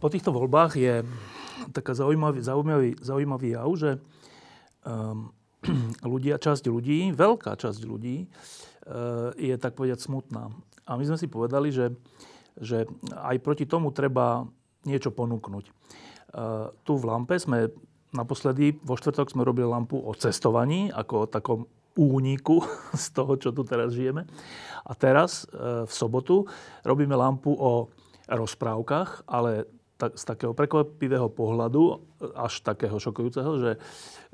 [0.00, 1.04] Po týchto voľbách je
[1.76, 3.90] taká zaujímavý, zaujímavý, zaujímavý jav, že
[4.88, 5.28] um,
[6.16, 10.48] ľudia, časť ľudí, veľká časť ľudí uh, je tak povedať smutná.
[10.88, 11.92] A my sme si povedali, že,
[12.56, 14.48] že aj proti tomu treba
[14.88, 15.64] niečo ponúknuť.
[15.68, 17.68] Uh, tu v Lampe sme
[18.16, 21.60] naposledy, vo štvrtok sme robili lampu o cestovaní, ako o takom
[21.94, 22.64] úniku
[22.96, 24.24] z toho, čo tu teraz žijeme.
[24.88, 26.48] A teraz, uh, v sobotu,
[26.88, 27.92] robíme lampu o
[28.30, 29.66] rozprávkach, ale
[30.00, 32.00] tak, z takého prekvapivého pohľadu,
[32.32, 33.70] až takého šokujúceho, že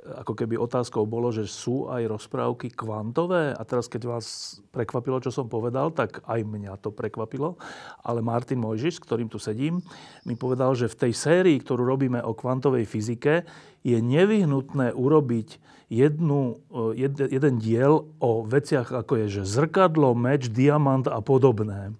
[0.07, 3.51] ako keby otázkou bolo, že sú aj rozprávky kvantové.
[3.51, 7.59] A teraz, keď vás prekvapilo, čo som povedal, tak aj mňa to prekvapilo.
[8.07, 9.83] Ale Martin Mojžiš, s ktorým tu sedím,
[10.23, 13.43] mi povedal, že v tej sérii, ktorú robíme o kvantovej fyzike,
[13.83, 15.59] je nevyhnutné urobiť
[15.91, 16.59] jednu,
[16.95, 21.95] jed, jeden diel o veciach, ako je, že zrkadlo, meč, diamant a podobné.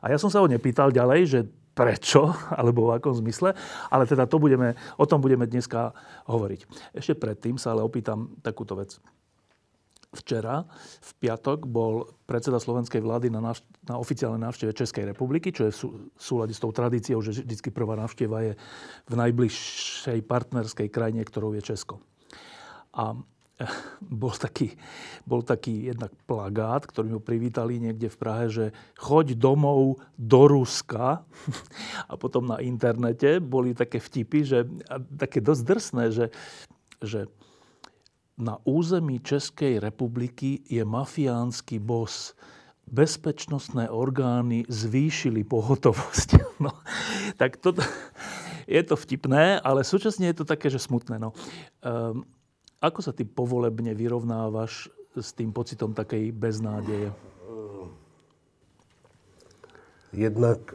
[0.00, 1.40] A ja som sa ho nepýtal ďalej, že
[1.74, 3.54] prečo, alebo v akom zmysle,
[3.88, 5.94] ale teda to budeme, o tom budeme dneska
[6.26, 6.60] hovoriť.
[6.94, 8.98] Ešte predtým sa ale opýtam takúto vec.
[10.10, 10.66] Včera,
[10.98, 15.72] v piatok, bol predseda slovenskej vlády na, návš- na oficiálnej návšteve Českej republiky, čo je
[15.72, 18.52] v súlade s tou tradíciou, že vždy prvá návšteva je
[19.06, 22.02] v najbližšej partnerskej krajine, ktorou je Česko.
[22.90, 23.14] A
[24.22, 24.74] bol taký,
[25.28, 28.66] bol taký jednak plagát, ktorý ho privítali niekde v Prahe, že
[28.96, 31.22] choď domov do Ruska.
[32.10, 34.58] A potom na internete boli také vtipy, že,
[35.16, 36.26] také dosť drsné, že,
[37.04, 37.20] že
[38.40, 42.32] na území Českej republiky je mafiánsky bos.
[42.90, 46.28] Bezpečnostné orgány zvýšili pohotovosť.
[46.60, 46.76] No,
[47.40, 47.72] tak to,
[48.68, 51.16] je to vtipné, ale súčasne je to také, že smutné.
[51.16, 51.32] No.
[51.80, 52.28] Um,
[52.80, 57.12] ako sa ty povolebne vyrovnávaš s tým pocitom takej beznádeje?
[60.10, 60.58] Jednak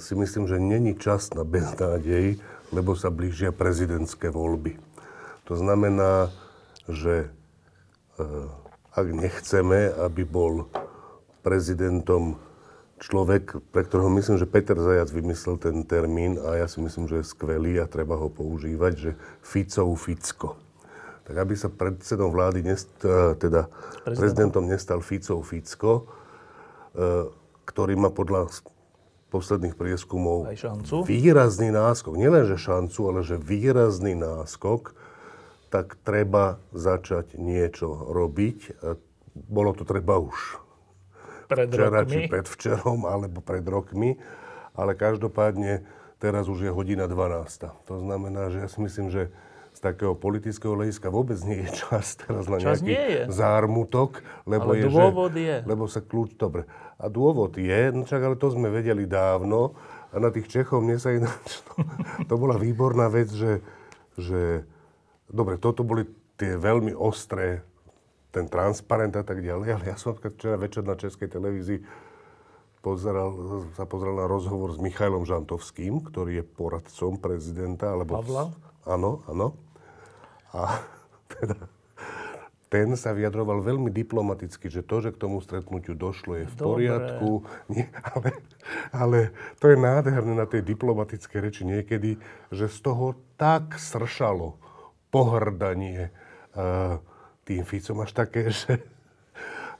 [0.00, 2.40] si myslím, že není čas na beznádej,
[2.72, 4.80] lebo sa blížia prezidentské voľby.
[5.44, 6.32] To znamená,
[6.88, 7.28] že e,
[8.94, 10.70] ak nechceme, aby bol
[11.44, 12.40] prezidentom
[13.00, 17.24] človek, pre ktorého myslím, že Peter Zajac vymyslel ten termín a ja si myslím, že
[17.24, 20.60] je skvelý a treba ho používať, že Ficov Ficko.
[21.24, 23.72] Tak aby sa predsedom vlády, nest, e, teda
[24.04, 26.02] prezidentom, prezidentom nestal Ficov Ficko, e,
[27.64, 28.52] ktorý má podľa
[29.32, 30.50] posledných prieskumov
[31.06, 32.18] výrazný náskok.
[32.18, 34.92] Nielen, že šancu, ale že výrazný náskok,
[35.70, 38.82] tak treba začať niečo robiť.
[39.38, 40.58] Bolo to treba už
[41.50, 42.14] pred včera, rokmi.
[42.14, 44.14] či predvčerom, alebo pred rokmi.
[44.78, 45.82] Ale každopádne
[46.22, 47.90] teraz už je hodina 12.
[47.90, 49.34] To znamená, že ja si myslím, že
[49.70, 54.22] z takého politického lejiska vôbec nie je čas teraz na čas nejaký zármutok.
[54.46, 55.56] Lebo ale je, dôvod že, je.
[55.66, 56.34] Lebo sa kľúč...
[56.38, 56.66] Dobre.
[57.00, 59.78] A dôvod je, no čak, ale to sme vedeli dávno.
[60.10, 61.62] A na tých Čechov mne sa ináč...
[61.70, 61.74] To,
[62.26, 63.62] to bola výborná vec, že,
[64.18, 64.66] že...
[65.30, 67.62] Dobre, toto boli tie veľmi ostré
[68.30, 71.82] ten transparent a tak ďalej, ale ja som včera večer na Českej televízii
[72.80, 73.30] pozeral,
[73.76, 77.92] sa pozeral na rozhovor s Michailom Žantovským, ktorý je poradcom prezidenta.
[77.92, 78.22] Alebo...
[78.22, 78.54] Pavla?
[78.88, 79.52] Áno, áno.
[80.56, 80.80] A
[81.28, 81.68] teda
[82.70, 86.86] ten sa vyjadroval veľmi diplomaticky, že to, že k tomu stretnutiu došlo, je v Dobre.
[86.86, 87.30] poriadku.
[87.66, 88.30] Nie, ale,
[88.94, 89.18] ale
[89.58, 92.22] to je nádherné na tej diplomatickej reči niekedy,
[92.54, 94.54] že z toho tak sršalo
[95.10, 96.14] pohrdanie
[96.54, 97.02] uh,
[97.50, 98.78] tým Ficom až také, že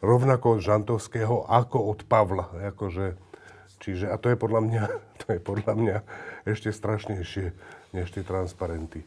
[0.03, 2.51] rovnako od Žantovského ako od Pavla.
[2.75, 3.15] Akože,
[3.79, 4.83] čiže, a to je podľa mňa,
[5.23, 5.97] to je podľa mňa
[6.51, 7.55] ešte strašnejšie
[7.95, 9.07] než tie transparenty.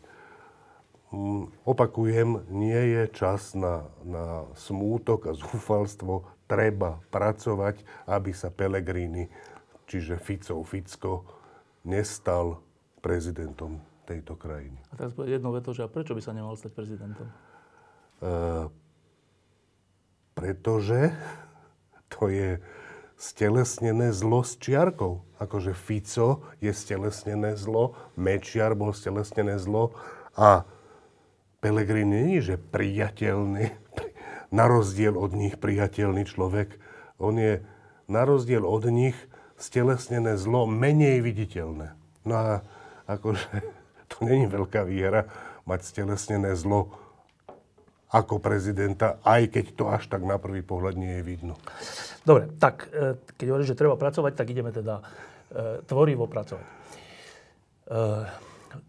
[1.12, 6.24] Mm, opakujem, nie je čas na, na smútok a zúfalstvo.
[6.48, 9.27] Treba pracovať, aby sa Pelegrini,
[9.88, 11.24] čiže Fico, Ficko,
[11.88, 12.59] nestal
[13.00, 14.77] prezidentom tejto krajiny.
[14.92, 17.27] A teraz jedno veto, že a prečo by sa nemal stať prezidentom?
[18.24, 18.66] Eh,
[20.31, 21.12] pretože
[22.08, 22.64] to je
[23.20, 25.28] stelesnené zlo s čiarkou.
[25.44, 29.92] Akože Fico je stelesnené zlo, Mečiar bol stelesnené zlo
[30.40, 30.64] a
[31.60, 33.75] Pelegrini nie je, že priateľný,
[34.58, 36.80] na rozdiel od nich priateľný človek,
[37.19, 37.60] On je
[38.08, 39.16] na rozdiel od nich
[39.60, 41.92] stelesnené zlo menej viditeľné.
[42.24, 42.48] No a
[43.04, 43.52] akože
[44.16, 45.28] to není veľká výhra
[45.68, 47.03] mať stelesnené zlo
[48.13, 51.57] ako prezidenta, aj keď to až tak na prvý pohľad nie je vidno.
[52.21, 55.04] Dobre, tak e, keď hovoríš, že treba pracovať, tak ideme teda e,
[55.89, 56.62] tvorivo pracovať.
[56.62, 56.71] E,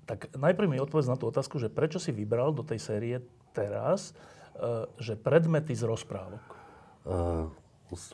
[0.04, 3.20] tak najprv mi odpovedz na tú otázku, že prečo si vybral do tej série
[3.52, 4.16] teraz,
[4.96, 6.40] že predmety z rozprávok?
[7.04, 7.52] Uh,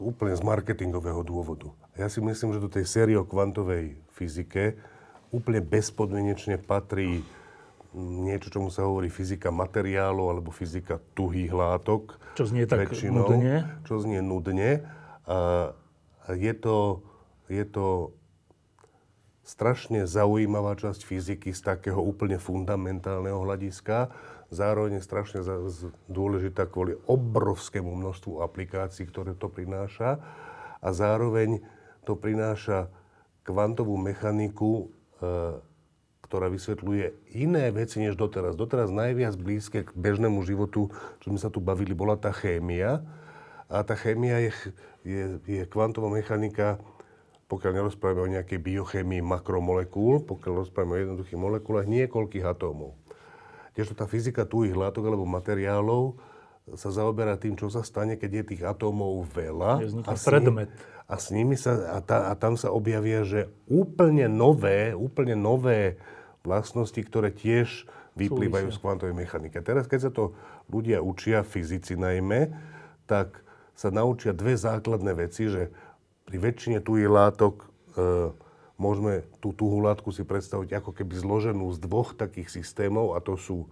[0.03, 1.71] úplne z marketingového dôvodu.
[1.95, 4.75] Ja si myslím, že do tej série o kvantovej fyzike
[5.31, 7.23] úplne bezpodmienečne patrí
[7.97, 12.19] niečo, čomu sa hovorí fyzika materiálov alebo fyzika tuhých látok.
[12.39, 13.67] Čo znie tak väčšinou, nudne.
[13.83, 14.87] Čo znie nudne.
[15.27, 17.03] A je to,
[17.51, 18.15] je to
[19.43, 24.15] strašne zaujímavá časť fyziky z takého úplne fundamentálneho hľadiska.
[24.51, 25.41] Zároveň je strašne
[26.07, 30.23] dôležitá kvôli obrovskému množstvu aplikácií, ktoré to prináša.
[30.79, 31.63] A zároveň
[32.07, 32.91] to prináša
[33.43, 34.87] kvantovú mechaniku,
[35.19, 35.59] e,
[36.31, 38.55] ktorá vysvetľuje iné veci než doteraz.
[38.55, 40.87] Doteraz najviac blízke k bežnému životu,
[41.19, 43.03] čo sme sa tu bavili, bola tá chémia.
[43.67, 44.51] A tá chémia je,
[45.03, 46.79] je, je kvantová mechanika,
[47.51, 52.95] pokiaľ nerozprávame o nejakej biochémii makromolekúl, pokiaľ rozprávame o jednoduchých molekulách, niekoľkých atómov.
[53.75, 56.15] Kdežto tá fyzika tuhých látok alebo materiálov
[56.79, 59.83] sa zaoberá tým, čo sa stane, keď je tých atómov veľa.
[60.07, 60.71] A predmet.
[61.11, 65.99] a s nimi sa, a, tá, a tam sa objavia, že úplne nové, úplne nové
[66.45, 67.85] vlastnosti, ktoré tiež
[68.17, 68.79] vyplývajú Súvisia.
[68.81, 69.55] z kvantovej mechaniky.
[69.61, 70.35] A teraz, keď sa to
[70.69, 72.51] ľudia učia, fyzici najmä,
[73.07, 73.43] tak
[73.77, 75.73] sa naučia dve základné veci, že
[76.29, 77.67] pri väčšine tuhých látok e,
[78.77, 83.41] môžeme tú tuhú látku si predstaviť ako keby zloženú z dvoch takých systémov, a to
[83.41, 83.69] sú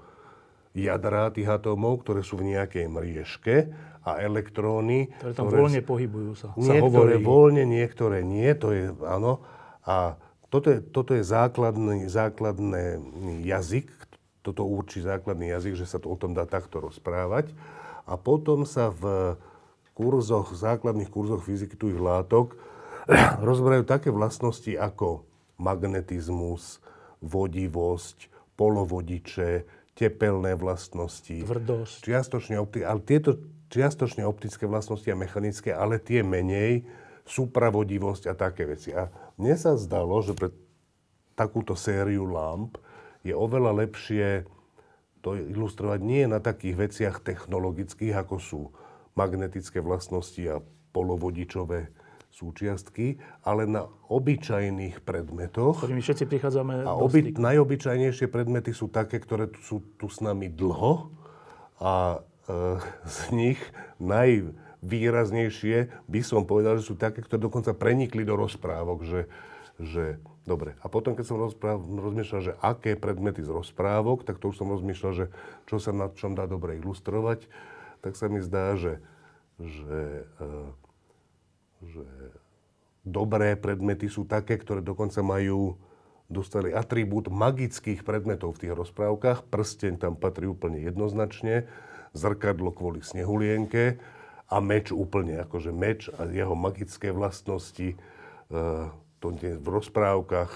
[0.76, 3.72] jadrá tých atómov, ktoré sú v nejakej mriežke
[4.04, 5.10] a elektróny.
[5.18, 6.46] Ktoré tam ktoré voľne pohybujú sa.
[6.54, 9.42] Niektoré sa voľne, niektoré nie, to je, áno.
[9.84, 13.00] A toto je, toto je základný, základný
[13.44, 13.88] jazyk,
[14.40, 17.52] toto určí základný jazyk, že sa to o tom dá takto rozprávať.
[18.08, 19.36] A potom sa v
[19.92, 22.56] kurzoch, základných kurzoch fyziky tých látok
[23.48, 25.28] rozberajú také vlastnosti ako
[25.60, 26.80] magnetizmus,
[27.20, 29.66] vodivosť, polovodiče,
[29.98, 31.42] tepelné vlastnosti.
[31.42, 31.98] Tvrdosť.
[32.06, 33.36] Čiastočne opti- ale tieto
[33.68, 36.86] čiastočne optické vlastnosti a mechanické, ale tie menej,
[37.28, 38.96] supravodivosť a také veci.
[38.96, 40.48] A mne sa zdalo, že pre
[41.36, 42.80] takúto sériu lamp
[43.22, 44.48] je oveľa lepšie
[45.20, 48.60] to ilustrovať nie na takých veciach technologických, ako sú
[49.18, 50.62] magnetické vlastnosti a
[50.94, 51.90] polovodičové
[52.30, 55.82] súčiastky, ale na obyčajných predmetoch.
[55.82, 60.46] Ktorými všetci prichádzame A oby, najobyčajnejšie predmety sú také, ktoré tu, sú tu s nami
[60.46, 61.10] dlho
[61.82, 62.78] a e,
[63.18, 63.60] z nich
[63.98, 69.20] naj výraznejšie, by som povedal, že sú také, ktoré dokonca prenikli do rozprávok, že,
[69.78, 70.04] že
[70.46, 70.78] dobre.
[70.80, 74.70] A potom, keď som rozpráv, rozmýšľal, že aké predmety z rozprávok, tak to už som
[74.70, 75.26] rozmýšľal, že
[75.66, 77.50] čo sa na čom dá dobre ilustrovať,
[78.00, 79.02] tak sa mi zdá, že,
[79.58, 80.70] že, uh,
[81.82, 82.06] že
[83.02, 85.76] dobré predmety sú také, ktoré dokonca majú
[86.28, 89.48] dostali atribút magických predmetov v tých rozprávkach.
[89.48, 91.64] Prsteň tam patrí úplne jednoznačne,
[92.12, 93.96] zrkadlo kvôli snehulienke,
[94.48, 97.96] a meč úplne, akože meč a jeho magické vlastnosti, e,
[99.20, 100.52] to nie v rozprávkach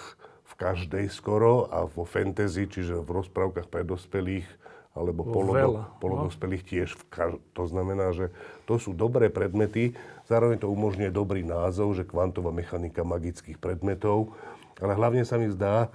[0.48, 4.48] v každej skoro a vo fantasy, čiže v rozprávkach pre dospelých
[4.92, 5.82] alebo polodo, no.
[6.04, 6.88] polodospelých tiež.
[7.08, 8.28] Kaž- to znamená, že
[8.68, 9.96] to sú dobré predmety,
[10.28, 14.36] zároveň to umožňuje dobrý názov, že kvantová mechanika magických predmetov,
[14.76, 15.88] ale hlavne sa mi zdá,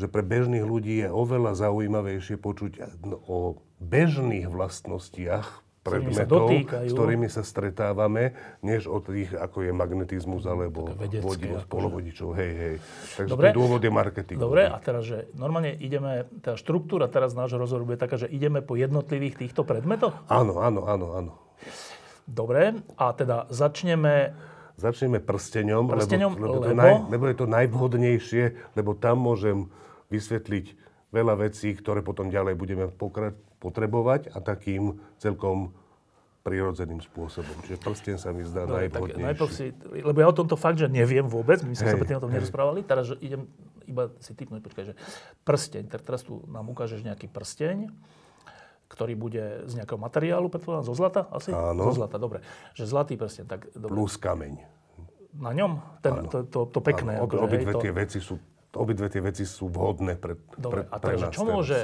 [0.00, 2.72] že pre bežných ľudí je oveľa zaujímavejšie počuť
[3.28, 6.46] o bežných vlastnostiach predmetov,
[6.84, 11.68] s ktorými sa stretávame, než o tých, ako je magnetizmus alebo vodivosť, akože.
[11.72, 12.28] polovodičov.
[12.36, 12.74] Hej, hej.
[13.16, 13.46] Takže Dobre.
[13.56, 14.38] dôvod je marketing.
[14.38, 18.60] Dobre, a teraz, že normálne ideme, tá štruktúra teraz nášho rozhovoru bude taká, že ideme
[18.60, 20.14] po jednotlivých týchto predmetoch?
[20.28, 21.32] Áno, áno, áno, áno.
[22.28, 24.36] Dobre, a teda začneme
[24.78, 26.78] Začneme prsteňom, prsteňom lebo, lebo, lebo?
[26.78, 28.44] Naj, lebo je to najvhodnejšie,
[28.78, 29.66] lebo tam môžem
[30.06, 30.78] vysvetliť
[31.10, 35.74] veľa vecí, ktoré potom ďalej budeme pokra- potrebovať a takým celkom
[36.46, 37.52] prirodzeným spôsobom.
[37.66, 39.20] Čiže prsten sa mi zdá no, najvhodnejší.
[39.20, 42.24] najprv si, lebo ja o tomto fakt, že neviem vôbec, my sme sa predtým o
[42.24, 43.44] tom nerozprávali, teraz že idem
[43.88, 44.94] iba si typnúť, počkaj, že
[45.48, 47.88] prsteň, tak teraz tu nám ukážeš nejaký prsteň,
[48.88, 51.52] ktorý bude z nejakého materiálu, predpokladám, zo zlata asi?
[51.52, 51.88] Áno.
[51.92, 52.44] Zo zlata, dobre.
[52.76, 53.96] Že zlatý prsteň, tak dobre.
[53.96, 54.54] Plus kameň.
[55.36, 55.80] Na ňom?
[56.00, 57.20] Ten, to, to, to pekné.
[57.20, 58.40] Áno, obi, obidve tie veci sú
[58.76, 61.54] obidve tie veci sú vhodné pre, Dobre, pre, a takže čo teraz.
[61.56, 61.78] môže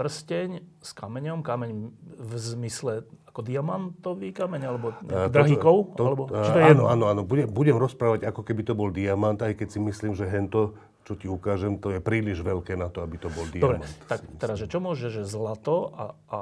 [0.00, 5.92] prsteň s kameňom, kameň v zmysle ako diamantový kameň, alebo drahý kov?
[6.00, 7.20] To, alebo, či to je áno, áno, áno.
[7.20, 10.72] Budem, budem rozprávať, ako keby to bol diamant, aj keď si myslím, že hento,
[11.04, 13.84] čo ti ukážem, to je príliš veľké na to, aby to bol diamant.
[13.84, 16.40] Dobre, tak teraz, že čo môže, že zlato a, a,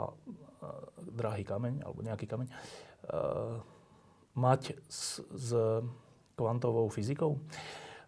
[0.63, 0.69] a
[1.19, 3.59] drahý kameň, alebo nejaký kameň, uh,
[4.39, 5.51] mať s, s
[6.39, 7.43] kvantovou fyzikou?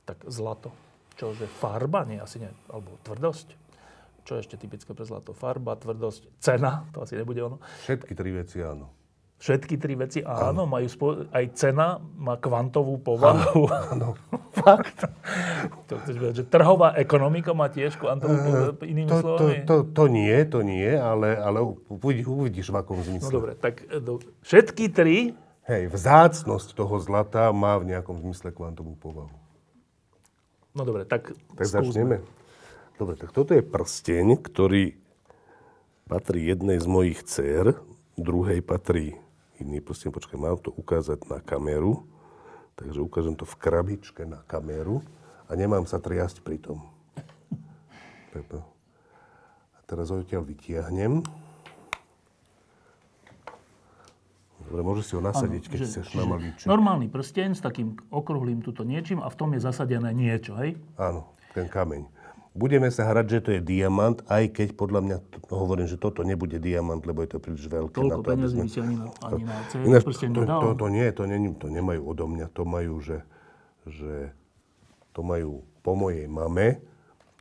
[0.06, 0.70] Tak zlato.
[1.18, 2.06] Čože farba?
[2.08, 2.48] Nie, asi nie.
[2.70, 3.59] Alebo tvrdosť?
[4.24, 5.32] Čo je ešte typické pre zlato?
[5.32, 7.56] Farba, tvrdosť, cena, to asi nebude ono.
[7.86, 9.00] Všetky tri veci áno.
[9.40, 10.68] Všetky tri veci áno, áno.
[10.68, 11.06] majú spo...
[11.32, 13.72] aj cena má kvantovú povahu.
[13.72, 14.36] Áno, áno.
[14.60, 15.08] fakt.
[15.88, 19.56] to chceš povedať, že trhová ekonomika má tiež kvantovú uh, povahu, inými to, slovami?
[19.64, 23.32] To, to, to nie, to nie, ale, ale uvidíš, v akom zmysle.
[23.32, 25.32] No dobre, tak e, do, všetky tri...
[25.64, 29.32] Hej, vzácnosť toho zlata má v nejakom zmysle kvantovú povahu.
[30.76, 31.80] No dobre, tak Tak skúsme.
[31.88, 32.16] začneme.
[33.00, 34.92] Dobre, tak toto je prsteň, ktorý
[36.04, 37.80] patrí jednej z mojich dcer,
[38.20, 39.16] druhej patrí
[39.56, 40.12] iný prsteň.
[40.12, 42.04] Počkaj, mám to ukázať na kameru.
[42.76, 45.00] Takže ukážem to v krabičke na kameru
[45.48, 46.84] a nemám sa triasť pri tom.
[48.36, 51.24] A teraz ho odtiaľ vytiahnem.
[54.60, 56.68] Dobre, môžeš si ho nasadiť, ano, keď že, chceš na malíček.
[56.68, 60.76] Normálny prsteň s takým okrúhlým tuto niečím a v tom je zasadené niečo, hej?
[61.00, 62.19] Áno, ten kameň
[62.54, 66.26] budeme sa hrať, že to je diamant, aj keď podľa mňa to, hovorím, že toto
[66.26, 67.94] nebude diamant, lebo je to príliš veľké.
[67.94, 71.06] Toľko peniazí by si ani na, ani na C Ináč, to, to, to, to, nie,
[71.14, 73.22] to, nie, to nemajú odo mňa, to majú, že,
[73.86, 74.34] že
[75.14, 76.82] to majú po mojej mame,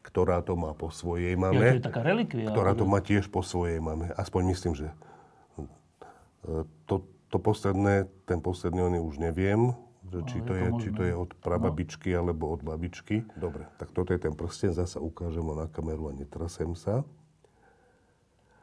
[0.05, 1.61] ktorá to má po svojej mame.
[1.61, 2.49] Ja, to je taká relikvia.
[2.49, 4.13] Ktorá to má tiež po svojej mame.
[4.15, 9.73] Aspoň myslím, že e, to, to posledné, ten posledný on už neviem,
[10.09, 12.25] že či, to je, to či to je od prababičky no.
[12.25, 13.23] alebo od babičky.
[13.37, 17.05] Dobre, tak toto je ten prsten, zasa ukážem ho na kameru a netrasem sa.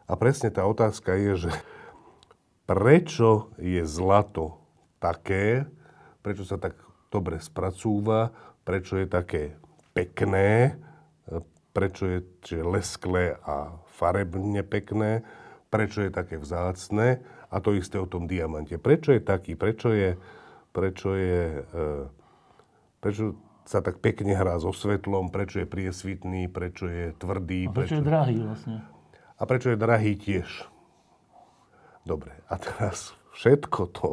[0.06, 1.52] A presne tá otázka je, že
[2.66, 4.58] prečo je zlato
[4.98, 5.66] také,
[6.22, 6.78] prečo sa tak
[7.10, 8.34] dobre spracúva,
[8.66, 9.42] prečo je také
[9.94, 10.78] pekné,
[11.70, 15.22] prečo je že lesklé a farebne pekné,
[15.68, 17.20] prečo je také vzácne
[17.52, 18.80] a to isté o tom diamante.
[18.80, 20.16] Prečo je taký, prečo je
[20.76, 21.88] prečo je, e,
[23.00, 27.66] prečo sa tak pekne hrá so svetlom, prečo je priesvitný, prečo je tvrdý.
[27.66, 28.76] A prečo, prečo je drahý vlastne.
[29.36, 30.68] A prečo je drahý tiež.
[32.04, 34.10] Dobre, a teraz všetko to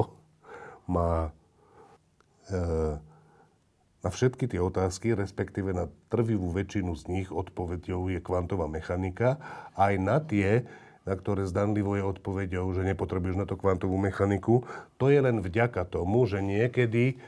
[0.88, 1.36] má
[2.48, 2.98] e,
[4.04, 9.38] na všetky tie otázky, respektíve na trvivú väčšinu z nich odpovedou je kvantová mechanika.
[9.76, 10.66] Aj na tie
[11.04, 14.64] na ktoré zdanlivo je odpovedou, že nepotrebuješ na to kvantovú mechaniku.
[15.00, 17.20] To je len vďaka tomu, že niekedy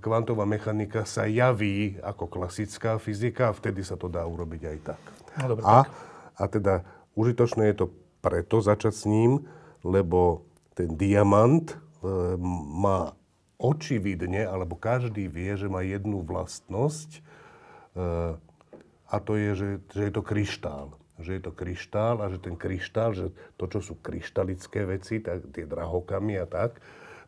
[0.00, 5.02] kvantová mechanika sa javí ako klasická fyzika a vtedy sa to dá urobiť aj tak.
[5.40, 5.92] No, dobre, a, tak.
[6.36, 6.74] a teda
[7.16, 7.86] užitočné je to
[8.20, 9.48] preto začať s ním,
[9.84, 10.44] lebo
[10.76, 11.76] ten diamant e,
[12.76, 13.16] má
[13.60, 17.20] očividne, alebo každý vie, že má jednu vlastnosť e,
[19.10, 22.56] a to je, že, že je to kryštál že je to kryštál a že ten
[22.56, 26.80] kryštál, že to, čo sú kryštalické veci, tak tie drahokamy a tak,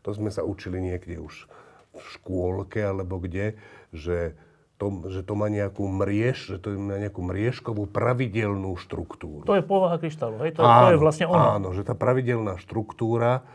[0.03, 1.47] to sme sa učili niekde už
[1.93, 3.55] v škôlke alebo kde,
[3.93, 4.35] že
[4.81, 9.45] to, že to má nejakú mriež, že to má nejakú mriežkovú pravidelnú štruktúru.
[9.47, 10.57] To je povaha kryštálu, hej?
[10.57, 11.43] To, áno, to je vlastne ono.
[11.55, 13.47] Áno, že tá pravidelná štruktúra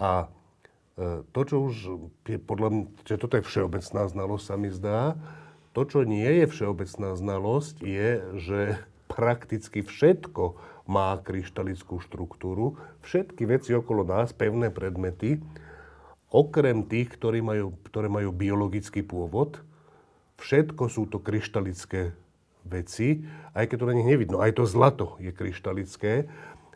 [0.00, 0.30] a
[0.96, 1.74] e, to, čo už
[2.24, 5.18] je podľa mňa, že toto je všeobecná znalosť, sa mi zdá,
[5.76, 8.60] to, čo nie je všeobecná znalosť, je, že
[9.10, 10.54] prakticky všetko
[10.86, 12.78] má kryštalickú štruktúru.
[13.02, 15.42] Všetky veci okolo nás, pevné predmety,
[16.30, 19.58] okrem tých, ktorí majú, ktoré majú biologický pôvod,
[20.38, 22.14] všetko sú to kryštalické
[22.64, 24.38] veci, aj keď to na nich nevidno.
[24.38, 26.30] Aj to zlato je kryštalické.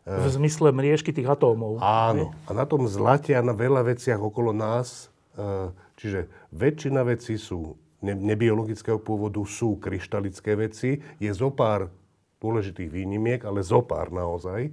[0.04, 1.80] V zmysle mriežky tých atómov.
[1.80, 2.36] Áno.
[2.44, 7.80] A na tom zlate a na veľa veciach okolo nás, e, čiže väčšina vecí sú
[8.04, 11.00] nebiologického pôvodu, sú kryštalické veci.
[11.16, 11.88] Je zo pár
[12.44, 14.68] dôležitých výnimiek, ale zopár naozaj.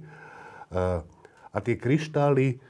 [1.48, 2.60] A tie kryštály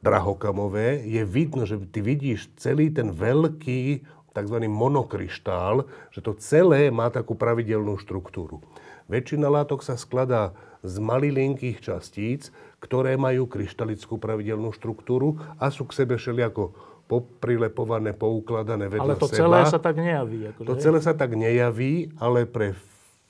[0.00, 4.00] drahokamové, je vidno, že ty vidíš celý ten veľký
[4.32, 4.56] tzv.
[4.64, 8.64] monokryštál, že to celé má takú pravidelnú štruktúru.
[9.12, 12.48] Väčšina látok sa skladá z malilinkých častíc,
[12.80, 16.72] ktoré majú kryštalickú pravidelnú štruktúru a sú k sebe všelijako
[17.10, 19.38] poprilepované, poukladané vedľa Ale to seba.
[19.44, 20.38] celé sa tak nejaví.
[20.54, 22.72] Akože, to celé sa tak nejaví, ale pre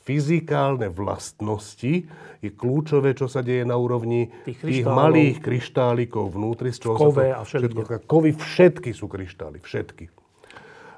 [0.00, 2.08] fyzikálne vlastnosti
[2.40, 6.72] je kľúčové, čo sa deje na úrovni tých, tých malých kryštálikov vnútri.
[6.72, 7.80] Z čoho kove sa to, a všetko.
[8.08, 10.08] Kovy všetky sú kryštály, všetky.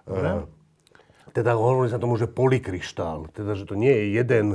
[0.07, 0.47] Uh,
[1.35, 3.31] teda hovorí sa tomu, že polykryštál.
[3.35, 4.47] Teda, že to nie je jeden,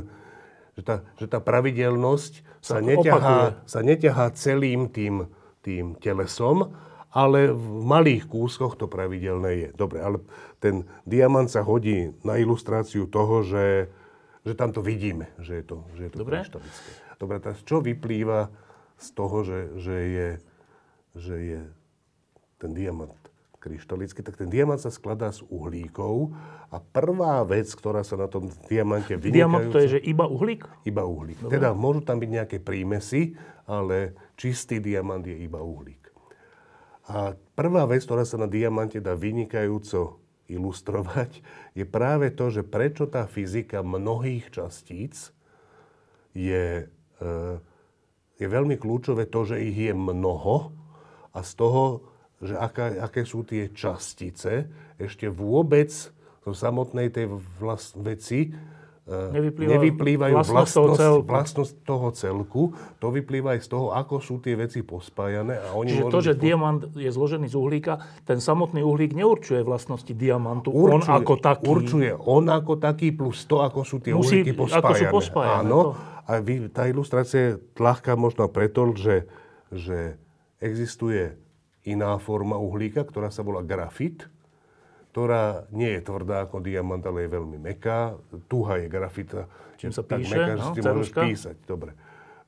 [0.80, 5.28] že tá, že tá pravidelnosť sa, sa, neťahá, sa neťahá celým tým
[5.68, 6.72] tým telesom,
[7.12, 9.70] ale v malých kúskoch to pravidelné je.
[9.76, 10.24] Dobre, ale
[10.64, 13.92] ten diamant sa hodí na ilustráciu toho, že,
[14.48, 16.40] že tam to vidíme, že je to, že je to Dobre.
[16.40, 16.90] kryštalické.
[17.20, 18.48] Dobre, teraz čo vyplýva
[18.96, 20.30] z toho, že, že, je,
[21.20, 21.62] že je
[22.58, 23.14] ten diamant
[23.58, 26.32] kryštalický, tak ten diamant sa skladá z uhlíkov
[26.72, 29.36] a prvá vec, ktorá sa na tom diamante vynikajúca...
[29.36, 30.64] Diamant to je, že iba uhlík?
[30.88, 31.44] Iba uhlík.
[31.44, 31.54] Dobre.
[31.58, 33.36] Teda môžu tam byť nejaké prímesy,
[33.68, 36.08] ale čistý diamant je iba uhlík.
[37.08, 41.44] A prvá vec, ktorá sa na diamante dá vynikajúco ilustrovať,
[41.78, 45.32] je práve to, že prečo tá fyzika mnohých častíc
[46.32, 46.88] je,
[47.20, 47.26] e,
[48.40, 50.72] je veľmi kľúčové to, že ich je mnoho
[51.36, 51.84] a z toho
[52.38, 54.70] že aká, aké sú tie častice,
[55.02, 55.90] ešte vôbec
[56.46, 58.54] zo samotnej tej vlast, veci
[59.08, 61.28] Nevyplýva nevyplývajú vlastnosť toho celku.
[61.32, 62.62] vlastnosť toho celku.
[63.00, 65.64] To vyplýva aj z toho, ako sú tie veci pospájané.
[65.64, 67.94] A oni Čiže to, že byť diamant je zložený z uhlíka,
[68.28, 70.76] ten samotný uhlík neurčuje vlastnosti diamantu.
[70.76, 71.64] on ako taký.
[71.72, 75.12] Určuje on ako taký plus to, ako sú tie Musí- uhlíky ako sú pospájané.
[75.16, 75.80] pospájané, Áno.
[75.80, 75.92] to.
[76.28, 79.24] A vy, tá ilustrácia je ľahká možno preto, že,
[79.72, 80.20] že
[80.60, 81.32] existuje
[81.88, 84.28] iná forma uhlíka, ktorá sa volá grafit,
[85.12, 88.14] ktorá nie je tvrdá ako diamant, ale je veľmi meká.
[88.46, 89.50] Tuha je grafita.
[89.78, 91.56] Čím sa tak píše, meká, že no, si ty môžeš písať.
[91.66, 91.92] Dobre.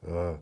[0.05, 0.37] Uh,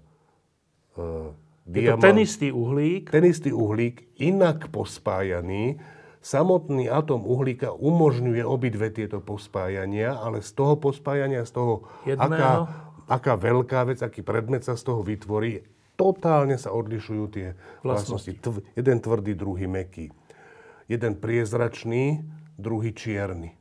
[0.99, 1.29] uh,
[1.67, 5.79] Je to ten istý uhlík, ten istý uhlík, inak pospájaný,
[6.23, 12.27] samotný atom uhlíka umožňuje obidve tieto pospájania, ale z toho pospájania, z toho, Jedného.
[12.27, 12.51] aká,
[13.07, 15.63] aká veľká vec, aký predmet sa z toho vytvorí,
[15.95, 18.31] totálne sa odlišujú tie vlastnosti.
[18.37, 20.11] Tv, jeden tvrdý, druhý meký.
[20.87, 22.23] Jeden priezračný,
[22.55, 23.59] druhý čierny.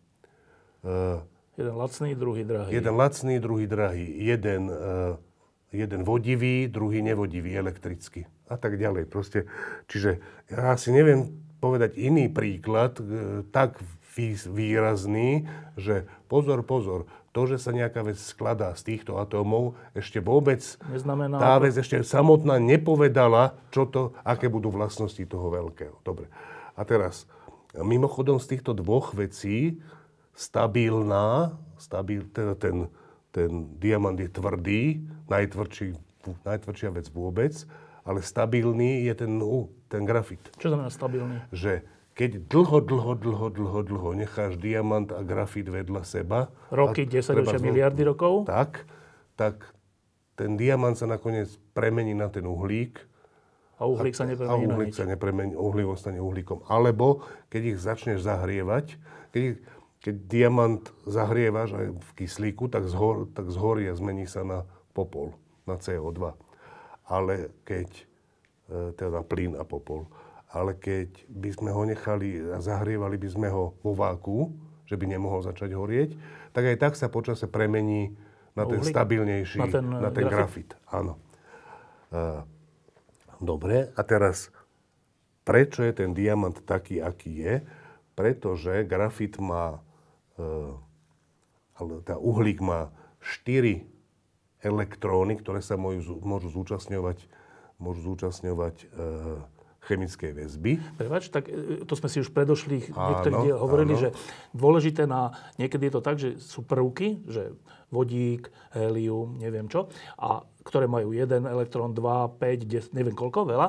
[0.86, 1.20] Uh,
[1.58, 2.70] jeden lacný, druhý drahý.
[2.70, 4.06] Jeden lacný, druhý drahý.
[4.06, 5.18] Jeden, uh,
[5.74, 8.30] jeden vodivý, druhý nevodivý, elektrický.
[8.46, 9.10] A tak ďalej.
[9.10, 9.50] Proste,
[9.90, 13.82] čiže ja si neviem povedať iný príklad, uh, tak
[14.14, 20.24] vý- výrazný, že pozor, pozor, to, že sa nejaká vec skladá z týchto atómov, ešte
[20.24, 26.00] vôbec Neznamená- tá vec ešte samotná nepovedala, čo to, aké budú vlastnosti toho veľkého.
[26.00, 26.32] Dobre.
[26.76, 27.24] A teraz,
[27.72, 29.80] mimochodom z týchto dvoch vecí,
[30.36, 32.92] stabilná, stabil, teda ten,
[33.32, 34.82] ten diamant je tvrdý,
[35.32, 35.96] najtvrdší,
[36.44, 37.56] najtvrdšia vec vôbec,
[38.06, 40.40] ale stabilný je ten, uh, ten grafit.
[40.60, 41.42] Čo znamená stabilný?
[41.50, 41.82] Že
[42.16, 46.48] keď dlho, dlho, dlho, dlho, dlho necháš diamant a grafit vedľa seba...
[46.72, 48.48] Roky, a 10 treba ročia, miliardy rokov?
[48.48, 48.88] Tak,
[49.36, 49.68] tak
[50.32, 53.04] ten diamant sa nakoniec premení na ten uhlík,
[53.76, 56.64] A uhlík sa a nepremení na uhlík sa nepremení, uhlík ostane uhlíkom.
[56.64, 58.96] Alebo keď ich začneš zahrievať,
[59.30, 59.60] keď, ich-
[60.00, 65.36] keď diamant zahrievaš aj v kyslíku, tak, zhor, tak zhorí a zmení sa na popol,
[65.64, 66.32] na CO2.
[67.04, 67.88] Ale keď,
[68.66, 70.08] e, teda na plyn a popol.
[70.48, 75.04] Ale keď by sme ho nechali a zahrievali by sme ho vo váku, že by
[75.06, 76.16] nemohol začať horieť,
[76.50, 78.14] tak aj tak sa počase premení
[78.54, 78.88] na ten uhlík?
[78.88, 80.70] stabilnejší, Na ten, e, na ten grafit?
[80.72, 80.88] grafit.
[80.88, 81.20] Áno.
[82.08, 82.55] E,
[83.40, 84.48] Dobre, a teraz,
[85.44, 87.54] prečo je ten diamant taký, aký je?
[88.16, 89.84] Pretože grafit má,
[90.36, 90.48] e,
[91.76, 92.88] ale tá uhlík má
[93.20, 93.84] 4
[94.64, 97.28] elektróny, ktoré sa môžu, môžu zúčastňovať,
[97.76, 98.86] môžu zúčastňovať e,
[99.86, 100.72] chemickej väzby.
[100.98, 102.34] Prepač, tak e, to sme si už
[102.96, 104.02] Áno, niektorých diel hovorili, áno.
[104.02, 104.08] že
[104.56, 107.54] dôležité na, niekedy je to tak, že sú prvky, že
[107.90, 109.86] vodík, helium, neviem čo,
[110.18, 113.68] a ktoré majú jeden elektrón, 2, 5, 10, neviem koľko, veľa.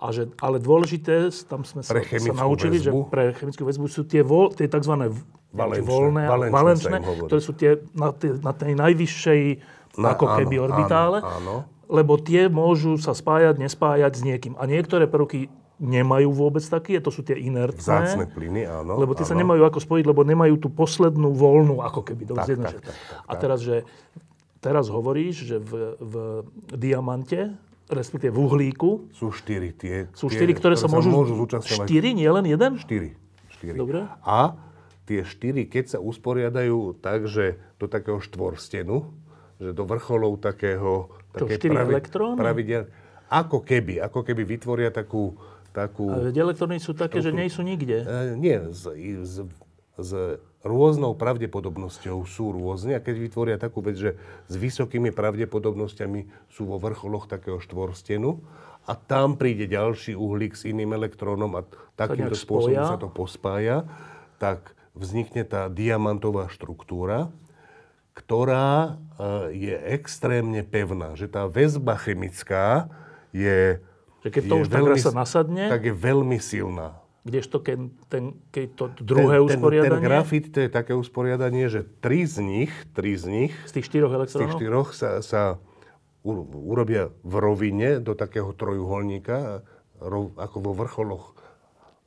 [0.00, 3.12] A že, ale dôležité, tam sme sa, sa naučili, že väzbu.
[3.12, 5.12] pre chemickú väzbu sú tie, vol, tie tzv.
[5.48, 9.40] Valenčné, voľné, valenčné valenčné, ktoré sú tie na, tej, na tej najvyššej
[9.96, 11.18] Na- ako áno, keby áno, orbitále.
[11.24, 11.54] áno.
[11.88, 14.60] Lebo tie môžu sa spájať, nespájať s niekým.
[14.60, 17.78] A niektoré prvky nemajú vôbec taký, to sú tie inertné.
[17.78, 18.98] Vzácne plyny, áno.
[18.98, 19.46] Lebo tie sa áno.
[19.46, 22.26] nemajú ako spojiť, lebo nemajú tú poslednú voľnú, ako keby.
[22.34, 23.86] Tak, Tak, tak, tak, A teraz, že
[24.58, 26.14] teraz hovoríš, že v, v
[26.74, 27.54] diamante,
[27.88, 30.10] respektíve v uhlíku, Sú štyri tie.
[30.12, 31.14] sú tie, štyri, ktoré, sa môžu...
[31.24, 31.86] zúčastňovať.
[31.86, 32.76] Štyri, nie len jeden?
[32.76, 33.14] Štyri.
[33.54, 33.78] štyri.
[33.78, 34.04] Dobre.
[34.26, 34.58] A
[35.08, 39.08] tie štyri, keď sa usporiadajú tak, že do takého štvorstenu,
[39.56, 41.08] že do vrcholov takého...
[41.32, 42.36] Čo, štyri elektróny?
[42.36, 42.92] Pravidel,
[43.32, 45.38] ako keby, ako keby vytvoria takú...
[45.72, 48.04] takú A veď elektróny sú také, že nie sú nikde.
[48.04, 48.56] e, nie,
[48.96, 49.44] i- s,
[49.98, 50.10] s
[50.62, 54.10] rôznou pravdepodobnosťou sú rôzne a keď vytvoria takú vec, že
[54.50, 58.42] s vysokými pravdepodobnosťami sú vo vrcholoch takého štvorstenu
[58.88, 61.62] a tam príde ďalší uhlík s iným elektrónom a
[61.94, 62.90] takýmto spôsobom spoja.
[62.90, 63.86] sa to pospája,
[64.42, 67.30] tak vznikne tá diamantová štruktúra,
[68.18, 68.98] ktorá
[69.54, 71.14] e, je extrémne pevná.
[71.14, 72.90] Že tá väzba chemická
[73.30, 73.78] je
[74.28, 77.00] Že keď to už tak raz sa nasadne, tak je veľmi silná.
[77.24, 80.00] Kdežto keď, ten, keď to druhé ten, usporiadanie...
[80.00, 83.86] Ten, grafit, to je také usporiadanie, že tri z nich, tri z nich, z tých
[83.88, 85.42] štyroch z tých elektrónov, štyroch sa, sa
[86.24, 89.60] u- urobia v rovine do takého trojuholníka,
[90.00, 91.24] rov, ako vo vrcholoch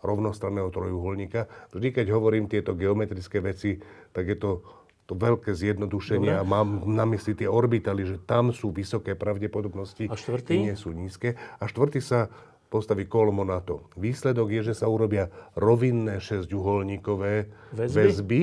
[0.02, 1.46] rovnostranného trojuholníka.
[1.70, 3.78] Vždy, keď hovorím tieto geometrické veci,
[4.10, 4.66] tak je to,
[5.12, 10.16] to veľké zjednodušenie a mám na mysli tie orbitaly, že tam sú vysoké pravdepodobnosti, A
[10.16, 10.56] štvrtý?
[10.64, 11.36] nie sú nízke.
[11.60, 12.32] A štvrtý sa
[12.72, 13.92] postaví kolmo na to.
[14.00, 15.28] Výsledok je, že sa urobia
[15.60, 17.96] rovinné šesťuholníkové Väzby?
[18.00, 18.42] väzby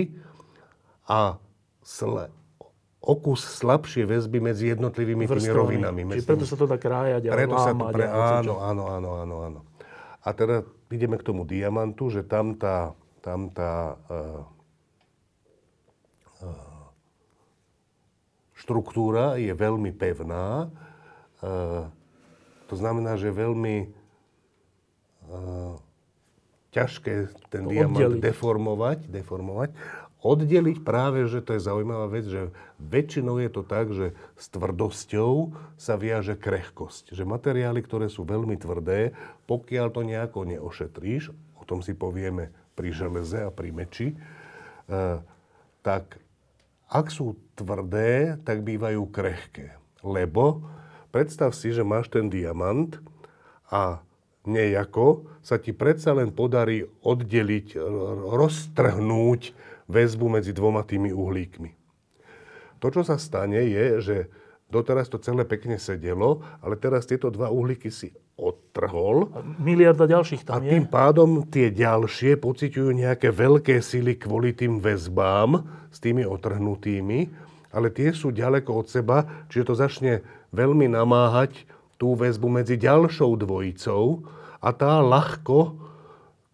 [1.08, 1.40] a
[1.80, 2.28] sle,
[3.00, 5.56] okus slabšie väzby medzi jednotlivými tými vrstvami.
[5.56, 6.00] rovinami.
[6.20, 8.04] Čiže preto tými- sa to dá krájať a preto sa to pre...
[8.04, 9.60] Áno, áno, áno, áno, áno.
[10.20, 10.60] A teda
[10.92, 12.92] ideme k tomu diamantu, že tam tá,
[13.24, 14.57] tam tá uh,
[18.68, 20.68] štruktúra je veľmi pevná.
[21.40, 21.88] Uh,
[22.68, 23.88] to znamená, že veľmi
[25.24, 25.72] uh,
[26.76, 28.20] ťažké ten To diamant oddeliť.
[28.20, 29.72] deformovať, deformovať.
[30.20, 35.56] Oddeliť práve, že to je zaujímavá vec, že väčšinou je to tak, že s tvrdosťou
[35.80, 37.16] sa viaže krehkosť.
[37.16, 39.16] Že materiály, ktoré sú veľmi tvrdé,
[39.48, 45.22] pokiaľ to nejako neošetríš, o tom si povieme pri železe a pri meči, eh,
[45.80, 46.20] tak
[46.88, 49.76] ak sú tvrdé, tak bývajú krehké.
[50.00, 50.64] Lebo
[51.12, 52.96] predstav si, že máš ten diamant
[53.68, 54.00] a
[54.48, 57.76] nejako sa ti predsa len podarí oddeliť,
[58.32, 59.40] roztrhnúť
[59.88, 61.70] väzbu medzi dvoma tými uhlíkmi.
[62.78, 64.16] To, čo sa stane, je, že
[64.72, 70.46] doteraz to celé pekne sedelo, ale teraz tieto dva uhlíky si odtrhol A miliarda ďalších
[70.46, 70.70] a tam je.
[70.70, 75.58] tým pádom tie ďalšie pociťujú nejaké veľké sily kvôli tým väzbám
[75.90, 77.28] s tými otrhnutými,
[77.74, 80.12] ale tie sú ďaleko od seba, čiže to začne
[80.54, 81.66] veľmi namáhať
[81.98, 84.22] tú väzbu medzi ďalšou dvojicou
[84.62, 85.74] a tá ľahko,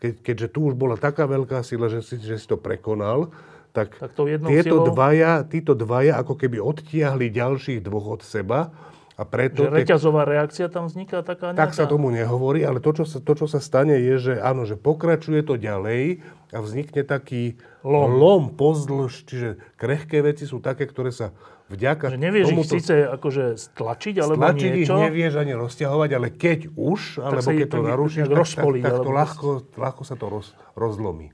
[0.00, 3.28] keď, keďže tu už bola taká veľká sila, že si, že si to prekonal,
[3.74, 8.70] tak, Tak jednou tieto silou- dvaja, títo dvaja ako keby odtiahli ďalších dvoch od seba
[9.14, 9.70] a preto...
[9.70, 11.62] Že reťazová reakcia tam vzniká taká nejaká...
[11.62, 14.66] tak sa tomu nehovorí, ale to čo, sa, to, čo sa stane, je, že áno,
[14.66, 16.18] že pokračuje to ďalej
[16.50, 17.54] a vznikne taký
[17.86, 19.48] lom, lom pozdĺž, čiže
[19.78, 21.30] krehké veci sú také, ktoré sa
[21.70, 24.98] vďaka Že nevieš ich tomuto síce akože stlačiť, alebo stlačiť ich niečo.
[24.98, 29.10] nevieš ani rozťahovať, ale keď už, alebo keď ich to narušíš, tak tak, tak, to
[29.14, 29.48] ľahko,
[29.78, 31.30] ľahko sa to roz, rozlomí.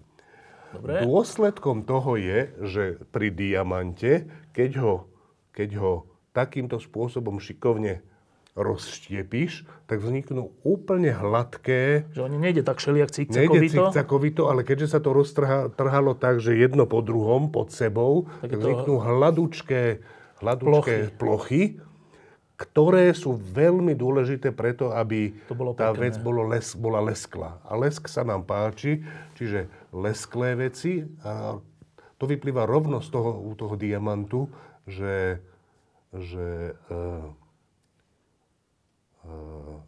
[0.71, 1.03] Dobre.
[1.03, 4.95] Dôsledkom toho je, že pri diamante, keď ho,
[5.51, 8.01] keď ho takýmto spôsobom šikovne
[8.55, 9.53] rozštiepíš,
[9.85, 13.75] tak vzniknú úplne hladké, Že oni nejde tak šeliak nejde cikcakovito.
[13.89, 18.43] cikcakovito, ale keďže sa to roztrhalo tak, že jedno po druhom, pod sebou, Tak tak,
[18.43, 19.83] je to- vzniknú hladučké,
[20.41, 21.79] hladučké plochy.
[22.57, 26.01] ktoré sú veľmi dôležité preto, aby To bolo tá pekné.
[26.03, 27.57] vec bolo les, bola lesklá.
[27.65, 29.01] A lesk sa nám páči,
[29.33, 31.57] čiže lesklé veci, a
[32.15, 34.45] to vyplýva rovno z toho, u toho diamantu,
[34.85, 35.41] že,
[36.11, 37.31] že uh,
[39.25, 39.79] uh,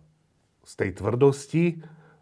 [0.62, 1.64] z tej tvrdosti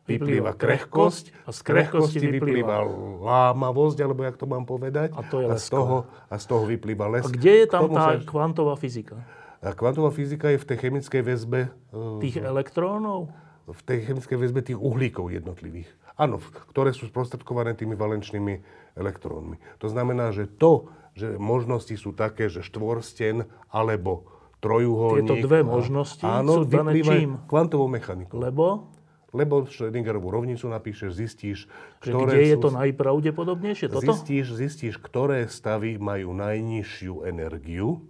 [0.08, 2.82] vyplýva krehkosť a z krehkosti vyplýva
[3.20, 5.14] lámavosť, alebo jak to mám povedať.
[5.14, 7.30] A to je a z toho, a z toho vyplýva A lesk.
[7.30, 9.22] kde je tam tá sa- kvantová fyzika?
[9.60, 11.60] a kvantová fyzika je v tej chemickej väzbe,
[11.92, 13.28] uh, Tých elektrónov?
[13.70, 15.86] v tej chemickej väzbe tých uhlíkov jednotlivých.
[16.18, 18.54] Áno, ktoré sú sprostredkované tými valenčnými
[18.98, 19.62] elektrónmi.
[19.78, 24.28] To znamená, že to, že možnosti sú také, že štvorsten alebo
[24.60, 25.26] trojuholník.
[25.26, 27.40] Tieto dve možnosti áno, sú dané čím?
[27.48, 28.38] Kvantovou mechanikou.
[28.38, 28.92] Lebo
[29.30, 31.58] Lebo Schrödingerovú rovnicu napíšeš, zistíš,
[32.02, 32.62] ktoré kde je sú...
[32.66, 33.86] to najpravdepodobnejšie?
[33.86, 34.10] Toto?
[34.10, 38.02] Zistíš, zistíš, ktoré stavy majú najnižšiu energiu.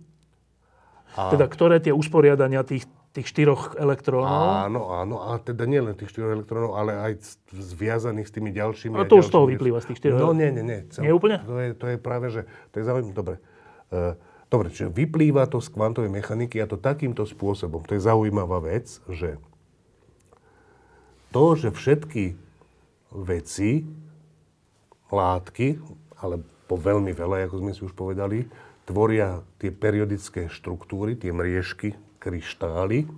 [1.13, 1.29] A...
[1.29, 4.71] Teda ktoré tie usporiadania tých, tých štyroch elektrónov?
[4.71, 5.17] Áno, áno.
[5.27, 8.95] A teda nielen tých štyroch elektrónov, ale aj zviazaných s tými ďalšími.
[8.95, 10.81] A a to už z toho vyplýva, z tých štyroch No nie, nie, nie.
[10.87, 11.43] Nie úplne?
[11.43, 12.47] To je, to je práve, že...
[12.71, 13.15] To je zaujímavé.
[13.15, 13.37] Dobre.
[13.91, 14.15] Uh,
[14.47, 17.83] dobre, čiže vyplýva to z kvantovej mechaniky a to takýmto spôsobom.
[17.91, 19.43] To je zaujímavá vec, že
[21.35, 22.39] to, že všetky
[23.11, 23.87] veci,
[25.11, 25.83] látky,
[26.23, 28.47] ale po veľmi veľa, ako sme si už povedali,
[28.87, 33.05] tvoria tie periodické štruktúry, tie mriežky, kryštály.
[33.05, 33.09] E,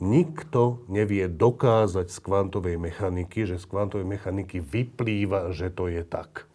[0.00, 6.48] nikto nevie dokázať z kvantovej mechaniky, že z kvantovej mechaniky vyplýva, že to je tak.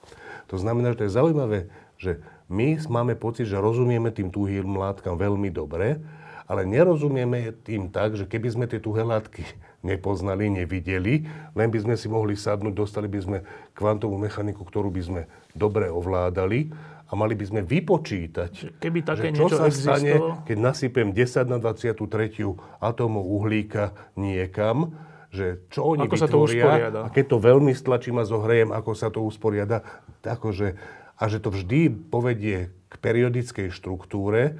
[0.49, 1.59] To znamená, že to je zaujímavé,
[1.97, 5.97] že my máme pocit, že rozumieme tým tuhým látkam veľmi dobre,
[6.45, 9.41] ale nerozumieme tým tak, že keby sme tie tuhé látky
[9.89, 11.25] nepoznali, nevideli,
[11.57, 13.37] len by sme si mohli sadnúť, dostali by sme
[13.73, 15.21] kvantovú mechaniku, ktorú by sme
[15.57, 16.69] dobre ovládali
[17.05, 20.45] a mali by sme vypočítať, Keby také že čo niečo sa stane, existovalo?
[20.49, 24.97] keď nasypem 10 na 23 atómov uhlíka niekam,
[25.29, 26.99] že čo oni Ako sa to vytvoria usporiada?
[27.05, 29.85] a keď to veľmi stlačím a zohrejem, ako sa to usporiada,
[30.23, 30.79] akože,
[31.15, 34.57] a že to vždy povedie k periodickej štruktúre,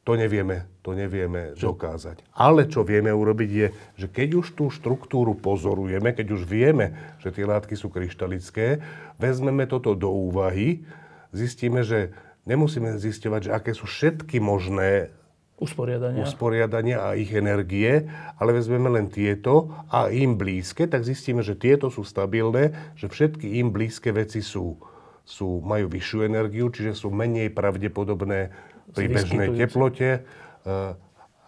[0.00, 2.24] to nevieme, to nevieme dokázať.
[2.32, 3.66] Ale čo vieme urobiť je,
[4.00, 8.80] že keď už tú štruktúru pozorujeme, keď už vieme, že tie látky sú kryštalické,
[9.20, 10.82] vezmeme toto do úvahy,
[11.30, 12.14] zistíme, že
[12.48, 15.14] nemusíme zisťovať, že aké sú všetky možné
[15.60, 16.24] Usporiadania.
[16.24, 18.08] usporiadania a ich energie,
[18.40, 23.60] ale vezmeme len tieto a im blízke, tak zistíme, že tieto sú stabilné, že všetky
[23.60, 24.80] im blízke veci sú,
[25.20, 28.56] sú, majú vyššiu energiu, čiže sú menej pravdepodobné
[28.96, 30.20] pri bežnej teplote e,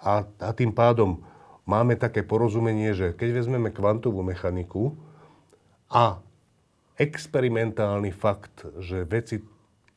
[0.04, 1.24] a, a tým pádom
[1.64, 4.92] máme také porozumenie, že keď vezmeme kvantovú mechaniku
[5.88, 6.20] a
[7.00, 9.40] experimentálny fakt, že veci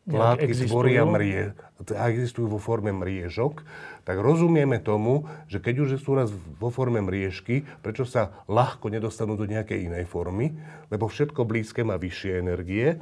[0.05, 0.69] látky existujú.
[0.69, 1.57] tvoria mrie,
[1.97, 3.65] a existujú vo forme mriežok,
[4.05, 6.29] tak rozumieme tomu, že keď už sú raz
[6.61, 10.53] vo forme mriežky, prečo sa ľahko nedostanú do nejakej inej formy,
[10.93, 13.01] lebo všetko blízke má vyššie energie.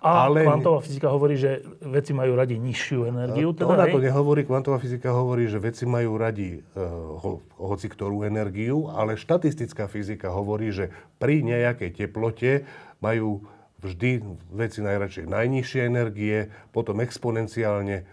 [0.00, 3.52] A ale kvantová fyzika hovorí, že veci majú radi nižšiu energiu.
[3.52, 8.24] Teda, ona to nehovorí, kvantová fyzika hovorí, že veci majú radi uh, ho, hoci ktorú
[8.24, 10.88] energiu, ale štatistická fyzika hovorí, že
[11.20, 12.64] pri nejakej teplote
[13.04, 13.44] majú
[13.80, 18.04] vždy veci najradšej najnižšie energie, potom exponenciálne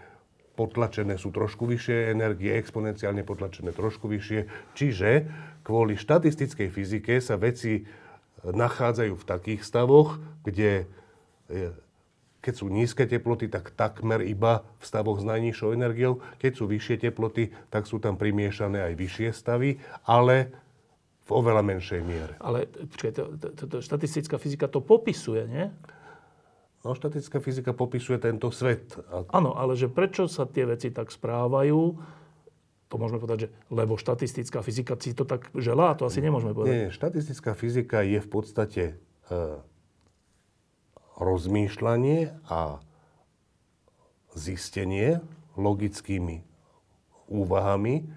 [0.58, 4.74] potlačené sú trošku vyššie energie, exponenciálne potlačené trošku vyššie.
[4.74, 5.10] Čiže
[5.62, 7.86] kvôli štatistickej fyzike sa veci
[8.42, 10.90] nachádzajú v takých stavoch, kde
[11.46, 11.74] je-
[12.38, 16.22] keď sú nízke teploty, tak takmer iba v stavoch s najnižšou energiou.
[16.38, 20.54] Keď sú vyššie teploty, tak sú tam primiešané aj vyššie stavy, ale
[21.28, 22.34] v oveľa menšej miere.
[22.40, 25.68] Ale počkaj, to, to, to, štatistická fyzika to popisuje, nie?
[26.80, 28.96] No, štatická fyzika popisuje tento svet.
[29.28, 32.00] Áno, ale že prečo sa tie veci tak správajú,
[32.88, 36.72] to môžeme povedať, že lebo štatistická fyzika si to tak želá, to asi nemôžeme povedať.
[36.72, 38.82] Nie, štatistická fyzika je v podstate
[39.28, 39.32] e,
[41.20, 42.80] rozmýšľanie a
[44.32, 45.20] zistenie
[45.60, 46.46] logickými
[47.28, 48.08] úvahami,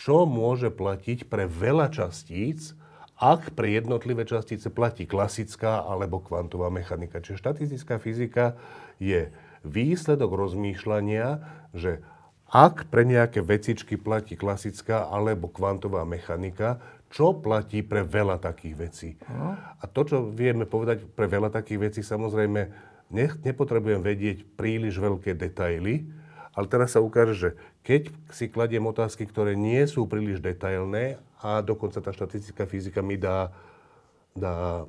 [0.00, 2.72] čo môže platiť pre veľa častíc,
[3.20, 7.20] ak pre jednotlivé častice platí klasická alebo kvantová mechanika.
[7.20, 8.56] Čiže štatistická fyzika
[8.96, 9.28] je
[9.60, 11.44] výsledok rozmýšľania,
[11.76, 12.00] že
[12.48, 16.80] ak pre nejaké vecičky platí klasická alebo kvantová mechanika,
[17.12, 19.10] čo platí pre veľa takých vecí.
[19.78, 22.60] A to, čo vieme povedať pre veľa takých vecí, samozrejme,
[23.12, 26.08] ne, nepotrebujem vedieť príliš veľké detaily,
[26.56, 31.64] ale teraz sa ukáže, že keď si kladiem otázky, ktoré nie sú príliš detailné a
[31.64, 33.48] dokonca tá štatistická fyzika mi dá,
[34.36, 34.84] dá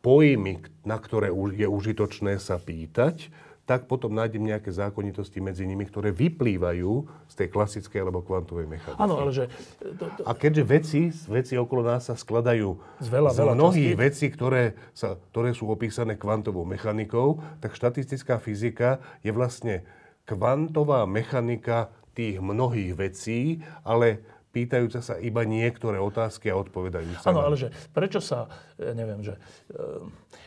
[0.00, 3.28] pojmy, na ktoré je užitočné sa pýtať,
[3.68, 8.98] tak potom nájdem nejaké zákonitosti medzi nimi, ktoré vyplývajú z tej klasickej alebo kvantovej mechaniky.
[8.98, 9.46] Áno, ale že
[9.78, 13.94] to, to, A keďže veci, veci okolo nás sa skladajú Z veľa, z veľa mnohých
[13.94, 14.06] častíc.
[14.10, 19.86] vecí, ktoré, sa, ktoré sú opísané kvantovou mechanikou, tak štatistická fyzika je vlastne
[20.26, 23.40] kvantová mechanika tých mnohých vecí,
[23.80, 24.20] ale
[24.50, 29.22] pýtajúca sa iba niektoré otázky a odpovedajúca áno, na- ale že prečo sa, ja neviem,
[29.22, 29.38] že
[29.70, 29.78] e,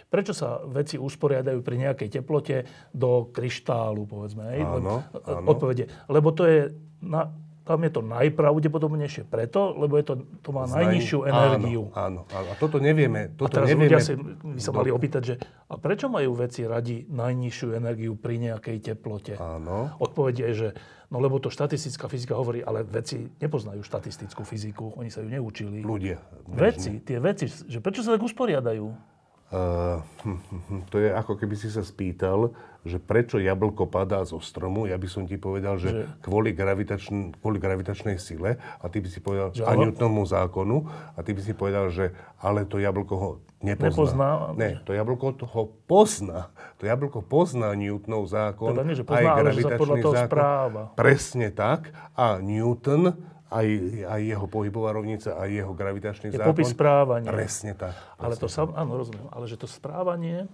[0.07, 2.55] prečo sa veci usporiadajú pri nejakej teplote
[2.91, 4.43] do kryštálu, povedzme.
[4.51, 4.61] Hej?
[4.61, 5.47] Áno, áno.
[5.47, 5.87] Odpovede.
[6.05, 6.59] Lebo to je,
[6.99, 7.31] na,
[7.63, 11.83] tam je to najpravdepodobnejšie preto, lebo je to, to má najnižšiu Áno, energiu.
[11.95, 12.47] Áno, áno.
[12.51, 13.19] A toto nevieme.
[13.25, 13.87] A Toto teraz nevieme.
[13.87, 18.35] ľudia si by sa mali opýtať, že a prečo majú veci radi najnižšiu energiu pri
[18.43, 19.39] nejakej teplote?
[19.39, 19.95] Áno.
[19.97, 20.67] Odpoveď je, že
[21.13, 25.85] no lebo to štatistická fyzika hovorí, ale veci nepoznajú štatistickú fyziku, oni sa ju neučili.
[25.85, 26.17] Ľudia.
[26.49, 29.12] Veci, tie veci, že prečo sa tak usporiadajú?
[29.53, 30.01] Uh,
[30.91, 32.49] to je ako keby si sa spýtal,
[32.81, 37.37] že prečo jablko padá zo stromu, ja by som ti povedal, že, Že- Kvôli, gravitačn-
[37.37, 39.71] kvôli gravitačnej sile a ty by si povedal, Že a.
[39.77, 40.77] Newtonovmu zákonu
[41.13, 42.11] a ty by si povedal, že
[42.41, 43.29] ale to jablko ho
[43.61, 43.87] nepozná.
[43.87, 44.29] Nepozná.
[44.57, 46.51] Ne, to jablko to ho pozná.
[46.75, 49.95] To jablko pozná Newtonov zákon, Teda nie, že aj pozná, ale že sa gravitačný podľa
[50.01, 50.27] toho zákon.
[50.27, 50.81] správa.
[50.97, 51.79] Presne tak.
[52.13, 53.15] A Newton,
[53.53, 53.67] aj,
[54.03, 56.49] aj jeho pohybová rovnica, aj jeho gravitačný Je zákon.
[56.49, 57.29] popis správania.
[57.29, 57.93] Presne tak.
[58.17, 60.49] Ale to sam, áno, rozumiem, ale že to správanie,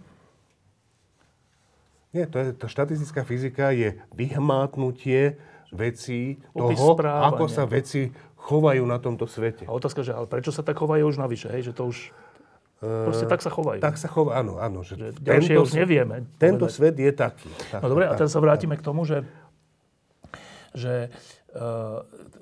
[2.10, 5.38] Nie, to je, tá štatistická fyzika je vyhmátnutie
[5.70, 7.30] vecí, Popis toho, správania.
[7.30, 9.64] ako sa veci chovajú na tomto svete.
[9.64, 12.10] a otázka, že ale prečo sa tak chovajú už navyše, hej, že to už,
[12.82, 13.78] proste tak sa chovajú.
[13.78, 14.82] Tak sa chová, áno, áno.
[14.82, 16.74] Že Že ďalšie už nevieme Tento povedať.
[16.74, 17.50] svet je taký.
[17.70, 18.20] Tak, No dobre, a tak.
[18.20, 19.22] teraz sa vrátime k tomu, že,
[20.72, 21.14] že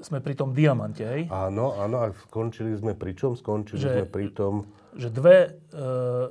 [0.04, 1.32] sme pri tom diamante, hej?
[1.32, 3.40] Áno, áno, a skončili sme pri čom?
[3.40, 4.54] Skončili Že- sme pri tom...
[4.98, 5.82] že, dve, e,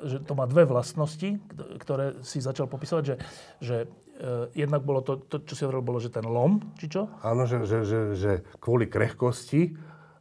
[0.04, 1.40] že to má dve vlastnosti,
[1.80, 3.16] ktoré si začal popisovať, že,
[3.64, 3.76] že
[4.20, 7.08] e, jednak bolo to, to, čo si hovoril, bolo, že ten lom, či čo?
[7.24, 9.72] Áno, že, že, že, že kvôli krehkosti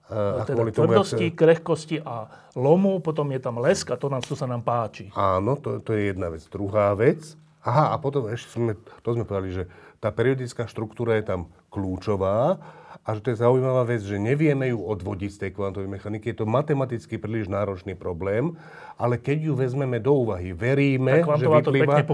[0.06, 4.22] a Teda kvôli tomu, tvrdosti, krehkosti a lomu, potom je tam lesk a to, nám,
[4.22, 5.10] to sa nám páči.
[5.18, 6.46] Áno, to, to je jedna vec.
[6.46, 7.26] Druhá vec,
[7.66, 9.64] aha, a potom ešte sme, to sme povedali, že
[10.06, 11.42] tá periodická štruktúra je tam
[11.74, 12.62] kľúčová
[13.02, 16.30] a že to je zaujímavá vec, že nevieme ju odvodiť z tej kvantovej mechaniky.
[16.30, 18.54] Je to matematicky príliš náročný problém,
[19.02, 22.06] ale keď ju vezmeme do úvahy, veríme, že vyplýva,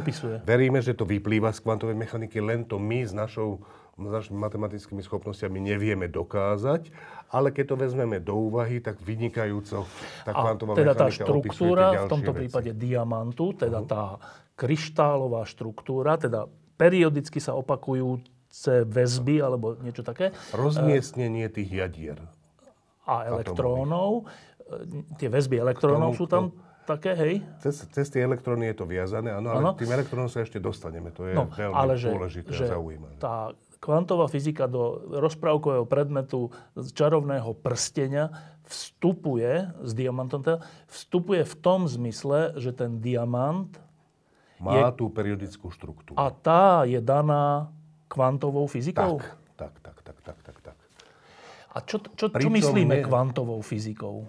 [0.47, 3.59] veríme, že to vyplýva z kvantovej mechaniky, len to my s našou
[3.91, 6.89] s našimi matematickými schopnosťami nevieme dokázať,
[7.29, 9.85] ale keď to vezmeme do úvahy, tak vynikajúco
[10.25, 12.39] tá A kvantová teda tá štruktúra, v tomto veci.
[12.39, 14.17] prípade diamantu, teda tá
[14.57, 16.49] kryštálová štruktúra, teda
[16.81, 22.17] periodicky sa opakujúce väzby alebo niečo také Rozmiestnenie tých jadier.
[23.03, 24.25] a elektrónov.
[24.65, 26.43] E, Tie väzby elektrónov tomu- sú tam
[26.83, 27.33] také, hej?
[27.59, 29.71] Cez, cez tie elektróny je to viazané, áno, ale Áno.
[29.73, 31.11] k tým elektrónom sa ešte dostaneme.
[31.11, 33.15] To je No, veľmi ale že, dôležité že a zaujímavé.
[33.17, 38.29] tá kvantová fyzika do rozprávkového predmetu z čarovného prstenia
[38.63, 43.69] vstupuje, s diamantom teda, vstupuje v tom zmysle, že ten diamant
[44.61, 46.13] Má je- tú periodickú štruktúru.
[46.15, 47.73] a tá je daná
[48.05, 49.17] kvantovou fyzikou?
[49.57, 50.75] Tak, tak, tak, tak, tak, tak.
[51.71, 54.27] A čo, čo, čo Pričom myslíme nie- kvantovou fyzikou?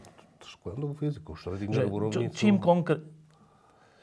[0.62, 2.32] Kvantovú fyziku, Že, Schrödingerovú rovnicu.
[2.32, 3.10] čím konkrétne...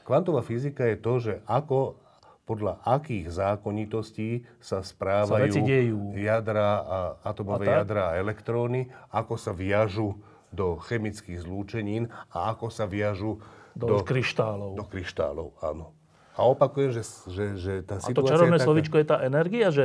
[0.02, 1.96] Kvantová fyzika je to, že ako
[2.44, 5.98] podľa akých zákonitostí sa správajú dejú.
[6.12, 7.76] jadra a atomové A tak?
[7.80, 13.38] jadra a elektróny, ako sa viažu do chemických zlúčenín a ako sa viažu
[13.72, 14.74] Do, do, kryštálov.
[14.74, 15.48] do kryštálov.
[15.60, 15.94] Áno.
[16.38, 19.16] A opakujem, že, že, že tá A to situácia čarovné je taká, slovičko je tá
[19.26, 19.84] energia, že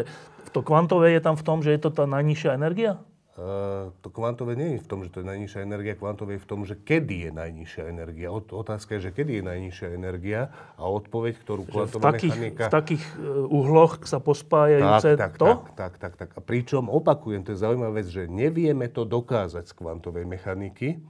[0.54, 3.02] to kvantové je tam v tom, že je to tá najnižšia energia?
[3.36, 6.48] Uh, to kvantové nie je v tom, že to je najnižšia energia, kvantové je v
[6.48, 8.32] tom, že kedy je najnižšia energia.
[8.32, 12.72] Ot- otázka je, že kedy je najnižšia energia a odpoveď, ktorú v kvantová takých, mechanika...
[12.72, 15.52] v takých e, uhloch sa pospájajúce tak, tak, to?
[15.52, 16.30] tak, tak, tak, tak.
[16.32, 21.04] A pričom opakujem, to je zaujímavá vec, že nevieme to dokázať z kvantovej mechaniky,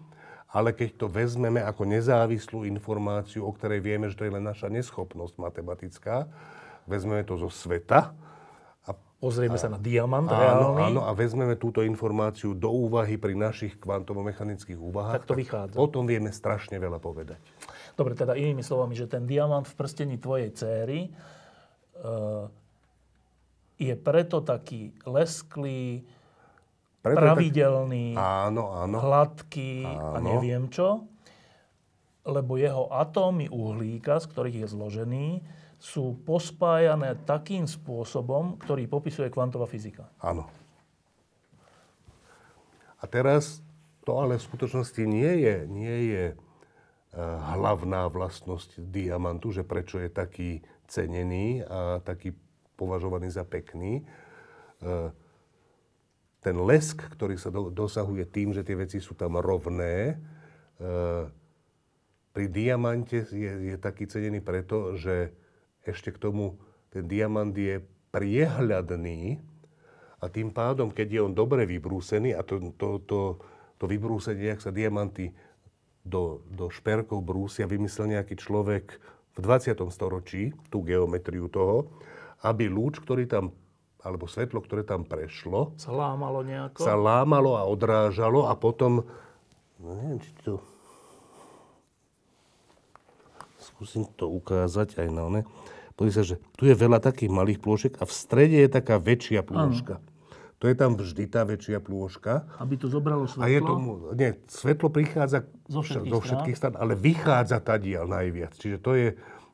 [0.56, 4.72] ale keď to vezmeme ako nezávislú informáciu, o ktorej vieme, že to je len naša
[4.72, 6.32] neschopnosť matematická,
[6.88, 8.15] vezmeme to zo sveta,
[9.15, 13.80] Pozrieme sa na diamant áno, reálny, áno, a vezmeme túto informáciu do úvahy pri našich
[13.82, 15.74] kvantovo-mechanických úvahách, Tak to vychádza.
[15.74, 17.41] potom vieme strašne veľa povedať.
[17.96, 22.46] Dobre, teda inými slovami, že ten diamant v prstení tvojej céry uh,
[23.82, 26.06] je preto taký lesklý,
[27.06, 28.50] Preto pravidelný, Tak...
[28.50, 28.98] Áno, áno.
[28.98, 30.26] hladký a Áno.
[30.26, 31.06] neviem čo,
[32.26, 35.28] lebo jeho atómy uhlíka, z ktorých je zložený,
[35.78, 40.10] sú pospájané takým spôsobom, ktorý popisuje kvantová fyzika.
[40.18, 40.50] Áno.
[42.98, 43.62] A teraz
[44.02, 46.36] to ale v skutočnosti nie je, nie je e,
[47.54, 52.34] hlavná vlastnosť diamantu, že prečo je taký cenený a taký
[52.74, 54.02] považovaný za pekný.
[54.02, 55.13] E,
[56.45, 60.13] ten lesk, ktorý sa do, dosahuje tým, že tie veci sú tam rovné,
[60.77, 60.86] e,
[62.38, 65.34] pri diamante je, je taký cenený preto, že
[65.81, 66.62] ešte k tomu
[66.93, 67.81] ten diamant je
[68.13, 69.41] priehľadný
[70.21, 73.41] a tým pádom, keď je on dobre vybrúsený, a to, to, to,
[73.81, 75.34] to vybrúsenie, ak sa diamanty
[76.05, 79.01] do, do šperkov brúsia, vymyslel nejaký človek
[79.34, 79.81] v 20.
[79.89, 81.89] storočí, tú geometriu toho,
[82.45, 83.51] aby lúč, ktorý tam,
[84.06, 86.86] alebo svetlo, ktoré tam prešlo, Sa lámalo nejako?
[86.86, 89.02] sa lámalo a odrážalo a potom,
[89.82, 90.62] no neviem, či to...
[93.58, 95.41] Skúsim to ukázať aj na one.
[95.98, 99.41] Pozri sa, že tu je veľa takých malých plôžek a v strede je taká väčšia
[99.41, 99.98] plôžka.
[100.63, 102.48] To je tam vždy tá väčšia plôžka.
[102.62, 103.44] Aby to zobralo svetlo?
[103.44, 108.56] A je tomu, nie, svetlo prichádza Zo všetkých zo všetkých strán, ale vychádza tadiaľ najviac.
[108.56, 109.08] Čiže to je,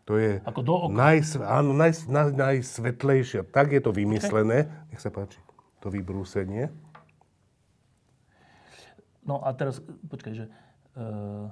[0.03, 0.93] to je Ako do oka.
[0.93, 3.45] najsv, áno, naj, naj, najsvetlejšie.
[3.47, 4.65] Tak je to vymyslené.
[4.89, 5.37] Nech sa páči,
[5.77, 6.73] to vybrúsenie.
[9.21, 9.77] No a teraz,
[10.09, 10.45] počkaj, že...
[10.91, 11.47] Uh,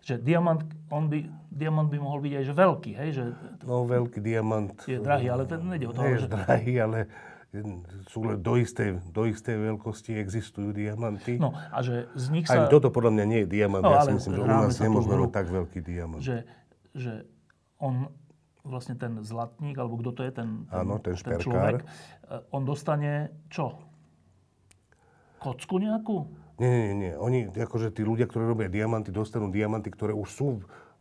[0.00, 1.20] že diamant, on by,
[1.52, 3.08] diamant by mohol byť aj že veľký, hej?
[3.12, 3.22] Že
[3.68, 4.72] No, veľký diamant.
[4.82, 6.98] je drahý, ale ten nejde o to, Nie je že, drahý, ale
[8.10, 11.38] sú len do istej, do istej veľkosti existujú diamanty.
[11.38, 12.72] no a že z nich Aj sa...
[12.72, 13.84] toto podľa mňa nie je diamant.
[13.84, 16.22] No, ja si myslím, že u nás nemôžeme mať tak veľký diamant.
[16.22, 16.44] že,
[16.96, 17.28] že
[17.78, 18.10] on,
[18.66, 21.44] vlastne ten zlatník, alebo kto to je, ten, ten, Áno, ten šperkár.
[21.44, 23.78] človek, eh, on dostane čo?
[25.38, 26.26] Kocku nejakú?
[26.56, 27.12] Nie, nie, nie.
[27.20, 30.48] Oni, akože tí ľudia, ktorí robia diamanty, dostanú diamanty, ktoré už sú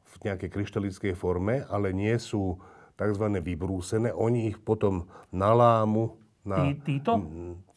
[0.04, 2.60] v nejakej kryštalickej forme, ale nie sú
[3.00, 3.26] tzv.
[3.40, 4.12] vybrúsené.
[4.12, 6.56] Oni ich potom nalámu na...
[6.62, 7.12] Tí, títo?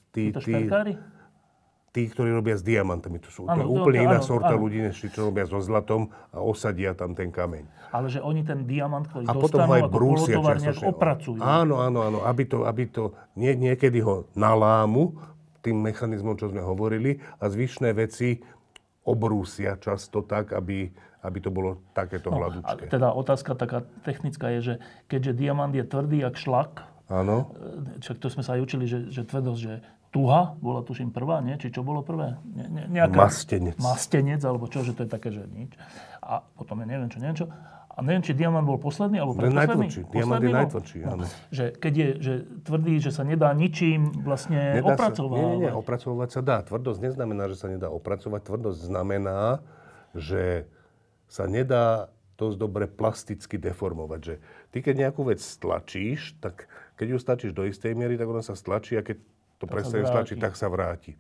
[0.09, 0.93] Tí, Títo tí, šperkári?
[1.89, 3.19] tí, ktorí robia s diamantami.
[3.19, 4.63] To sú Áno, to- úplne to- iná áno, sorta áno.
[4.63, 7.65] ľudí, než tí, čo robia so zlatom a osadia tam ten kameň.
[7.89, 10.87] Ale že oni ten diamant, ktorý A potom dostanú ho aj brúsia nejak čiastočne.
[10.87, 11.41] opracujú.
[11.41, 12.19] Áno, áno, áno.
[12.23, 13.05] Aby to, aby to
[13.35, 15.17] nie, niekedy ho nalámu
[15.59, 18.39] tým mechanizmom, čo sme hovorili, a zvyšné veci
[19.03, 22.87] obrúsia často tak, aby, aby to bolo takéto No, a hladúčké.
[22.89, 24.75] teda otázka taká technická je, že
[25.07, 27.53] keďže diamant je tvrdý jak šlak, Áno.
[27.97, 31.41] e, však to sme sa aj učili, že, že tvrdosť, že tuha bola tuším prvá,
[31.41, 31.57] nie?
[31.57, 32.37] Či čo bolo prvé?
[32.45, 33.77] Ne, ne, nejaká, Mastenec.
[33.81, 35.73] Mastenec, alebo čo, že to je také, že nič.
[36.21, 37.49] A potom je neviem čo, neviem čo.
[37.89, 39.91] A neviem, či diamant bol posledný, alebo predposledný.
[39.91, 40.01] najtvrdší.
[40.15, 40.59] Diamant je bol?
[40.63, 41.25] najtvrdší, áno.
[41.51, 42.33] Že keď je že
[42.63, 45.35] tvrdý, že sa nedá ničím vlastne Nedá sa, opracovať.
[45.35, 46.57] nie, nie, nie, opracovať sa dá.
[46.63, 48.41] Tvrdosť neznamená, že sa nedá opracovať.
[48.47, 49.67] Tvrdosť znamená,
[50.15, 50.71] že
[51.27, 54.21] sa nedá dosť dobre plasticky deformovať.
[54.23, 54.35] Že
[54.71, 58.59] ty, keď nejakú vec stlačíš, tak keď ju stlačíš do istej miery, tak ona sa
[58.59, 59.23] stlačí a keď
[59.59, 61.15] to sa prestane stlačiť, tak sa vráti.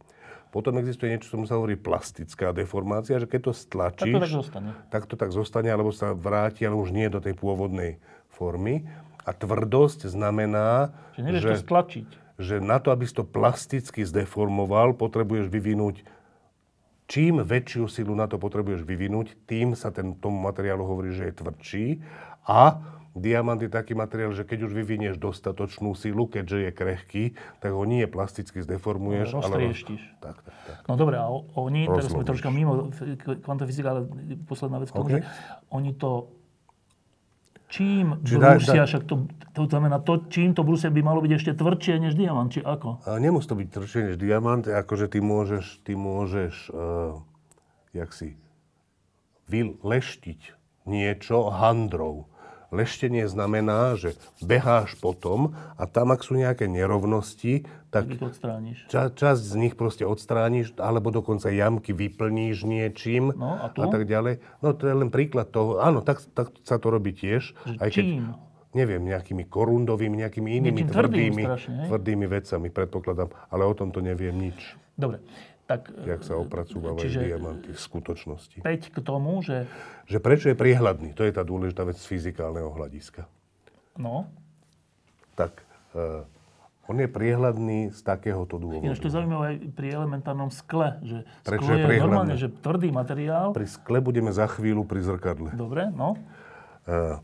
[0.48, 4.32] Potom existuje niečo, čo sa hovorí plastická deformácia, že keď to Tak stlačíš, to tak
[4.32, 4.70] zostane.
[4.88, 8.00] tak to tak zostane, alebo sa vráti, ale už nie do tej pôvodnej
[8.32, 8.88] formy.
[9.28, 12.08] A tvrdosť znamená, Že nevieš to stlačiť.
[12.40, 16.00] že na to, aby si to plasticky zdeformoval, potrebuješ vyvinúť
[17.08, 21.34] čím väčšiu silu na to potrebuješ vyvinúť, tým sa ten, tomu materiálu hovorí, že je
[21.40, 21.86] tvrdší.
[22.44, 22.78] A
[23.16, 27.24] diamant je taký materiál, že keď už vyvinieš dostatočnú silu, keďže je krehký,
[27.62, 29.44] tak ho nie plasticky zdeformuješ, ale...
[29.44, 30.02] Roztrieštiš.
[30.20, 30.76] Tak, tak, tak.
[30.84, 34.00] No dobre, a oni, teraz sme troška mimo f- kvantovej fyzika, ale
[34.44, 35.12] posledná vec k tomu, OK.
[35.14, 35.20] že
[35.72, 36.38] oni to
[37.68, 41.32] čím dá- brúsia, dá- však to, to znamená, to, čím to brúsia by malo byť
[41.36, 43.04] ešte tvrdšie než diamant, či ako?
[43.04, 47.20] A nemusí to byť tvrdšie než diamant, akože ty môžeš, ty môžeš, uh,
[47.92, 48.40] jak si,
[49.48, 50.40] vyleštiť
[50.88, 52.28] niečo handrou.
[52.68, 54.12] Leštenie znamená, že
[54.44, 58.28] beháš potom a tam, ak sú nejaké nerovnosti, tak Keď to
[58.92, 63.80] ča, časť z nich proste odstrániš, alebo dokonca jamky vyplníš niečím No, a tu?
[63.80, 64.44] a tak ďalej.
[64.60, 65.80] No to je len príklad toho.
[65.80, 67.56] Áno, tak, tak sa to robí tiež.
[67.80, 68.36] Že čím?
[68.76, 73.32] neviem, nejakými korundovými, nejakými inými tvrdými, strašne, tvrdými vecami, predpokladám.
[73.48, 75.22] Ale o tomto neviem nič, Dobre,
[75.68, 78.64] tak jak sa opracúvajú Čiže- diamanty v skutočnosti.
[78.64, 79.68] 5 k tomu, že
[80.08, 81.12] Že prečo je priehľadný?
[81.12, 83.28] To je tá dôležitá vec z fyzikálneho hľadiska.
[84.00, 84.24] no,
[85.36, 85.60] Tak,
[85.92, 86.24] uh,
[86.88, 88.88] on je priehľadný z takéhoto dôvodu.
[88.88, 92.88] ináč to zaujímavé aj pri elementárnom skle, že Prečo sklo je je, normálne, že tvrdý
[92.88, 93.52] materiál.
[93.52, 95.52] Pri skle budeme za chvíľu pri zrkadle.
[95.52, 96.16] Dobre, no.
[96.88, 97.20] Uh,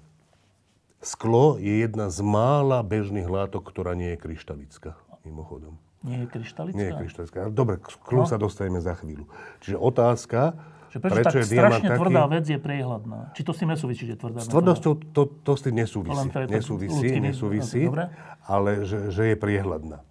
[1.00, 5.80] sklo je jedna z mála bežných látok, ktorá nie je kryštalická, mimochodom.
[6.04, 6.76] Nie je kryštalická?
[6.76, 7.38] Nie je kryštalická.
[7.48, 8.28] Dobre, k sklu No.
[8.28, 9.24] sa dostaneme za chvíľu.
[9.64, 10.52] Čiže otázka,
[10.92, 11.98] Že prečo, prečo tak je strašne taký...
[11.98, 13.20] tvrdá vec je priehľadná?
[13.32, 16.26] Či to s tým nesúvisí, že je tvrdá S tvrdosťou to, to s tým nesúvisí.
[16.28, 18.12] To Nesúvisí, nesúvisí, Dobre.
[18.44, 20.04] ale že, že je priehľadná.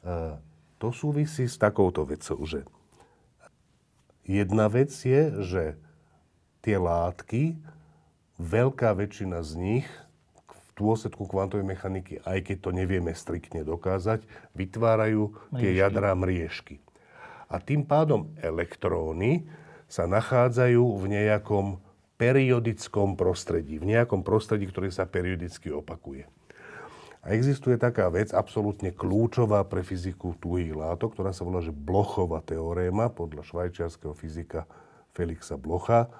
[0.00, 0.40] Uh,
[0.80, 2.64] to súvisí s takouto vecou, že
[4.24, 5.64] jedna vec je, že
[6.64, 7.60] tie látky,
[8.40, 9.88] veľká väčšina z nich
[10.74, 14.26] dôsledku kvantovej mechaniky, aj keď to nevieme striktne dokázať,
[14.58, 15.80] vytvárajú tie Mriežky.
[15.80, 16.76] jadrá mriežky.
[17.46, 19.46] A tým pádom elektróny
[19.86, 21.78] sa nachádzajú v nejakom
[22.18, 26.26] periodickom prostredí, v nejakom prostredí, ktoré sa periodicky opakuje.
[27.24, 32.44] A existuje taká vec, absolútne kľúčová pre fyziku tuhých látok, ktorá sa volá, že Blochová
[32.44, 34.68] teoréma podľa švajčiarského fyzika
[35.16, 36.12] Felixa Blocha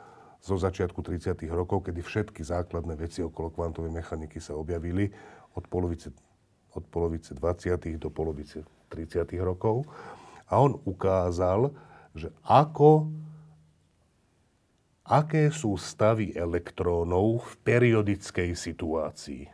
[0.44, 1.40] zo začiatku 30.
[1.48, 5.08] rokov, kedy všetky základné veci okolo kvantovej mechaniky sa objavili
[5.56, 6.12] od polovice,
[6.76, 7.96] od polovice 20.
[7.96, 8.60] do polovice
[8.92, 9.24] 30.
[9.40, 9.88] rokov.
[10.52, 11.72] A on ukázal,
[12.12, 13.08] že ako
[15.08, 19.48] aké sú stavy elektrónov v periodickej situácii.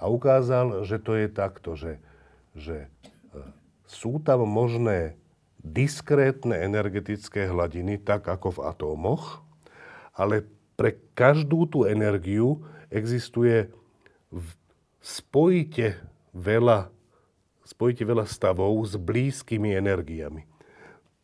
[0.00, 2.00] A ukázal, že to je takto, že,
[2.56, 2.88] že e,
[3.84, 5.20] sú tam možné
[5.60, 9.44] diskrétne energetické hladiny, tak ako v atómoch,
[10.20, 10.44] ale
[10.76, 12.60] pre každú tú energiu
[12.92, 13.72] existuje
[14.28, 14.48] v
[15.00, 15.96] spojite
[16.36, 16.92] veľa,
[17.64, 20.44] spojite veľa stavov s blízkymi energiami.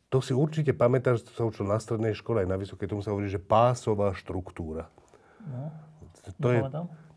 [0.09, 3.12] To si určite pamätáš, to sa učil na strednej škole, aj na vysokej, tomu sa
[3.12, 4.88] hovorí, že pásová štruktúra.
[6.40, 6.61] to je,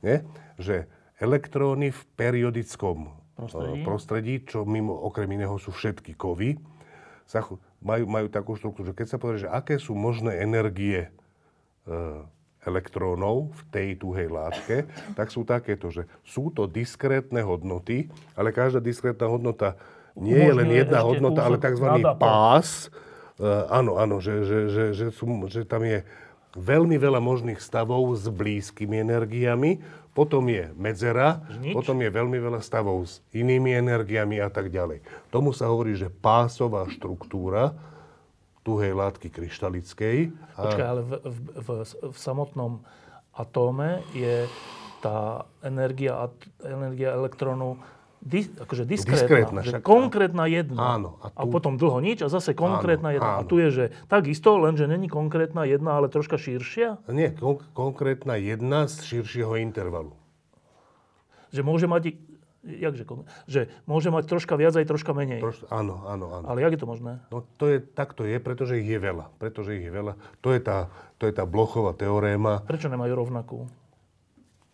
[0.04, 0.18] nie?
[0.60, 0.76] že
[1.22, 3.84] elektróny v periodickom Prostredí.
[3.84, 6.60] prostredí, prostredí čo mimo okrem iného sú všetky kovy,
[7.80, 11.10] majú, majú takú štruktúru, že keď sa pozrie, že aké sú možné energie e,
[12.60, 14.78] elektrónov v tej tuhej látke,
[15.16, 19.80] tak sú takéto, že sú to diskrétne hodnoty, ale každá diskrétna hodnota
[20.20, 21.88] nie je len jedna hodnota, ale tzv.
[22.20, 22.92] pás.
[23.40, 26.04] E, áno, áno, že, že, že, že, sú, že tam je
[26.60, 29.80] veľmi veľa možných stavov s blízkymi energiami,
[30.12, 31.72] potom je medzera, Nič.
[31.72, 35.00] potom je veľmi veľa stavov s inými energiami a tak ďalej.
[35.32, 37.72] Tomu sa hovorí, že pásová štruktúra
[38.62, 40.18] tuhej látky kryštalickej.
[40.54, 41.70] A Počkaj, ale v, v, v,
[42.06, 42.84] v samotnom
[43.32, 44.46] atóme je
[45.00, 46.28] tá energia,
[46.62, 47.80] energia elektrónu
[48.20, 49.16] dis, akože diskrétna.
[49.16, 51.00] Diskrétna, že však- konkrétna jedna.
[51.00, 53.32] Áno, A, a tu- potom dlho nič a zase konkrétna Áno, jedna.
[53.32, 53.48] A áno.
[53.48, 57.00] tu je, že takisto, len že není konkrétna jedna, ale troška širšia.
[57.08, 60.12] Nie, kon- konkrétna jedna z širšieho intervalu.
[61.50, 62.20] Že môže mať,
[62.64, 63.04] jakže,
[63.48, 65.40] že môže mať troška viac aj troška menej.
[65.40, 66.46] Troš, áno, áno, áno.
[66.48, 67.24] Ale jak je to možné?
[67.32, 69.32] No to je, tak to je, pretože ich je veľa.
[69.40, 70.20] Pretože ich je veľa.
[70.44, 73.68] To je tá, to je tá Blochová teoréma, Prečo nemajú rovnakú?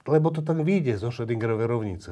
[0.06, 2.12] lebo to tak vyjde zo Schrödingerovej rovnice.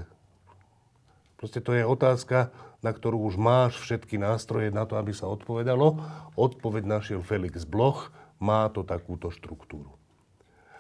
[1.37, 2.49] Proste to je otázka,
[2.81, 6.01] na ktorú už máš všetky nástroje na to, aby sa odpovedalo.
[6.33, 8.09] Odpoveď našiel Felix Bloch,
[8.41, 9.93] má to takúto štruktúru.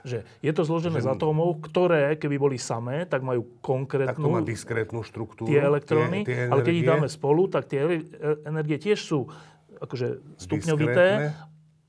[0.03, 4.27] Že je to zložené z atómov, ktoré, keby boli samé, tak majú Tak to konkrétnu
[4.27, 5.47] má diskrétnu štruktúru.
[5.47, 8.03] tie elektróny, tie, tie ale keď ich dáme spolu, tak tie e-
[8.43, 9.31] energie tiež sú
[9.79, 11.39] akože stupňovité, Diskrétne.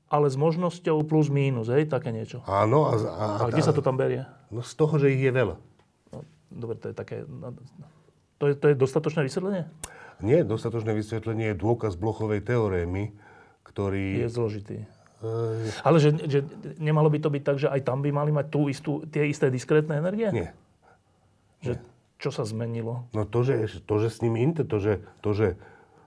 [0.07, 2.39] ale s možnosťou plus mínus, hej, také niečo.
[2.47, 2.87] Áno.
[2.87, 4.23] A, a, Ale kde sa to tam berie?
[4.47, 5.55] No z toho, že ich je veľa.
[6.15, 7.27] No, dobre, to je také...
[7.27, 7.51] no,
[8.39, 9.63] To je, to je dostatočné vysvetlenie?
[10.23, 13.11] Nie, dostatočné vysvetlenie je dôkaz Blochovej teorémy,
[13.63, 14.23] ktorý...
[14.23, 14.77] Je zložitý.
[15.23, 16.39] E, Ale že, že
[16.79, 19.47] nemalo by to byť tak, že aj tam by mali mať tú istú, tie isté
[19.47, 20.31] diskrétne energie?
[20.31, 20.49] nie.
[21.63, 21.81] Že,
[22.21, 23.09] čo sa zmenilo?
[23.11, 25.47] No to, že, to, že s nimi inte, to, že, to, že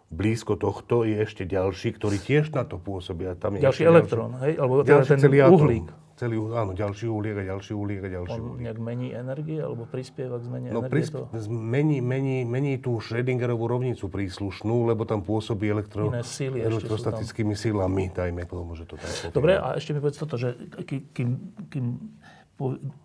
[0.09, 3.29] blízko tohto je ešte ďalší, ktorý tiež na to pôsobí.
[3.29, 4.57] A tam je Ďalší elektrón, hej?
[4.57, 5.89] Alebo teda Ďalší ten celý uhlík.
[6.19, 8.67] Celý, áno, ďalší uhlík a ďalší uhlík a ďalší On uhlík.
[8.67, 10.91] nejak mení energie, alebo prispieva k zmene No, energie?
[10.91, 11.31] prisp- to...
[11.49, 18.11] mení, mení, mení tú Schrödingerovú rovnicu príslušnú, lebo tam pôsobí elektro, Iné síly elektrostatickými sílami,
[18.11, 19.31] dajme tomu, že to tak.
[19.31, 21.39] Dobre, a ešte mi povedz toto, že kým,
[21.71, 21.85] kým,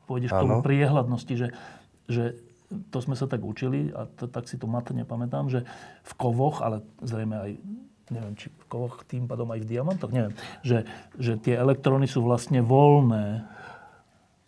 [0.10, 1.48] pôjdeš k tomu priehľadnosti, že,
[2.10, 2.24] že
[2.90, 5.62] to sme sa tak učili a to, tak si to matne pamätám, že
[6.02, 7.52] v kovoch, ale zrejme aj
[8.14, 10.86] neviem, či v kovoch tým pádom aj v diamantoch, neviem, že,
[11.18, 13.44] že tie elektróny sú vlastne voľné.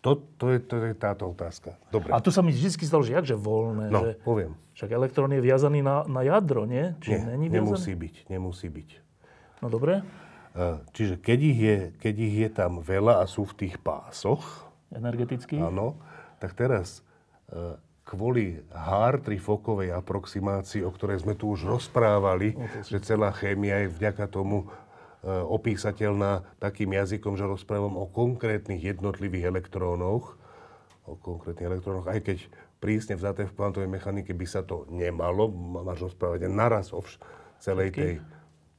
[0.00, 1.74] To, to, je, to je táto otázka.
[1.90, 4.54] Dobre, A tu sa mi vždy stalo, že jakže voľné, no, že poviem.
[4.72, 6.94] však elektrón je viazaný na, na jadro, nie?
[7.02, 7.74] Či Nie, není viazaný?
[7.74, 8.90] nemusí byť, nemusí byť.
[9.60, 10.06] No dobre,
[10.56, 14.40] E, Čiže keď ich, je, keď ich je tam veľa a sú v tých pásoch,
[14.88, 15.60] energeticky.
[15.60, 16.00] áno,
[16.40, 17.04] tak teraz
[18.06, 22.54] kvôli Haar-trifokovej aproximácii, o ktorej sme tu už rozprávali,
[22.86, 24.66] že celá chémia je vďaka tomu e,
[25.26, 30.38] opísateľná takým jazykom, že rozprávam o konkrétnych jednotlivých elektrónoch,
[31.02, 32.38] o konkrétnych elektrónoch, aj keď
[32.78, 35.50] prísne vzaté v kvantovej mechanike by sa to nemalo,
[35.82, 37.18] máš rozprávať naraz o vš-
[37.58, 38.12] celej tej,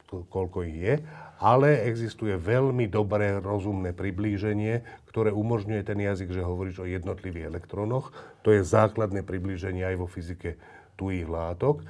[0.08, 0.96] koľko ich je,
[1.38, 8.10] ale existuje veľmi dobré rozumné priblíženie, ktoré umožňuje ten jazyk, že hovoríš o jednotlivých elektrónoch.
[8.42, 10.58] To je základné priblíženie aj vo fyzike
[10.98, 11.86] tuhých látok.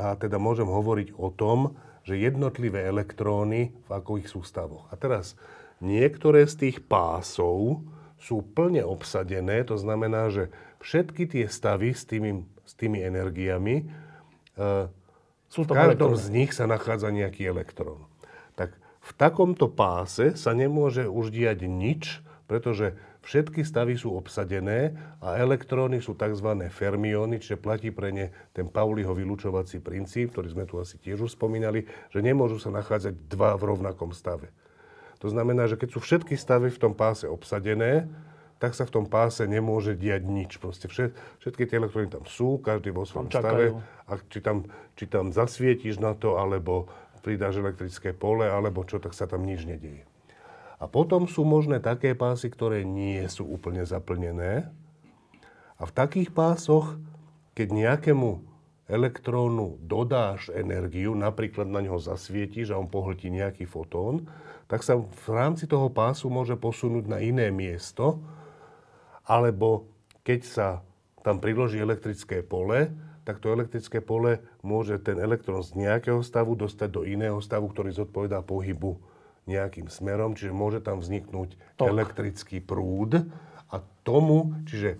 [0.00, 1.76] A teda môžem hovoriť o tom,
[2.08, 4.88] že jednotlivé elektróny v akých sú stavoch.
[4.88, 5.36] A teraz
[5.84, 7.84] niektoré z tých pásov
[8.16, 10.48] sú plne obsadené, to znamená, že
[10.80, 13.84] všetky tie stavy s tými, s tými energiami,
[14.56, 14.88] e,
[15.52, 16.24] Sú v tam každom elektróny.
[16.24, 18.07] z nich sa nachádza nejaký elektrón.
[19.08, 22.92] V takomto páse sa nemôže už diať nič, pretože
[23.24, 24.92] všetky stavy sú obsadené
[25.24, 26.68] a elektróny sú tzv.
[26.68, 31.32] fermióny, čiže platí pre ne ten Pauliho vylúčovací princíp, ktorý sme tu asi tiež už
[31.32, 34.52] spomínali, že nemôžu sa nachádzať dva v rovnakom stave.
[35.24, 38.06] To znamená, že keď sú všetky stavy v tom páse obsadené,
[38.58, 40.58] tak sa v tom páse nemôže diať nič.
[40.58, 43.70] Proste všet, všetky tie elektróny tam sú, každý vo svojom stave.
[44.10, 44.66] A či tam,
[44.98, 46.90] či tam zasvietiš na to, alebo
[47.28, 50.08] pridáš elektrické pole, alebo čo, tak sa tam nič nedieje.
[50.80, 54.72] A potom sú možné také pásy, ktoré nie sú úplne zaplnené.
[55.76, 56.96] A v takých pásoch,
[57.52, 58.48] keď nejakému
[58.88, 64.24] elektrónu dodáš energiu, napríklad na ňo zasvietíš a on pohltí nejaký fotón,
[64.64, 68.24] tak sa v rámci toho pásu môže posunúť na iné miesto,
[69.28, 69.92] alebo
[70.24, 70.68] keď sa
[71.20, 72.88] tam priloží elektrické pole,
[73.28, 77.92] tak to elektrické pole môže ten elektrón z nejakého stavu dostať do iného stavu, ktorý
[77.92, 78.96] zodpovedá pohybu
[79.44, 81.92] nejakým smerom, čiže môže tam vzniknúť Tok.
[81.92, 83.28] elektrický prúd
[83.68, 84.96] a tomu, čiže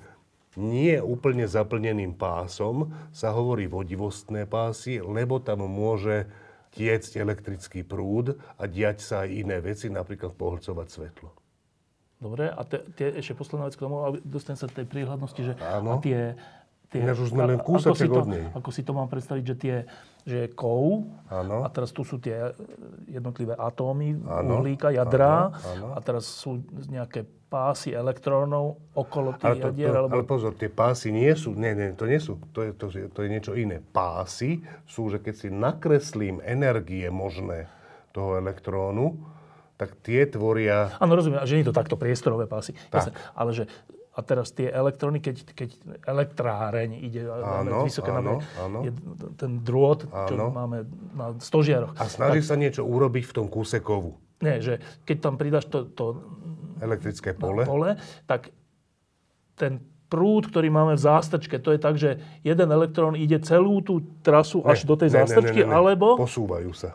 [0.60, 6.28] nie úplne zaplneným pásom sa hovorí vodivostné pásy, lebo tam môže
[6.76, 11.28] tiecť elektrický prúd a diať sa aj iné veci, napríklad pohlcovať svetlo.
[12.18, 15.96] Dobre, a te, tie, ešte posledná vec k tomu, dostanem sa tej príhľadnosti, že Áno.
[15.96, 16.34] a tie,
[16.88, 18.44] tie, Ináč už sme len a- ako kúsoček si to, od nej.
[18.50, 19.76] Ako si to mám predstaviť, že tie,
[20.22, 21.62] že je kov Áno.
[21.62, 22.52] a teraz tu sú tie
[23.06, 25.86] jednotlivé atómy Áno, uhlíka, jadrá áno, áno.
[25.92, 30.12] a teraz sú nejaké pásy elektrónov okolo Ale, tých to, jadier, to, alebo...
[30.14, 33.08] ale pozor, tie pásy nie sú, nie, nie, to nie sú, to je, to, je-
[33.08, 33.80] to je niečo iné.
[33.80, 37.68] Pásy sú, že keď si nakreslím energie možné
[38.10, 39.16] toho elektrónu,
[39.76, 40.92] tak tie tvoria...
[40.98, 42.74] Áno, rozumiem, že nie je to takto priestorové pásy.
[42.90, 43.64] Jasne, ale že
[44.18, 45.70] a teraz tie elektróny, keď, keď
[46.02, 48.78] elektráreň ide Áno, vysoké áno, napätie, áno.
[48.82, 48.90] je
[49.32, 50.50] ten drôt, čo Áno.
[50.50, 50.82] máme
[51.14, 51.94] na stožiaroch.
[51.94, 54.18] A snaží sa niečo urobiť v tom kúse kovu.
[54.38, 56.18] Nie, že keď tam pridáš to, to
[56.78, 57.62] Elektrické pole.
[57.62, 57.94] pole.
[58.24, 58.50] tak
[59.54, 63.94] ten prúd, ktorý máme v zástrčke, to je tak, že jeden elektrón ide celú tú
[64.20, 65.74] trasu až do tej Ne, ne, ne, zástrčky, ne, ne.
[65.74, 66.94] alebo Posúvajú sa.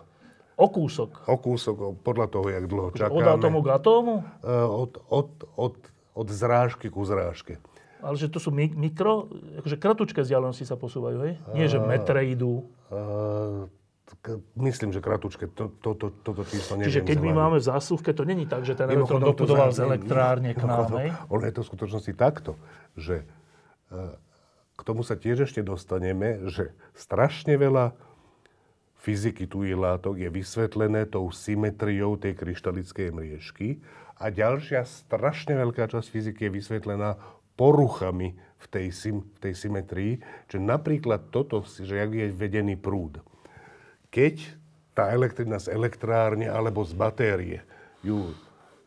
[0.55, 1.23] o kúsok.
[1.23, 3.27] O kúsok, podľa toho, jak dlho Od čakáme.
[3.29, 4.13] atómu k atómu?
[4.39, 5.73] Eh, Od, od, od,
[6.13, 7.57] od zrážky ku zrážke.
[8.03, 9.31] Ale že to sú mi- mikro,
[9.63, 11.33] akože kratučké vzdialenosti sa posúvajú, hej?
[11.55, 12.67] Nie, že metre idú.
[12.91, 13.71] Uh,
[14.59, 18.11] myslím, že kratučke, to, to, to, toto číslo neviem Čiže keď my máme v zásuvke,
[18.11, 21.09] to není tak, že ten elektrón za- z elektrárne k nám, mimochodom, hej?
[21.31, 22.51] Ono je to v skutočnosti takto,
[22.99, 24.13] že eh,
[24.75, 27.95] k tomu sa tiež ešte dostaneme, že strašne veľa
[29.03, 33.83] fyziky tujich látok je vysvetlené tou symetriou tej kryštalickej mriežky
[34.23, 37.19] a ďalšia strašne veľká časť fyziky je vysvetlená
[37.59, 40.13] poruchami v tej, sym, v tej symetrii,
[40.47, 43.19] že napríklad toto, že jak je vedený prúd.
[44.07, 44.39] Keď
[44.95, 47.59] tá elektrina z elektrárne alebo z batérie
[48.05, 48.31] ju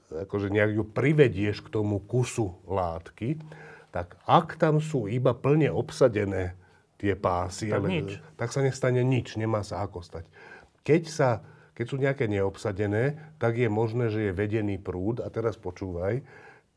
[0.07, 3.43] akože nejak ju privedieš k tomu kusu látky,
[3.91, 6.55] tak ak tam sú iba plne obsadené
[6.97, 8.11] tie pásy, Tak nič.
[8.39, 10.25] tak sa nestane nič, nemá sa ako stať.
[10.87, 11.43] Keď, sa,
[11.77, 15.21] keď sú nejaké neobsadené, tak je možné, že je vedený prúd.
[15.21, 16.25] A teraz počúvaj,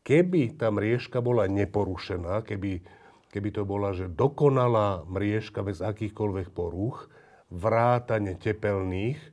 [0.03, 2.83] keby tá mriežka bola neporušená, keby,
[3.31, 7.07] keby to bola že dokonalá mriežka bez akýchkoľvek porúch,
[7.47, 9.29] vrátane tepelných e,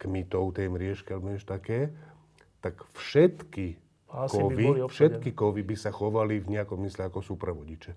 [0.00, 1.92] kmitov tej mriežky, alebo niečo také,
[2.64, 7.92] tak všetky kovy, všetky kovy by sa chovali v nejakom mysle ako súpravodiče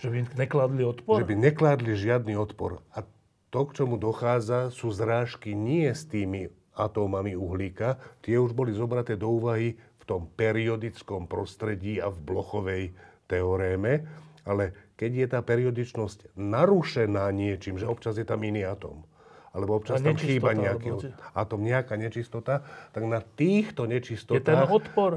[0.00, 1.20] Že by nekladli odpor?
[1.20, 2.82] že by nekládli žiadny odpor.
[2.96, 3.04] A
[3.48, 9.16] to, k čomu dochádza, sú zrážky nie s tými atómami uhlíka, tie už boli zobraté
[9.16, 12.84] do úvahy v tom periodickom prostredí a v Blochovej
[13.26, 14.04] teoréme,
[14.44, 19.04] ale keď je tá periodičnosť narušená niečím, že občas je tam iný atóm,
[19.52, 22.60] alebo občas tam chýba nejaký atóm, nejaká nečistota,
[22.92, 24.68] tak na týchto nečistotách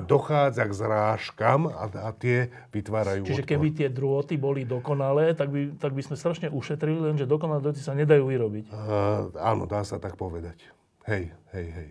[0.08, 3.52] dochádza k zrážkam a, a tie vytvárajú Čiže odpor.
[3.52, 7.84] keby tie drôty boli dokonalé, tak by, tak by sme strašne ušetrili, lenže dokonalé drôty
[7.84, 8.66] sa nedajú vyrobiť.
[8.72, 10.64] Uh, áno, dá sa tak povedať.
[11.08, 11.90] Hej, hej, hej.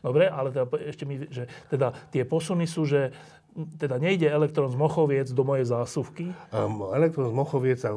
[0.00, 3.12] Dobre, ale teda ešte mi, že teda tie posuny sú, že
[3.76, 7.92] teda nejde elektrón z Mochoviec do mojej zásuvky, Um, elektrón z Mochoviec sa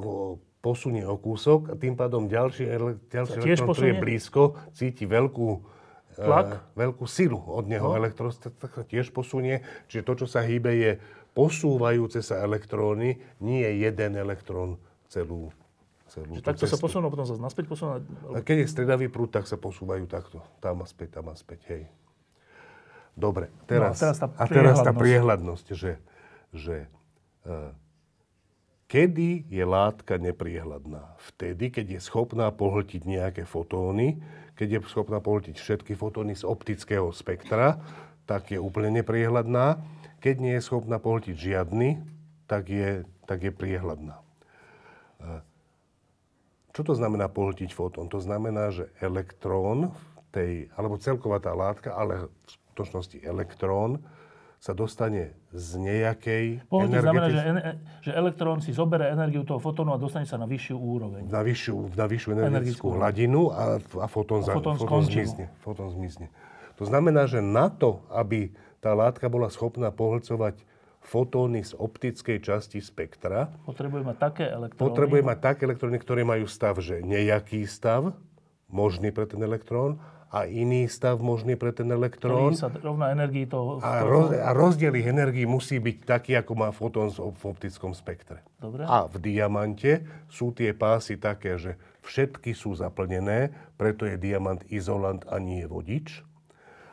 [0.64, 2.64] posunie o kúsok a tým pádom ďalší,
[3.12, 4.04] ďalší Sa tiež elektrón, ktorý je posunie?
[4.08, 4.42] blízko,
[4.72, 5.50] cíti veľkú,
[6.16, 6.48] Tlak?
[6.48, 7.92] eh, veľkú silu od neho.
[7.92, 8.00] No.
[8.00, 9.60] Elektrón sa sa tiež posunie.
[9.92, 10.92] Čiže to, čo sa hýbe, je
[11.36, 14.80] posúvajúce sa elektróny, nie jeden elektrón
[15.12, 15.52] celú,
[16.08, 16.86] celú že tú takto sa cestu.
[16.88, 18.00] posunú, potom sa naspäť posunú.
[18.32, 20.40] A keď je stredavý prúd, tak sa posúvajú takto.
[20.64, 21.84] Tam a späť, tam a späť, hej.
[23.14, 25.66] Dobre, teraz, No, a teraz tá a teraz tá priehľadnosť.
[25.76, 26.02] že,
[26.50, 26.90] že
[27.46, 27.70] uh,
[28.94, 31.18] kedy je látka nepriehľadná?
[31.34, 34.22] Vtedy, keď je schopná pohltiť nejaké fotóny,
[34.54, 37.82] keď je schopná pohltiť všetky fotóny z optického spektra,
[38.30, 39.82] tak je úplne nepriehľadná.
[40.22, 42.06] Keď nie je schopná pohltiť žiadny,
[42.46, 44.22] tak je, tak je priehľadná.
[46.70, 48.14] Čo to znamená pohltiť fotón?
[48.14, 49.90] To znamená, že elektrón,
[50.30, 54.06] tej, alebo celková tá látka, ale v skutočnosti elektrón,
[54.64, 57.66] sa dostane z nejakej Pohltiť znamená, že, ene-
[58.00, 61.28] že elektrón si zoberie energiu toho fotónu a dostane sa na vyššiu úroveň.
[61.28, 65.20] na vyššiu, na vyššiu Energetickú energetickú hladinu a, a fotón, za, fotón fotón, skončí.
[65.20, 66.32] zmizne, fotón zmizne.
[66.80, 70.64] To znamená, že na to, aby tá látka bola schopná pohlcovať
[71.04, 74.80] fotóny z optickej časti spektra, Potrebuje mať také elektróny.
[74.80, 78.16] potrebuje mať také elektróny, ktoré majú stav, že nejaký stav,
[78.72, 80.00] možný pre ten elektrón,
[80.34, 82.58] a iný stav možný pre ten elektrón.
[82.58, 83.78] sa rovná energii toho...
[83.86, 88.42] A, roz, a rozdiel ich energii musí byť taký, ako má fotón v optickom spektre.
[88.58, 88.82] Dobre.
[88.90, 90.02] A v diamante
[90.34, 96.26] sú tie pásy také, že všetky sú zaplnené, preto je diamant izolant a nie vodič.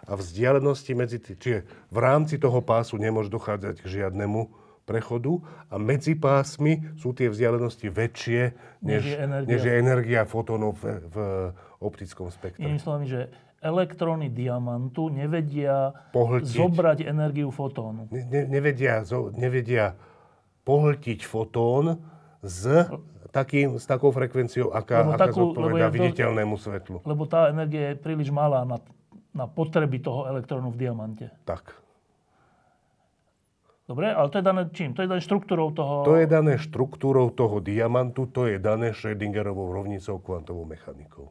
[0.04, 4.52] A vzdialenosti medzi tým, čiže v rámci toho pásu nemôže dochádzať k žiadnemu
[4.84, 5.38] prechodu
[5.70, 8.42] a medzi pásmi sú tie vzdialenosti väčšie,
[8.82, 9.48] Než než, je energia.
[9.48, 11.16] než je energia fotónov v, v
[11.80, 12.60] optickom spektre.
[12.60, 13.20] Inými slovami, že
[13.58, 16.48] elektróny diamantu nevedia Pohltiť.
[16.54, 18.08] zobrať energiu fotónu.
[18.08, 19.96] Ne, ne, nevedia, zo- nevedia
[20.62, 22.00] pohltiť fotón
[22.40, 22.64] s,
[23.30, 26.96] takým, s takou frekvenciou, aká, Lebo aká takú- lebo zodpovedá je to- viditeľnému svetlu.
[27.02, 28.76] Lebo tá energia je príliš malá na,
[29.32, 31.26] na potreby toho elektrónu v diamante.
[31.44, 31.76] Tak.
[33.84, 34.94] Dobre, ale to je dané čím?
[34.94, 36.06] To je dané štruktúrou toho...
[36.06, 41.26] To je dané štruktúrou toho diamantu, to je dané Schrödingerovou rovnicou kvantovou mechanikou.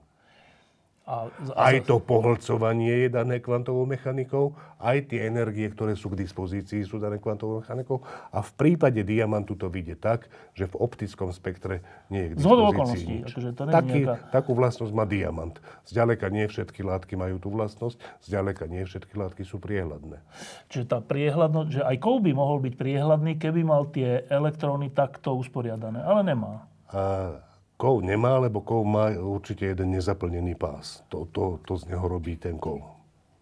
[1.09, 1.25] A,
[1.57, 6.85] a, Aj to pohlcovanie je dané kvantovou mechanikou, aj tie energie, ktoré sú k dispozícii,
[6.85, 8.05] sú dané kvantovou mechanikou.
[8.29, 11.81] A v prípade diamantu to vyjde tak, že v optickom spektre
[12.13, 13.33] nie je k dispozícii nič.
[13.33, 15.57] akože to Taký, nejaká- Takú vlastnosť má diamant.
[15.89, 17.97] Zďaleka nie všetky látky majú tú vlastnosť,
[18.29, 20.21] zďaleka nie všetky látky sú priehľadné.
[20.69, 25.33] Čiže tá priehľadnosť, že aj kov by mohol byť priehľadný, keby mal tie elektróny takto
[25.33, 26.69] usporiadané, ale nemá.
[26.93, 27.33] A
[27.79, 30.99] kov nemá, lebo kov má určite jeden nezaplnený pás.
[31.07, 32.83] To, to, to z neho robí ten kov.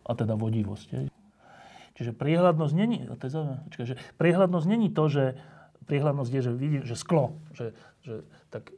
[0.06, 0.88] A teda vodivosť.
[0.94, 1.06] Hej.
[1.98, 5.24] Čiže priehľadnosť není, to je zaujímavé, že priehľadnosť není to, že
[5.90, 7.74] priehľadnosť je, že vidím, že sklo, že,
[8.06, 8.22] že
[8.54, 8.70] tak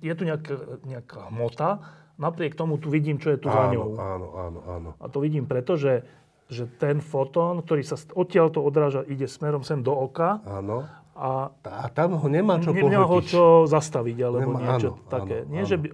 [0.00, 1.84] je tu nejaká, nejaká hmota,
[2.16, 3.88] napriek tomu tu vidím, čo je tu za Áno, ňou.
[4.00, 4.90] áno, áno, áno.
[4.96, 6.08] A to vidím preto, že,
[6.48, 10.88] že ten fotón, ktorý sa st- odtiaľ to odráža, ide smerom sem do oka Áno.
[11.20, 15.06] A A tam ho nemá čo ne, nemá ho čo zastaviť, alebo Nemá- niečo áno,
[15.06, 15.44] také.
[15.44, 15.68] áno, Nie, áno.
[15.68, 15.86] že by,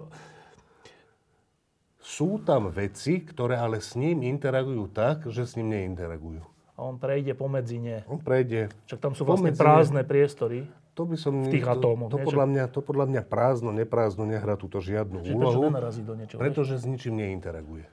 [1.99, 6.41] Sú tam veci, ktoré ale s ním interagujú tak, že s ním neinteragujú.
[6.73, 8.05] a on prejde pomedzi ne.
[8.07, 8.69] On prejde.
[8.85, 9.57] Však tam sú vlastne ne.
[9.57, 10.69] prázdne priestory.
[10.93, 11.43] To by som...
[11.43, 12.25] V tých to, atómoch, To, nie?
[12.25, 16.15] podľa mňa, to podľa mňa prázdno, neprázdno nehrá túto žiadnu Že prečo úlohu, nenarazí do
[16.15, 16.39] niečoho?
[16.39, 17.85] pretože s ničím neinteraguje.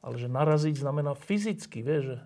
[0.00, 2.16] Ale že naraziť znamená fyzicky, vieš, že,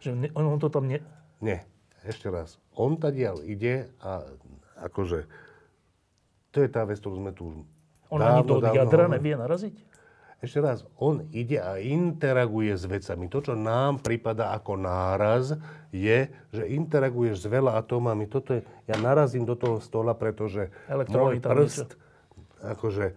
[0.00, 1.02] že ne, on, on to tam ne...
[1.40, 1.66] Nie.
[2.06, 2.62] Ešte raz.
[2.78, 4.22] On tadiaľ ide a
[4.86, 5.26] akože...
[6.54, 7.66] To je tá vec, ktorú sme tu
[8.08, 9.14] On ani do jadra hovorili.
[9.18, 9.76] nevie naraziť?
[10.36, 13.26] Ešte raz, on ide a interaguje s vecami.
[13.32, 15.56] To, čo nám prípada ako náraz,
[15.90, 18.28] je, že interaguješ s veľa atómami.
[18.28, 20.68] Toto je, ja narazím do toho stola, pretože
[21.08, 21.96] môj prst,
[22.60, 23.16] akože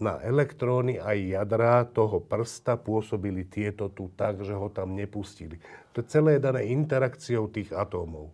[0.00, 5.60] na elektróny aj jadra toho prsta pôsobili tieto tu tak, že ho tam nepustili.
[5.92, 8.32] To celé je dané interakciou tých atómov.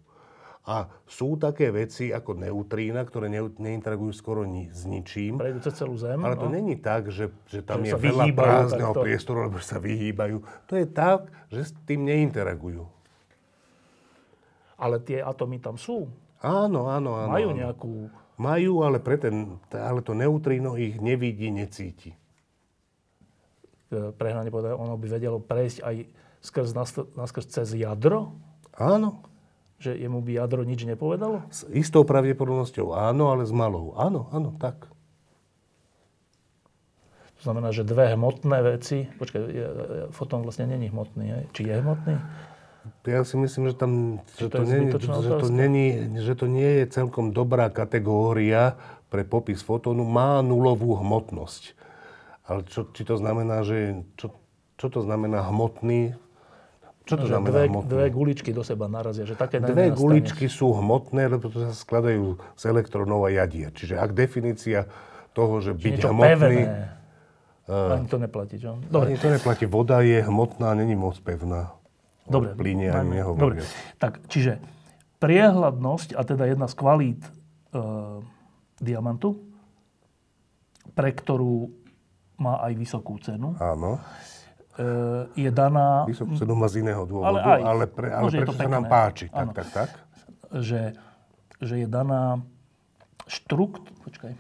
[0.67, 5.39] A sú také veci ako neutrína, ktoré ne, neinteragujú skoro ni, s ničím.
[5.39, 6.19] Prejdú cez celú Zem?
[6.19, 6.59] Ale to no.
[6.59, 9.03] není tak, že, že Že tam je sa veľa prázdneho takto.
[9.07, 10.43] priestoru, alebo že sa vyhýbajú.
[10.67, 12.83] To je tak, že s tým neinteragujú.
[14.75, 16.11] Ale tie atómy tam sú.
[16.43, 17.31] Áno, áno, áno.
[17.31, 17.93] Majú nejakú...
[18.37, 22.13] Majú, ale, pre ten, ale to neutríno ich nevidí, necíti.
[23.89, 25.97] Prehnane povedať, ono by vedelo prejsť aj
[26.45, 26.71] skrz,
[27.17, 28.37] naskrz cez jadro?
[28.77, 29.25] Áno.
[29.77, 31.45] Že jemu by jadro nič nepovedalo?
[31.53, 33.93] S istou pravdepodobnosťou áno, ale s malou.
[33.97, 34.89] Áno, áno, tak.
[37.41, 39.05] To znamená, že dve hmotné veci...
[39.21, 39.43] Počkaj,
[40.13, 41.45] fotón vlastne není hmotný, hej?
[41.53, 42.15] Či je hmotný?
[43.07, 45.87] Ja si myslím, že tam že to to, není, že, to není,
[46.19, 48.75] že to nie je celkom dobrá kategória
[49.13, 50.03] pre popis fotónu.
[50.03, 51.79] Má nulovú hmotnosť.
[52.47, 54.03] Ale čo, či to znamená, že...
[54.19, 54.35] Čo,
[54.77, 56.15] čo to znamená hmotný?
[57.07, 57.91] Čo to Že znamená dve, hmotný?
[57.91, 62.63] dve guličky do seba narazia, že také Dve guličky sú hmotné, lebo sa skladajú z
[62.67, 63.71] elektrónov a jadier.
[63.71, 64.91] Čiže ak definícia
[65.31, 66.27] toho, že byť hmotný...
[66.35, 66.63] pevné.
[67.67, 68.79] Ani to neplatí, čo?
[68.91, 69.15] Dobre.
[69.15, 69.67] Ani to neplatí.
[69.67, 71.75] Voda je hmotná, není moc pevná.
[72.27, 72.53] Dobre.
[72.53, 73.17] O plyne ani Dobre.
[73.17, 73.65] nehovoria.
[73.97, 74.59] Tak, čiže
[75.19, 77.31] priehľadnosť, a teda jedna z kvalít e,
[78.79, 79.41] diamantu,
[80.93, 81.71] pre ktorú
[82.37, 83.97] má aj vysokú cenu, Áno.
[84.77, 84.89] e,
[85.35, 87.61] je daná, Vysokú cenu má z iného dôvodu, Ale aj.
[87.65, 89.27] ale, pre, ale prečo sa nám páči.
[89.29, 89.53] Tak, Áno.
[89.57, 89.91] tak, tak.
[90.53, 90.93] že,
[91.59, 92.45] že je daná
[93.27, 94.37] štrukt, počkaj,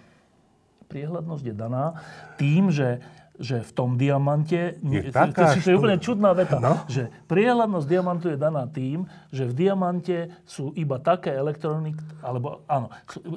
[0.86, 1.98] priehľadnosť je daná
[2.38, 3.02] tým, že,
[3.36, 4.80] že v tom diamante...
[4.80, 6.56] Je taká to, to je úplne čudná veta.
[6.56, 6.84] No.
[6.88, 11.92] Že priehľadnosť diamantu je daná tým, že v diamante sú iba také elektróny,
[12.24, 12.88] alebo áno,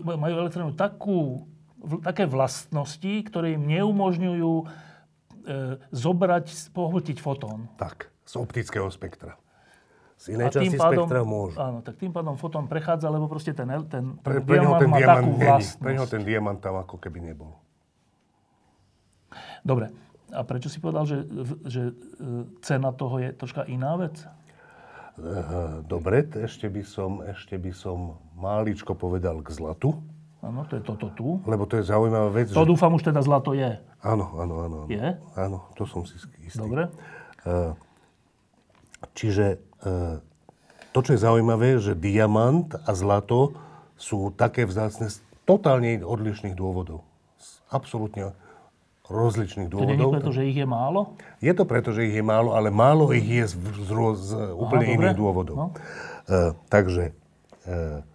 [0.03, 1.43] majú elektróny takú,
[2.03, 4.65] také vlastnosti, ktoré im neumožňujú e,
[5.91, 7.67] zobrať, pohltiť fotón.
[7.75, 9.35] Tak, z optického spektra.
[9.35, 9.47] A
[10.19, 11.55] Z inej tým časti pádom, spektra môžu.
[11.55, 14.81] áno, tak tým pádom fotón prechádza, lebo proste ten, ten, Pre, ten pre neho diamant
[14.83, 15.47] ten má diamant takú není.
[15.47, 15.79] vlastnosť.
[15.79, 17.55] Pre neho ten diamant tam ako keby nebol.
[19.63, 19.91] Dobre.
[20.29, 21.25] A prečo si povedal, že,
[21.65, 21.93] že e,
[22.61, 24.21] cena toho je troška iná vec?
[25.19, 29.99] Eh, Dobre, ešte by som, ešte by som máličko povedal k zlatu,
[30.39, 31.43] Áno, to je toto tu.
[31.43, 32.47] lebo to je zaujímavá vec.
[32.55, 32.71] To že...
[32.71, 33.75] dúfam už teda zlato je.
[33.99, 34.77] Áno, áno, áno.
[34.85, 34.87] áno.
[34.87, 35.19] Je?
[35.35, 36.15] Áno, to som si
[36.47, 36.63] istý.
[36.63, 36.87] Dobre.
[37.43, 37.73] Eh,
[39.15, 40.15] Čiže eh,
[40.95, 43.55] to, čo je zaujímavé, že diamant a zlato
[43.99, 47.03] sú také vzácne z totálne odlišných dôvodov.
[47.35, 47.59] Z
[49.09, 50.13] rozličných To nie je dôvodov.
[50.15, 51.17] preto, že ich je málo?
[51.39, 54.85] Je to preto, že ich je málo, ale málo ich je z, z, z úplne
[54.85, 54.95] dobre.
[54.95, 55.55] iných dôvodov.
[55.55, 55.67] No.
[56.25, 57.03] E, takže
[57.65, 58.05] e,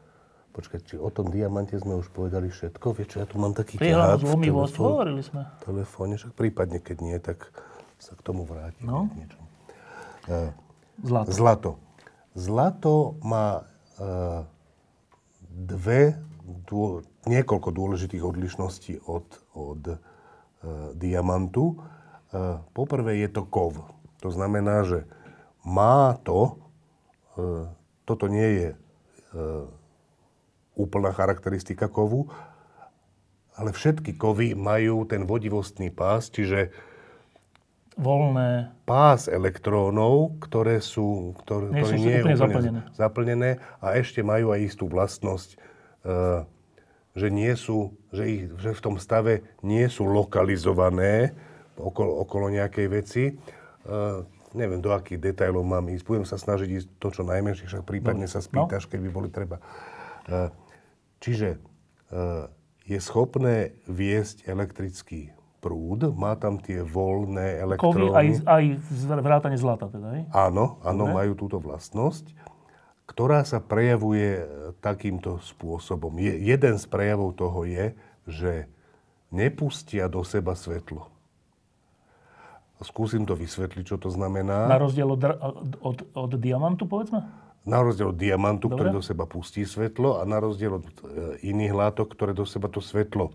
[0.50, 2.86] počkaj, či o tom diamante sme už povedali všetko?
[2.94, 5.42] Vieš čo, ja tu mám taký ťahák v zlomivosť, telefó- hovorili sme.
[5.60, 7.50] telefóne, však prípadne, keď nie, tak
[7.98, 8.84] sa k tomu vrátim.
[8.84, 9.10] No.
[9.10, 9.46] k niečomu.
[10.24, 10.54] E,
[10.96, 11.28] Zlato.
[11.28, 11.70] Zlato.
[12.32, 13.66] Zlato má
[13.98, 14.46] e,
[15.50, 16.18] dve,
[16.64, 19.98] dô, niekoľko dôležitých odlišností od, od
[20.94, 21.74] diamantu.
[21.74, 21.76] E,
[22.72, 23.78] poprvé je to kov.
[24.20, 25.04] To znamená, že
[25.64, 26.60] má to,
[27.36, 27.68] e,
[28.04, 28.76] toto nie je e,
[30.74, 32.28] úplná charakteristika kovu,
[33.54, 36.74] ale všetky kovy majú ten vodivostný pás, čiže
[37.94, 38.74] Voľné.
[38.82, 42.80] pás elektrónov, ktoré sú, ktoré, Nie sú ktoré nie je úplne úplne zaplnené.
[42.90, 45.56] zaplnené a ešte majú aj istú vlastnosť, e,
[47.14, 51.32] že, nie sú, že, ich, že v tom stave nie sú lokalizované
[51.78, 53.24] okolo, okolo nejakej veci.
[53.30, 53.32] E,
[54.54, 56.04] neviem, do akých detailov mám ísť.
[56.06, 59.62] Budem sa snažiť ísť to, čo najmenšie, však prípadne sa spýtaš, keď by boli treba.
[60.26, 60.50] E,
[61.22, 61.58] čiže e,
[62.84, 65.32] je schopné viesť elektrický
[65.64, 68.12] prúd, má tam tie voľné Kovy elektróny.
[68.12, 68.64] aj, aj
[69.24, 70.22] vrátane zlata teda, hej?
[70.28, 71.16] Áno, áno, Dobre.
[71.24, 72.43] majú túto vlastnosť,
[73.04, 74.44] ktorá sa prejavuje e,
[74.80, 76.16] takýmto spôsobom.
[76.16, 77.92] Je, jeden z prejavov toho je,
[78.24, 78.52] že
[79.28, 81.12] nepustia do seba svetlo.
[82.84, 84.68] Skúsim to vysvetliť, čo to znamená.
[84.68, 85.22] Na rozdiel od,
[85.80, 87.24] od, od diamantu, povedzme?
[87.64, 88.76] Na rozdiel od diamantu, Dobre.
[88.76, 90.92] ktorý do seba pustí svetlo a na rozdiel od e,
[91.48, 93.32] iných látok, ktoré do seba to svetlo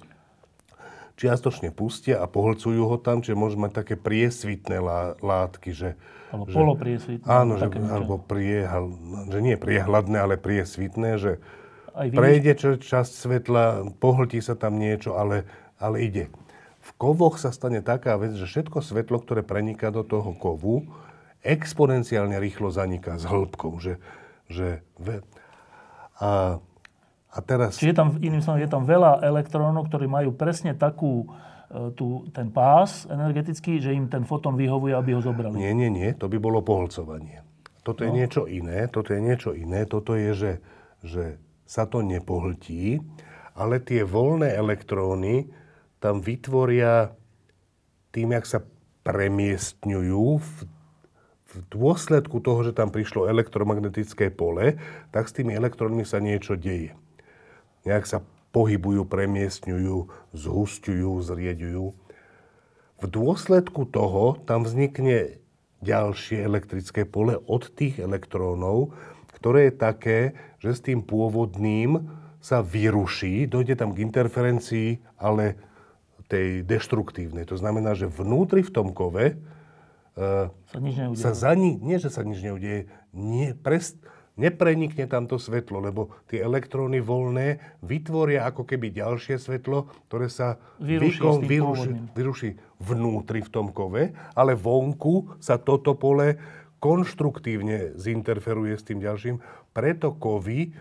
[1.20, 5.90] čiastočne pustia a pohlcujú ho tam, čiže môže mať také priesvitné lá, látky, že...
[6.32, 8.96] Alebo že, polopriesvitné, Áno, že, alebo priehal,
[9.28, 11.32] že nie priehľadné, ale priesvitné, že
[11.92, 15.44] prejde časť svetla, pohltí sa tam niečo, ale,
[15.76, 16.32] ale ide.
[16.80, 20.88] V kovoch sa stane taká vec, že všetko svetlo, ktoré preniká do toho kovu,
[21.44, 23.76] exponenciálne rýchlo zaniká s hĺbkou.
[23.84, 23.94] Že,
[24.48, 25.20] že ve,
[26.24, 26.64] a,
[27.30, 27.78] a teraz...
[27.78, 31.30] Čiže je tam, iným slovom, je tam veľa elektrónov, ktorí majú presne takú,
[31.70, 35.54] e, tú, ten pás energetický, že im ten fotón vyhovuje, aby ho zobrali.
[35.54, 37.46] Nie, nie, nie, to by bolo pohlcovanie.
[37.86, 40.54] Toto je niečo iné, toto je niečo iné, toto je, že,
[41.06, 41.24] že
[41.70, 43.02] sa to nepohltí,
[43.54, 45.54] ale tie voľné elektróny
[46.02, 47.14] tam vytvoria
[48.10, 48.60] tým, jak sa
[49.06, 50.52] premiestňujú v,
[51.50, 54.82] v dôsledku toho, že tam prišlo elektromagnetické pole,
[55.14, 56.98] tak s tými elektrónmi sa niečo deje.
[57.84, 58.20] Nejak sa
[58.50, 59.98] pohybujú, premiestňujú,
[60.34, 61.86] zhustujú, zrieďujú.
[63.00, 65.40] V dôsledku toho tam vznikne
[65.80, 68.92] ďalšie elektrické pole od tých elektrónov,
[69.40, 70.20] ktoré je také,
[70.60, 72.12] že s tým pôvodným
[72.44, 75.56] sa vyruší, dojde tam k interferencii, ale
[76.30, 77.44] tej deštruktívnej.
[77.50, 79.36] To znamená, že vnútri v tom kove
[80.20, 81.24] Sa nič neudeje.
[81.24, 83.98] sa za ni, nie, že sa nič neudeje, nie, pres,
[84.40, 90.56] neprenikne tam to svetlo, lebo tie elektróny voľné vytvoria ako keby ďalšie svetlo, ktoré sa
[92.16, 96.40] Vyruší vnútri v tom kove, ale vonku sa toto pole
[96.80, 99.44] konštruktívne zinterferuje s tým ďalším.
[99.76, 100.72] Preto kovy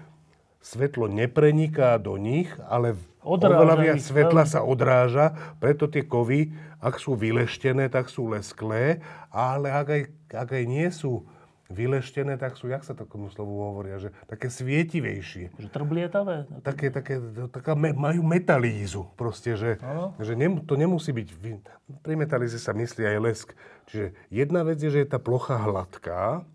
[0.62, 2.94] svetlo nepreniká do nich, ale
[3.28, 9.02] Odráža oveľa viac svetla sa odráža, preto tie kovy, ak sú vyleštené, tak sú lesklé,
[9.28, 10.02] ale ak aj,
[10.32, 11.26] ak aj nie sú
[11.68, 15.52] vyleštené, tak sú, jak sa takomu slovu hovoria, že také svietivejšie.
[15.60, 16.48] Že trblietavé?
[16.64, 17.20] Také, také,
[17.52, 19.76] taká, me, majú metalízu proste, že,
[20.16, 21.28] že nem, to nemusí byť,
[22.00, 23.48] pri metalíze sa myslí aj lesk.
[23.92, 26.48] Čiže jedna vec je, že je tá plocha hladká,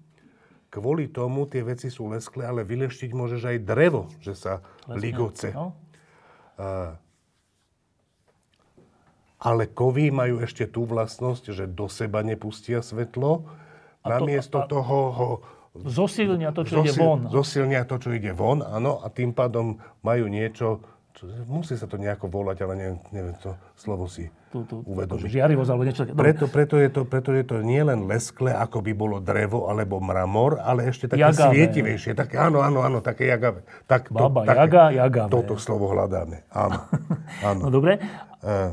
[0.73, 5.53] kvôli tomu tie veci sú lesklé, ale vyleštiť môžeš aj drevo, že sa ligoce.
[5.53, 5.77] No?
[9.43, 13.45] Ale kovy majú ešte tú vlastnosť, že do seba nepustia svetlo.
[14.03, 15.29] A to- Namiesto a- toho ho
[15.75, 17.19] Zosilnia to, čo ide zosil- von.
[17.27, 21.97] zosilnia to, čo ide von, áno, a tým pádom majú niečo, čo, musí sa to
[21.97, 25.25] nejako volať, ale neviem, neviem to slovo si Tú, tú, uvedomiť.
[25.25, 26.13] žiarivosť alebo niečo také.
[26.13, 29.97] Preto, preto, je to, preto je to nie len lesklé, ako by bolo drevo alebo
[29.97, 31.49] mramor, ale ešte také Jagavé.
[31.49, 32.13] svietivejšie.
[32.13, 33.65] Také, áno, áno, áno, také jagavé.
[33.83, 35.31] Tak, Baba také, jaga, jagavé.
[35.31, 36.45] Toto slovo hľadáme.
[36.49, 36.85] Áno.
[37.49, 37.61] áno.
[37.65, 37.97] No dobre.
[38.43, 38.69] Eh,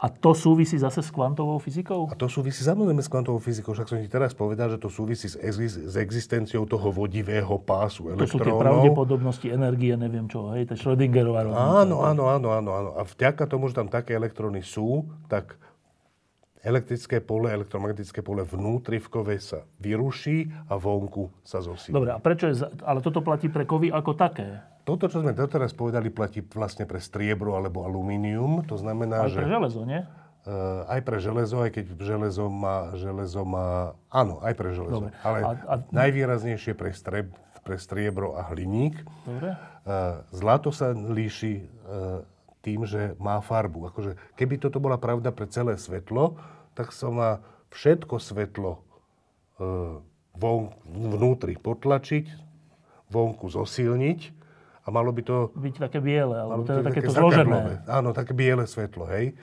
[0.00, 2.08] A to súvisí zase s kvantovou fyzikou?
[2.08, 5.28] A to súvisí samozrejme s kvantovou fyzikou, však som ti teraz povedal, že to súvisí
[5.28, 8.64] s, exis- s existenciou toho vodivého pásu To sú tie elektrónov.
[8.64, 11.84] pravdepodobnosti, energie, neviem čo, hej, to je Schrödingerová rovnica.
[11.84, 12.90] Áno, áno, áno, áno, áno.
[12.96, 15.60] A vďaka tomu, že tam také elektróny sú, tak
[16.60, 21.96] elektrické pole, elektromagnetické pole vnútri v kove sa vyruší a vonku sa zosíli.
[21.96, 22.54] Dobre, a prečo je,
[22.84, 24.60] ale toto platí pre kovy ako také?
[24.84, 28.64] Toto, čo sme doteraz povedali, platí vlastne pre striebro alebo alumínium.
[28.66, 29.40] To znamená, Aj že...
[29.40, 30.00] pre železo, nie?
[30.40, 33.92] Eh, aj pre železo, aj keď železo má, železo má...
[34.08, 35.04] Áno, aj pre železo.
[35.04, 35.12] Dobre.
[35.20, 37.28] Ale A- a- najvýraznejšie pre streb,
[37.60, 38.96] pre striebro a hliník.
[39.28, 39.52] Dobre.
[40.30, 41.68] Zlato sa líši
[42.60, 43.92] tým, že má farbu.
[43.92, 46.36] Akože, keby toto bola pravda pre celé svetlo,
[46.76, 47.30] tak sa má
[47.72, 48.80] všetko svetlo e,
[50.36, 52.26] von, vnútri potlačiť,
[53.10, 54.20] vonku zosilniť
[54.84, 55.36] a malo by to...
[55.56, 57.84] Byť také biele, alebo teda takéto zložené.
[57.90, 59.34] Áno, také biele svetlo, hej.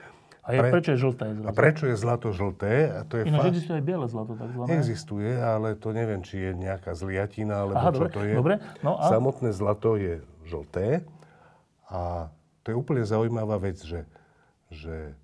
[0.48, 1.26] A je, Pre, prečo je žlté?
[1.28, 1.44] Zrazu?
[1.44, 2.72] A prečo je zlato žlté?
[2.88, 3.48] A to je Ináč fa...
[3.52, 4.68] existuje aj biele zlato, takzvané.
[4.80, 8.32] Existuje, ale to neviem, či je nejaká zliatina, alebo Aha, čo dobre, to je.
[8.32, 9.12] Dobre, no a...
[9.12, 11.04] Samotné zlato je žlté
[11.92, 12.32] a
[12.68, 14.04] to je úplne zaujímavá vec, že,
[14.68, 15.16] že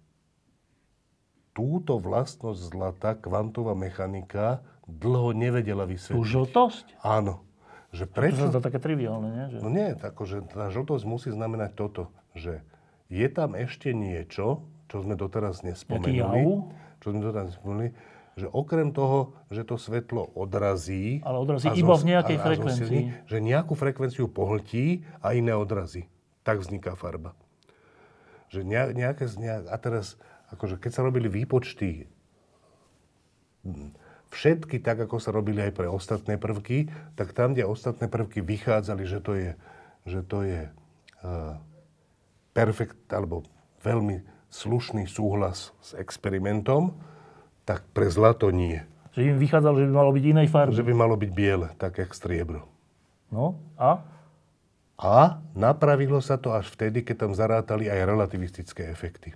[1.53, 6.17] túto vlastnosť zlata kvantová mechanika dlho nevedela vysvetliť.
[6.17, 7.05] Tú žltosť?
[7.05, 7.45] Áno.
[7.93, 8.49] Že prečo...
[8.49, 9.45] To sa také triviálne, nie?
[9.53, 9.59] Že...
[9.61, 12.65] No nie, tako, že tá žltosť musí znamenať toto, že
[13.13, 16.65] je tam ešte niečo, čo sme doteraz nespomenuli.
[17.05, 17.93] Čo sme doteraz nespomenuli,
[18.41, 21.21] že okrem toho, že to svetlo odrazí...
[21.21, 23.01] Ale odrazí iba v nejakej frekvencii.
[23.05, 26.09] A že nejakú frekvenciu pohltí a iné odrazí
[26.45, 27.33] tak vzniká farba.
[28.53, 29.27] Že nejaké,
[29.67, 30.21] a teraz,
[30.53, 32.07] akože keď sa robili výpočty
[33.67, 33.97] hm,
[34.31, 39.03] všetky tak, ako sa robili aj pre ostatné prvky, tak tam, kde ostatné prvky vychádzali,
[39.07, 39.51] že to je,
[40.05, 40.61] že to je
[41.23, 41.57] uh,
[42.51, 43.47] perfekt, alebo
[43.87, 46.99] veľmi slušný súhlas s experimentom,
[47.63, 48.83] tak pre zlato nie.
[49.15, 50.75] Že im vychádzalo, že by malo byť inej farby.
[50.75, 52.67] Že by malo byť biele, tak jak striebro.
[53.31, 54.03] No a?
[54.95, 59.35] A napravilo sa to až vtedy, keď tam zarátali aj relativistické efekty.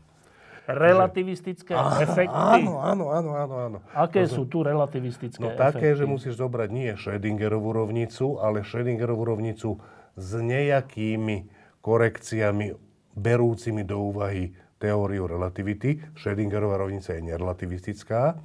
[0.68, 2.04] Relativistické že...
[2.04, 2.60] efekty?
[2.60, 3.78] Áno, áno, áno, áno, áno.
[3.96, 5.64] Aké no, sú tu relativistické no, efekty?
[5.64, 9.80] také, že musíš zobrať nie Schrödingerovú rovnicu, ale Schrödingerovú rovnicu
[10.14, 11.48] s nejakými
[11.80, 12.76] korekciami
[13.16, 15.98] berúcimi do úvahy teóriu relativity.
[16.14, 18.36] Schrödingerová rovnica je nerelativistická.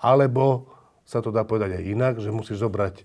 [0.00, 0.72] Alebo
[1.04, 3.04] sa to dá povedať aj inak, že musíš zobrať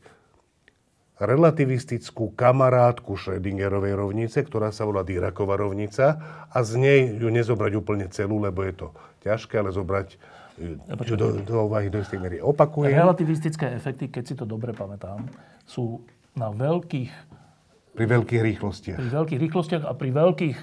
[1.16, 6.20] relativistickú kamarátku Schrödingerovej rovnice, ktorá sa volá Diraková rovnica
[6.52, 8.88] a z nej ju nezobrať úplne celú, lebo je to
[9.24, 10.20] ťažké, ale zobrať
[11.08, 12.38] ju do, do úvahy do istej miery.
[12.40, 12.92] Opakujem.
[12.92, 15.24] Relativistické efekty, keď si to dobre pamätám,
[15.68, 16.04] sú
[16.36, 17.12] na veľkých...
[17.96, 19.00] Pri veľkých rýchlostiach.
[19.00, 20.58] Pri veľkých rýchlostiach a pri veľkých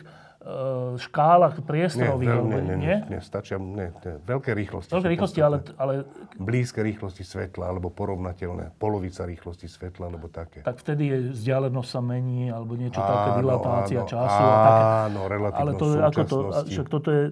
[0.98, 2.28] škálach priestorových.
[2.28, 4.90] Nie, nie, nie, nie, nie, stačia nie, nie, veľké rýchlosti.
[4.90, 6.02] Veľké rýchlosti, ale, ale...
[6.34, 10.66] Blízke rýchlosti svetla, alebo porovnateľné, polovica rýchlosti svetla, alebo také.
[10.66, 14.58] Tak vtedy je vzdialenosť sa mení, alebo niečo áno, také, dilatácia áno, času áno, a
[14.58, 14.82] také.
[14.82, 15.20] Áno,
[15.54, 16.36] ale to, ako to,
[16.66, 17.22] však toto je,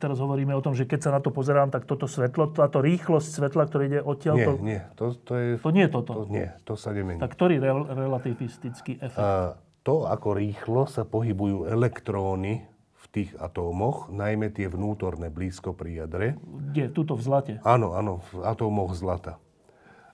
[0.00, 3.28] teraz hovoríme o tom, že keď sa na to pozerám, tak toto svetlo, táto rýchlosť
[3.36, 4.34] svetla, ktoré ide odtiaľ...
[4.40, 5.48] Nie, to, nie, to, to je...
[5.60, 6.12] To nie je toto.
[6.16, 7.20] To, nie, to sa nemení.
[7.20, 9.20] Tak ktorý rel, relativistický efekt?
[9.20, 12.68] A, to, ako rýchlo sa pohybujú elektróny
[13.00, 16.36] v tých atómoch, najmä tie vnútorné blízko pri jadre.
[16.72, 16.92] Kde?
[16.92, 17.52] Tuto v zlate?
[17.64, 19.40] Áno, áno, v atómoch zlata.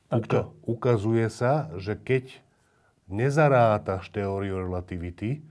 [0.06, 0.54] Tak čo?
[0.62, 2.30] Ukazuje sa, že keď
[3.10, 5.42] nezarátaš teóriu relativity,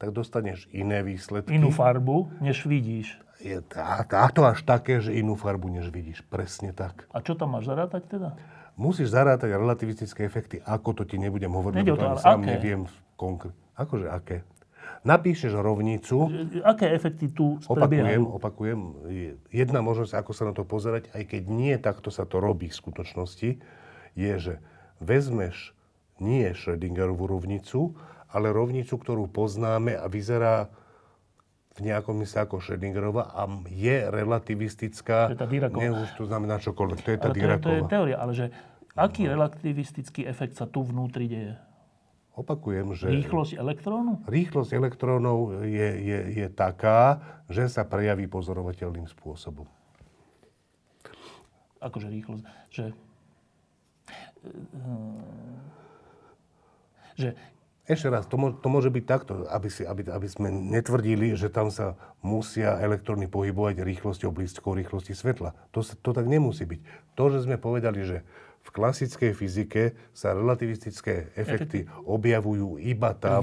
[0.00, 1.60] tak dostaneš iné výsledky.
[1.60, 3.20] Inú farbu, než vidíš.
[3.38, 4.02] Je tá,
[4.34, 6.26] to až také, že inú farbu, než vidíš.
[6.26, 7.06] Presne tak.
[7.14, 8.34] A čo tam máš zarátať teda?
[8.78, 10.62] Musíš zarátať relativistické efekty.
[10.62, 12.50] Ako to ti nebudem hovoriť, lebo to, sám aké?
[12.54, 12.82] neviem
[13.18, 13.58] konkrétne.
[13.74, 14.46] Akože aké?
[15.02, 16.30] Napíšeš rovnicu.
[16.62, 18.80] Aké efekty tu Opakujem, opakujem.
[19.50, 22.78] Jedna možnosť, ako sa na to pozerať, aj keď nie takto sa to robí v
[22.78, 23.58] skutočnosti,
[24.18, 24.54] je, že
[24.98, 25.74] vezmeš
[26.18, 27.94] nie Schrödingerovú rovnicu,
[28.30, 30.70] ale rovnicu, ktorú poznáme a vyzerá
[31.78, 35.30] v nejakom mysle ako Schrödingerova a je relativistická.
[35.30, 35.78] To je tá Diraková.
[35.78, 36.98] Nie už to znamená čokoľvek.
[37.06, 37.62] To je tá ale.
[37.62, 38.46] To je, to je teória, ale že
[38.98, 41.54] aký relativistický efekt sa tu vnútri deje?
[42.38, 43.10] Opakujem, že...
[43.10, 44.22] Rýchlosť elektrónu?
[44.30, 47.18] Rýchlosť elektrónov je, je, je taká,
[47.50, 49.66] že sa prejaví pozorovateľným spôsobom.
[51.82, 52.42] Akože rýchlosť?
[52.70, 52.84] Že...
[57.18, 57.28] Že
[57.88, 61.48] ešte raz, to, mo, to môže byť takto, aby, si, aby, aby sme netvrdili, že
[61.48, 65.56] tam sa musia elektróny pohybovať rýchlosťou blízkou rýchlosti svetla.
[65.72, 66.80] To, to tak nemusí byť.
[67.16, 68.28] To, že sme povedali, že
[68.68, 73.40] v klasickej fyzike sa relativistické efekty objavujú iba tam,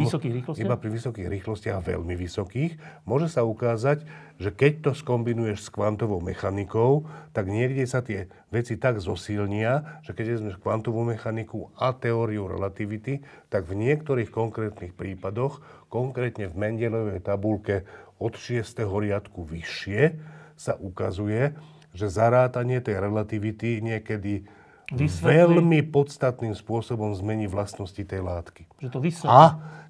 [0.53, 2.77] iba pri vysokých rýchlostiach, veľmi vysokých.
[3.09, 4.05] Môže sa ukázať,
[4.37, 10.13] že keď to skombinuješ s kvantovou mechanikou, tak niekde sa tie veci tak zosilnia, že
[10.13, 15.57] keď vezmeš kvantovú mechaniku a teóriu relativity, tak v niektorých konkrétnych prípadoch,
[15.89, 17.89] konkrétne v Mendelovej tabulke
[18.21, 18.61] od 6.
[18.77, 20.21] riadku vyššie,
[20.53, 21.57] sa ukazuje,
[21.95, 24.45] že zarátanie tej relativity niekedy
[24.93, 25.33] vysvetlí...
[25.33, 28.69] veľmi podstatným spôsobom zmení vlastnosti tej látky.
[28.83, 29.31] Že to vysvetlí.
[29.31, 29.43] A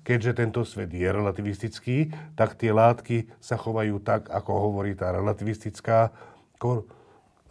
[0.06, 6.14] keďže tento svet je relativistický, tak tie látky sa chovajú tak, ako hovorí tá relativistická,
[6.62, 6.86] kor,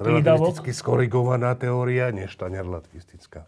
[0.01, 3.45] relativisticky skorigovaná teória, než tá nerelativistická.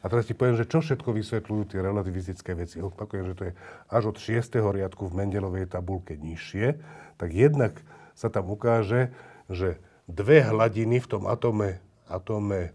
[0.00, 2.78] A teraz ti poviem, že čo všetko vysvetľujú tie relativistické veci.
[2.78, 3.52] Opakujem, že to je
[3.90, 4.54] až od 6.
[4.62, 6.78] riadku v Mendelovej tabulke nižšie.
[7.18, 7.82] Tak jednak
[8.14, 9.10] sa tam ukáže,
[9.50, 12.70] že dve hladiny v tom atome, atome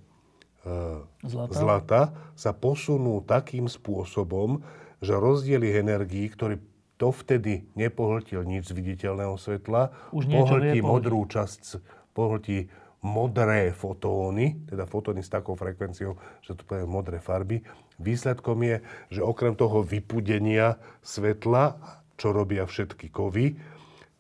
[1.26, 1.54] zlata.
[1.54, 2.02] zlata
[2.38, 4.62] sa posunú takým spôsobom,
[5.02, 6.62] že rozdiely energií, ktorý
[7.02, 11.82] vtedy nepohltil nič z viditeľného svetla, Už pohltí modrú časť,
[12.14, 12.70] pohltí
[13.02, 16.14] modré fotóny, teda fotóny s takou frekvenciou,
[16.46, 17.66] že to poviem modré farby.
[17.98, 21.82] Výsledkom je, že okrem toho vypudenia svetla,
[22.22, 23.58] čo robia všetky kovy,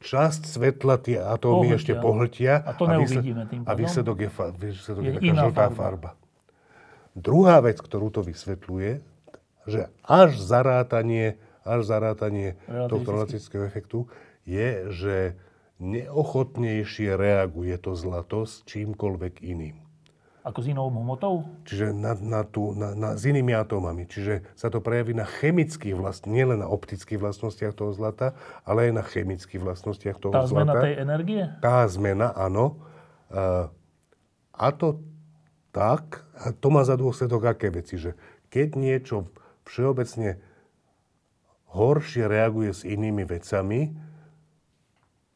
[0.01, 1.77] časť svetla tie atómy Pohltia.
[1.77, 2.53] ešte pohltia.
[2.65, 5.77] A to neuvidíme tým A výsledok je, výsledok je, je taká žltá farba.
[5.77, 6.20] farba.
[7.11, 9.03] Druhá vec, ktorú to vysvetľuje,
[9.67, 11.37] že až zarátanie,
[11.67, 14.07] až zarátanie tohto relativistického efektu
[14.47, 15.15] je, že
[15.81, 19.81] neochotnejšie reaguje to zlato s čímkoľvek iným.
[20.41, 21.45] Ako s inou hmotou?
[21.69, 24.09] Čiže na, na tú, na, na, s inými atómami.
[24.09, 28.33] Čiže sa to prejaví na chemických vlastnostiach, nielen na optických vlastnostiach toho zlata,
[28.65, 30.49] ale aj na chemických vlastnostiach toho tá zlata.
[30.49, 31.41] Tá zmena tej energie?
[31.61, 32.81] Tá zmena, áno.
[34.49, 34.97] A to
[35.71, 38.19] tak, a to má za dôsledok aké veci, že
[38.51, 39.31] keď niečo
[39.63, 40.43] všeobecne
[41.71, 43.95] horšie reaguje s inými vecami,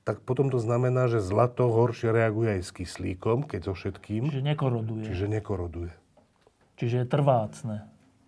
[0.06, 4.30] tak potom to znamená, že zlato horšie reaguje aj s kyslíkom, keď so všetkým.
[4.30, 5.04] Čiže nekoroduje.
[5.08, 5.92] Čiže nekoroduje.
[6.78, 7.76] Čiže je trvácne.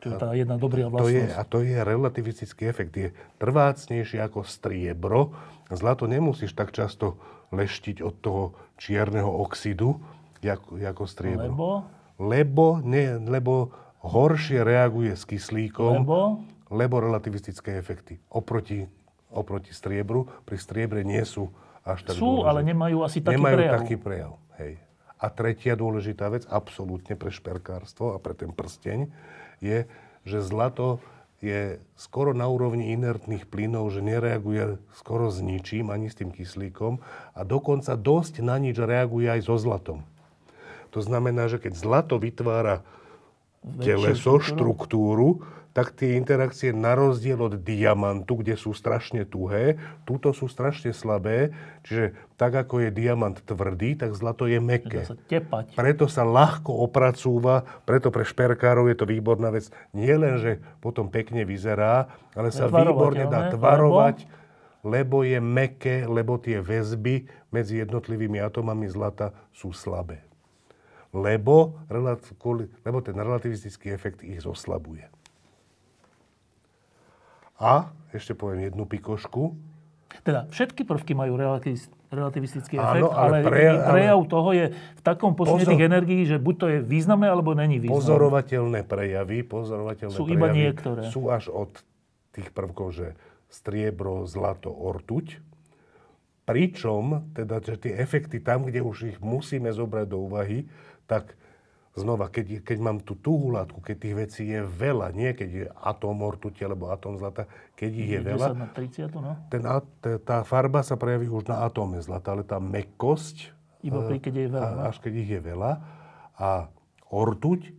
[0.01, 1.09] Čo je tá jedna dobrá vlastnosť.
[1.09, 2.93] To je, a to je relativistický efekt.
[2.97, 5.35] Je trvácnejšie ako striebro.
[5.69, 7.19] Zlato nemusíš tak často
[7.51, 8.43] leštiť od toho
[8.79, 9.99] čierneho oxidu,
[10.41, 11.51] ako, ako striebro.
[11.51, 11.69] Lebo?
[12.17, 16.05] Lebo, nie, lebo horšie reaguje s kyslíkom.
[16.05, 16.41] Lebo?
[16.67, 18.19] Lebo relativistické efekty.
[18.27, 18.83] Oproti,
[19.31, 20.27] oproti striebru.
[20.43, 21.53] Pri striebre nie sú
[21.87, 22.49] až tak Sú, dôležité.
[22.51, 23.73] ale nemajú asi taký nemajú prejav.
[23.79, 24.33] taký prejav.
[24.59, 24.73] Hej.
[25.17, 29.09] A tretia dôležitá vec, absolútne pre šperkárstvo a pre ten prsteň,
[29.63, 29.89] je,
[30.27, 31.01] že zlato
[31.41, 36.97] je skoro na úrovni inertných plynov, že nereaguje skoro s ničím, ani s tým kyslíkom
[37.33, 40.01] a dokonca dosť na nič reaguje aj so zlatom.
[40.97, 42.81] To znamená, že keď zlato vytvára
[43.77, 45.45] teleso, štruktúru,
[45.77, 49.77] tak tie interakcie na rozdiel od diamantu, kde sú strašne tuhé,
[50.09, 51.53] túto sú strašne slabé,
[51.85, 55.05] čiže tak ako je diamant tvrdý, tak zlato je meké.
[55.05, 55.77] Sa tepať.
[55.77, 59.69] Preto sa ľahko opracúva, preto pre šperkárov je to výborná vec.
[59.93, 64.25] Nie len, že potom pekne vyzerá, ale sa výborne dá tvarovať,
[64.81, 65.21] lebo?
[65.21, 70.26] je meké, lebo tie väzby medzi jednotlivými atomami zlata sú slabé.
[71.15, 75.07] Lebo, lebo ten relativistický efekt ich zoslabuje.
[77.57, 79.57] A ešte poviem jednu pikošku.
[80.21, 81.35] Teda všetky prvky majú
[82.11, 85.71] relativistický efekt, Áno, ale, ale prejav, prejav toho je v takom posune pozor...
[85.75, 87.97] tých energií, že buď to je významné, alebo není významné.
[88.03, 91.01] Pozorovateľné prejavy, pozorovateľné sú prejavy iba niektoré.
[91.11, 91.71] sú až od
[92.31, 93.07] tých prvkov, že
[93.47, 95.39] striebro, zlato, ortuť.
[96.47, 100.63] Pričom, teda, že tie efekty tam, kde už ich musíme zobrať do úvahy,
[101.09, 101.33] tak
[101.97, 105.65] znova, keď, keď mám tú tuhú látku, keď tých vecí je veľa, nie keď je
[105.81, 109.33] atóm ortuti alebo atóm zlata, keď ich je, je veľa, na 30, no?
[109.49, 109.63] ten,
[110.21, 114.47] tá farba sa prejaví už na atóme zlata, ale tá mekosť, Iba pri, keď je
[114.51, 114.69] veľa.
[114.73, 114.81] No?
[114.89, 115.71] Až keď ich je veľa.
[116.37, 116.49] A
[117.09, 117.73] ortuť,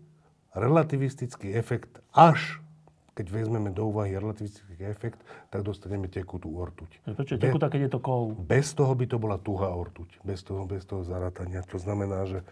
[0.55, 2.59] relativistický efekt až
[3.19, 5.19] keď vezmeme do úvahy relativistický efekt,
[5.51, 7.03] tak dostaneme tekutú ortuť.
[7.03, 8.31] Prečo je tekutá, keď je to kov?
[8.47, 10.23] Bez toho by to bola tuhá ortuť.
[10.23, 11.67] Bez toho, bez toho zarátania.
[11.67, 12.47] To znamená, že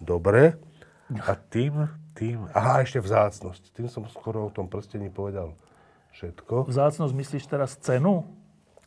[0.00, 0.58] dobre,
[1.06, 1.86] a tým,
[2.18, 3.70] tým, aha, ešte vzácnosť.
[3.70, 5.54] Tým som skoro o tom prstení povedal
[6.18, 6.66] všetko.
[6.66, 8.26] Vzácnosť myslíš teraz cenu?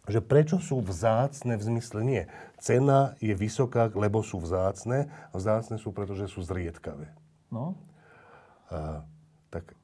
[0.10, 2.24] Že prečo sú vzácne v zmysle nie.
[2.60, 7.14] Cena je vysoká, lebo sú vzácne a vzácne sú, pretože sú zriedkavé.
[7.54, 7.80] No.
[8.68, 9.06] A,
[9.54, 9.78] tak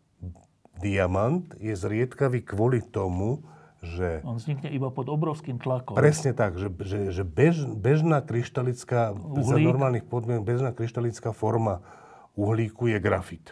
[0.82, 3.46] diamant je zriedkavý kvôli tomu,
[3.86, 4.26] že...
[4.26, 5.94] On vznikne iba pod obrovským tlakom.
[5.94, 9.14] Presne tak, že, že, že bež, bežná kryštalická,
[9.46, 11.86] za normálnych podmienok, bežná kryštalická forma
[12.36, 13.46] uhlíku je grafit.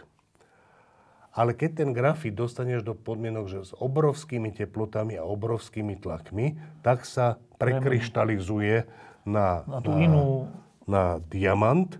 [1.34, 6.54] Ale keď ten grafit dostaneš do podmienok, že s obrovskými teplotami a obrovskými tlakmi,
[6.86, 8.86] tak sa prekryštalizuje
[9.26, 10.46] na, na, tú inú...
[10.86, 11.90] na diamant.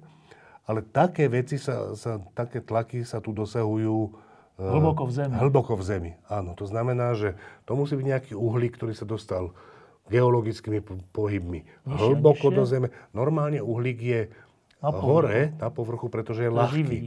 [0.65, 4.24] Ale také veci, sa, sa, také tlaky sa tu dosahujú
[4.55, 5.35] Hlboko v zemi.
[5.35, 6.55] Hlboko v zemi, áno.
[6.55, 7.35] To znamená, že
[7.66, 9.51] to musí byť nejaký uhlík, ktorý sa dostal
[10.06, 12.59] geologickými pohybmi nižšie, hlboko nižšie?
[12.59, 12.89] do zeme.
[13.10, 14.20] Normálne uhlík je
[14.78, 16.98] na hore, na povrchu, pretože je ľahký.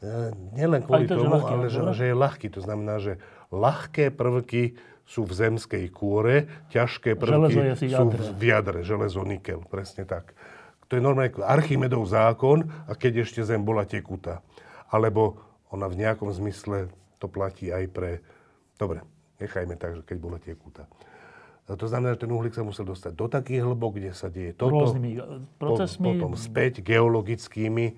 [0.00, 0.18] E,
[0.56, 2.46] nielen kvôli to, tomu, ľahký, ale že, že je ľahký.
[2.56, 3.20] To znamená, že
[3.52, 8.80] ľahké prvky sú v zemskej kôre, ťažké prvky sú v jadre.
[8.86, 10.32] Železo, nikel, presne tak.
[10.90, 14.42] To je normálne Archimedov zákon, a keď ešte zem bola tekutá.
[14.90, 16.90] Alebo ona v nejakom zmysle
[17.22, 18.10] to platí aj pre...
[18.76, 19.04] Dobre,
[19.38, 20.90] nechajme tak, že keď bola tekutá.
[21.70, 24.74] To znamená, že ten uhlík sa musel dostať do takých hlbok, kde sa deje toto.
[24.74, 25.20] Rôznymi e,
[25.54, 26.18] procesmi.
[26.18, 27.94] Potom späť geologickými.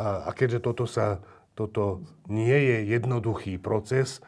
[0.00, 1.20] A, a keďže toto, sa,
[1.52, 2.00] toto
[2.32, 4.24] nie je jednoduchý proces,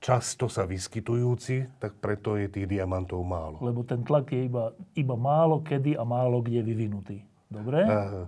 [0.00, 3.60] často sa vyskytujúci, tak preto je tých diamantov málo.
[3.60, 7.20] Lebo ten tlak je iba, iba málo kedy a málo kde vyvinutý.
[7.52, 7.84] Dobre?
[7.84, 8.24] A,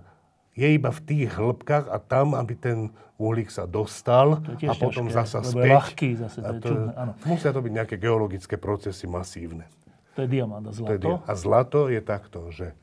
[0.57, 2.89] je iba v tých hĺbkach a tam, aby ten
[3.21, 5.69] uhlík sa dostal a potom ťažké, zasa späť.
[5.69, 7.11] Je ľahký zase, to je to, čudné, áno.
[7.29, 9.69] Musia to byť nejaké geologické procesy masívne.
[10.17, 11.21] To je diamant a zlato?
[11.21, 12.73] a zlato je takto, že,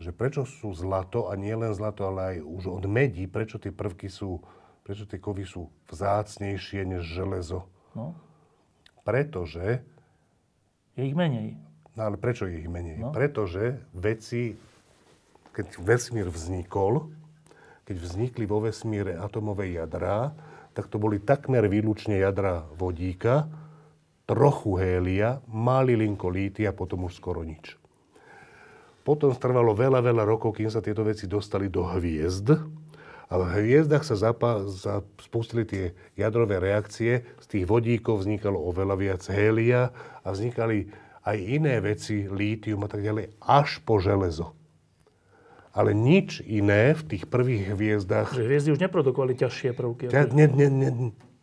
[0.00, 3.68] že prečo sú zlato a nie len zlato, ale aj už od medí, prečo tie
[3.68, 4.40] prvky sú,
[4.80, 7.68] prečo tie kovy sú vzácnejšie než železo?
[7.92, 8.16] No.
[9.04, 9.84] Pretože...
[10.96, 11.60] Je ich menej.
[11.92, 12.96] No ale prečo je ich menej?
[12.96, 13.12] No.
[13.12, 14.56] Pretože veci
[15.50, 17.10] keď vesmír vznikol,
[17.90, 20.30] keď vznikli vo vesmíre atomové jadrá,
[20.70, 23.50] tak to boli takmer výlučne jadra vodíka,
[24.30, 27.74] trochu hélia, malý linko lítia, potom už skoro nič.
[29.02, 32.54] Potom trvalo veľa, veľa rokov, kým sa tieto veci dostali do hviezd.
[33.30, 38.94] A v hviezdach sa zapa- za- spustili tie jadrové reakcie, z tých vodíkov vznikalo oveľa
[38.94, 39.90] viac hélia
[40.22, 40.90] a vznikali
[41.26, 44.54] aj iné veci, lítium a tak ďalej, až po železo
[45.70, 48.34] ale nič iné v tých prvých hviezdach...
[48.34, 50.10] Že hviezdy už neprodukovali ťažšie prvky.
[50.10, 50.90] Ťa, nie, nie, nie,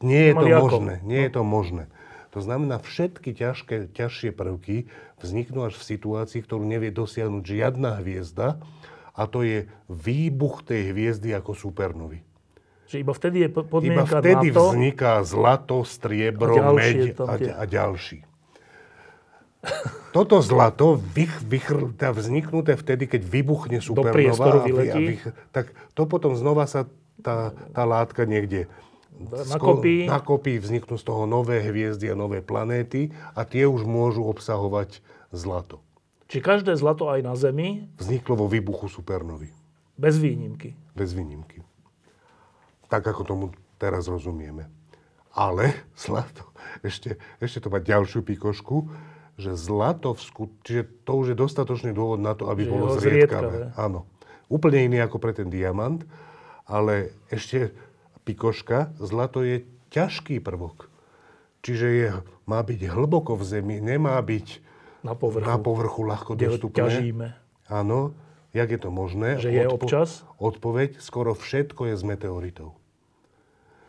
[0.04, 0.94] nie je to možné.
[1.08, 1.26] Nie no.
[1.26, 1.84] je to možné.
[2.36, 4.92] To znamená, všetky ťažké, ťažšie prvky
[5.24, 8.60] vzniknú až v situácii, ktorú nevie dosiahnuť žiadna hviezda
[9.18, 12.22] a to je výbuch tej hviezdy ako supernovy.
[12.88, 14.64] Že iba vtedy je podmienka Iba vtedy na to...
[14.72, 18.22] vzniká zlato, striebro, a meď a, a ďalší.
[20.16, 26.34] Toto zlato vych, vychr, vzniknuté vtedy, keď vybuchne supernova, a, a vych, tak to potom
[26.34, 26.88] znova sa
[27.22, 28.72] tá, tá látka niekde
[29.50, 30.06] nakopí.
[30.06, 35.02] nakopí, vzniknú z toho nové hviezdy a nové planéty a tie už môžu obsahovať
[35.34, 35.82] zlato.
[36.28, 37.88] Či každé zlato aj na Zemi...
[37.96, 39.48] Vzniklo vo výbuchu supernovy.
[39.96, 40.76] Bez výnimky.
[40.92, 41.64] Bez výnimky.
[42.92, 43.46] Tak, ako tomu
[43.80, 44.68] teraz rozumieme.
[45.32, 46.52] Ale zlato,
[46.88, 48.92] ešte, ešte to má ďalšiu pikošku,
[49.38, 50.52] že zlato v skut...
[50.66, 53.78] Čiže to už je dostatočný dôvod na to, aby že bolo zriedkavé.
[53.78, 54.10] Áno.
[54.50, 56.02] Úplne iný ako pre ten diamant,
[56.66, 57.72] ale ešte
[58.26, 60.90] pikoška, zlato je ťažký prvok.
[61.62, 62.08] Čiže je,
[62.50, 64.64] má byť hlboko v zemi, nemá byť
[65.04, 66.80] na povrchu, na povrchu ľahko dostupné.
[66.84, 67.28] ťažíme.
[67.72, 68.16] Áno.
[68.56, 69.38] Jak je to možné?
[69.38, 70.10] Že je Odpo- občas?
[70.40, 72.77] Odpoveď, skoro všetko je z meteoritov.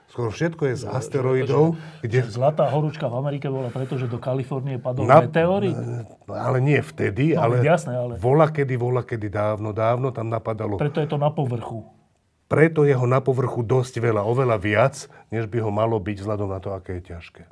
[0.09, 1.77] Skoro všetko je z asteroidov.
[2.01, 2.19] Že, kde...
[2.33, 5.21] zlatá horúčka v Amerike bola preto, že do Kalifornie padol Na...
[5.21, 5.77] meteorit?
[6.25, 8.17] Ale nie vtedy, no, ale, jasné, ale...
[8.17, 10.81] Vola kedy, vola kedy dávno, dávno tam napadalo.
[10.81, 11.85] Preto je to na povrchu.
[12.49, 14.95] Preto je ho na povrchu dosť veľa, oveľa viac,
[15.29, 17.45] než by ho malo byť vzhľadom na to, aké je ťažké.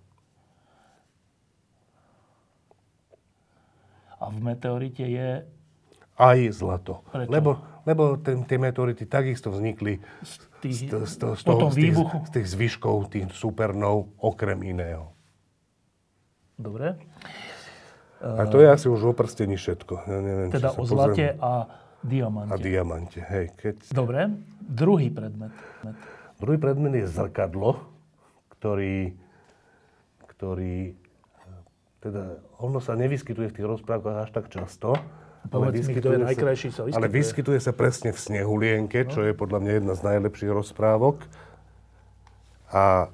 [4.16, 5.44] A v meteorite je
[6.16, 7.04] aj zlato.
[7.12, 7.28] Prečo?
[7.28, 11.94] Lebo, lebo ten, tie meteority takisto vznikli z, tých, z, z, z, toho, z, tých,
[11.94, 15.14] z tých zvyškov, tých supernov, okrem iného.
[16.58, 16.98] Dobre.
[18.18, 19.94] A to je asi už o prstení všetko.
[20.08, 21.68] Ja neviem, teda o zlate a
[22.00, 22.52] diamante.
[22.52, 23.52] A diamante, hej.
[23.54, 23.92] Keď...
[23.92, 24.32] Dobre.
[24.66, 25.52] Druhý predmet.
[26.40, 27.86] Druhý predmet je zrkadlo,
[28.56, 29.14] ktorý,
[30.26, 30.96] ktorý
[32.00, 34.96] teda ono sa nevyskytuje v tých rozprávkach až tak často,
[35.46, 36.98] Povedz mi, kto je najkrajší, sa vyskytuje.
[36.98, 39.10] Ale vyskytuje sa presne v Snehulienke, no.
[39.10, 41.22] čo je podľa mňa jedna z najlepších rozprávok.
[42.70, 43.08] A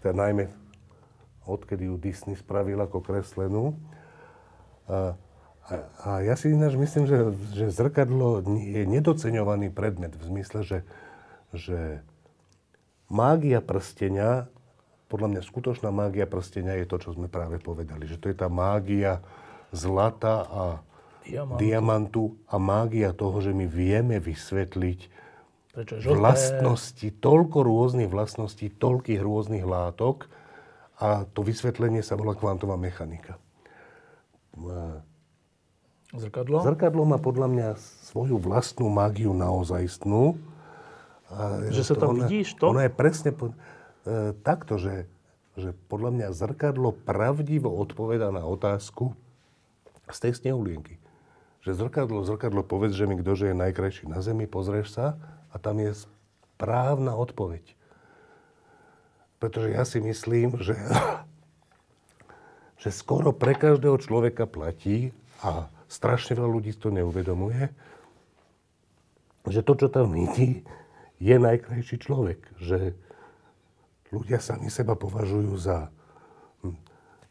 [0.00, 0.50] teda najmä
[1.44, 3.76] odkedy ju Disney spravil ako kreslenú.
[4.90, 5.14] A,
[5.66, 7.18] a, a ja si ináč myslím, že,
[7.54, 10.78] že zrkadlo je nedoceňovaný predmet v zmysle, že,
[11.54, 12.02] že
[13.10, 14.46] mágia prstenia,
[15.10, 18.06] podľa mňa skutočná mágia prstenia je to, čo sme práve povedali.
[18.06, 19.18] Že to je tá mágia
[19.70, 20.62] zlata a
[21.26, 25.00] diamantu, diamantu a mágia toho, že my vieme vysvetliť
[25.70, 30.26] Prečo vlastnosti, toľko rôznych vlastností, toľkých rôznych látok
[30.98, 33.38] a to vysvetlenie sa volá kvantová mechanika.
[36.10, 36.66] Zrkadlo?
[36.66, 37.68] Zrkadlo má podľa mňa
[38.10, 40.34] svoju vlastnú mágiu naozajstnú.
[41.30, 42.74] A že sa tam ona, vidíš to?
[42.74, 43.54] Ono je presne po,
[44.02, 45.06] e, takto, že,
[45.54, 49.14] že podľa mňa zrkadlo pravdivo odpoveda na otázku,
[50.14, 51.00] z tej snehulienky.
[51.60, 55.20] Že zrkadlo, zrkadlo, povedz, že mi ktože je najkrajší na zemi, pozrieš sa
[55.52, 57.62] a tam je správna odpoveď.
[59.40, 60.76] Pretože ja si myslím, že,
[62.82, 67.72] že skoro pre každého človeka platí a strašne veľa ľudí to neuvedomuje,
[69.48, 70.62] že to, čo tam vidí,
[71.20, 72.40] je najkrajší človek.
[72.60, 72.96] Že
[74.12, 75.88] ľudia sami seba považujú za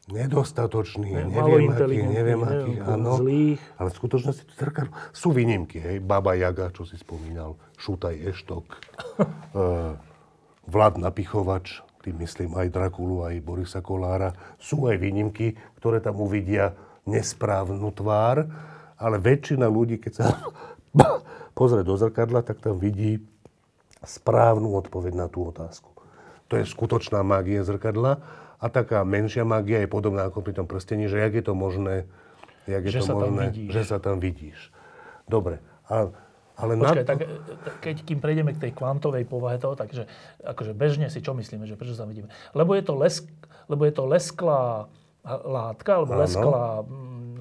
[0.09, 3.21] nedostatočný, ne, neviem aký, neviem aký, áno.
[3.21, 3.61] Zlých.
[3.77, 5.97] Ale v skutočnosti to zrkadlo, sú výnimky, hej.
[6.01, 9.95] Baba Jaga, čo si spomínal, Šutaj Eštok, uh,
[10.73, 14.31] Vlad Napichovač, tým myslím aj Drakulu, aj Borisa Kolára.
[14.57, 16.73] Sú aj výnimky, ktoré tam uvidia
[17.03, 18.47] nesprávnu tvár,
[18.99, 20.25] ale väčšina ľudí, keď sa
[21.57, 23.19] pozrie do zrkadla, tak tam vidí
[24.03, 25.91] správnu odpoveď na tú otázku.
[26.49, 28.23] To je skutočná mágia zrkadla
[28.59, 32.03] a taká menšia mágia je podobná ako pri tom prstení, že jak je to možné,
[32.67, 34.75] jak je že to sa možné, tam že sa tam vidíš.
[35.31, 35.63] Dobre.
[35.87, 36.11] A,
[36.59, 37.09] ale Počkaj, na...
[37.09, 37.19] tak
[37.79, 40.11] keď kým prejdeme k tej kvantovej povahe toho, takže
[40.43, 42.27] akože bežne si čo myslíme, že prečo sa vidíme?
[42.51, 43.31] Lebo je to, lesk,
[43.71, 44.91] lebo je to lesklá
[45.23, 46.83] látka, alebo lesklá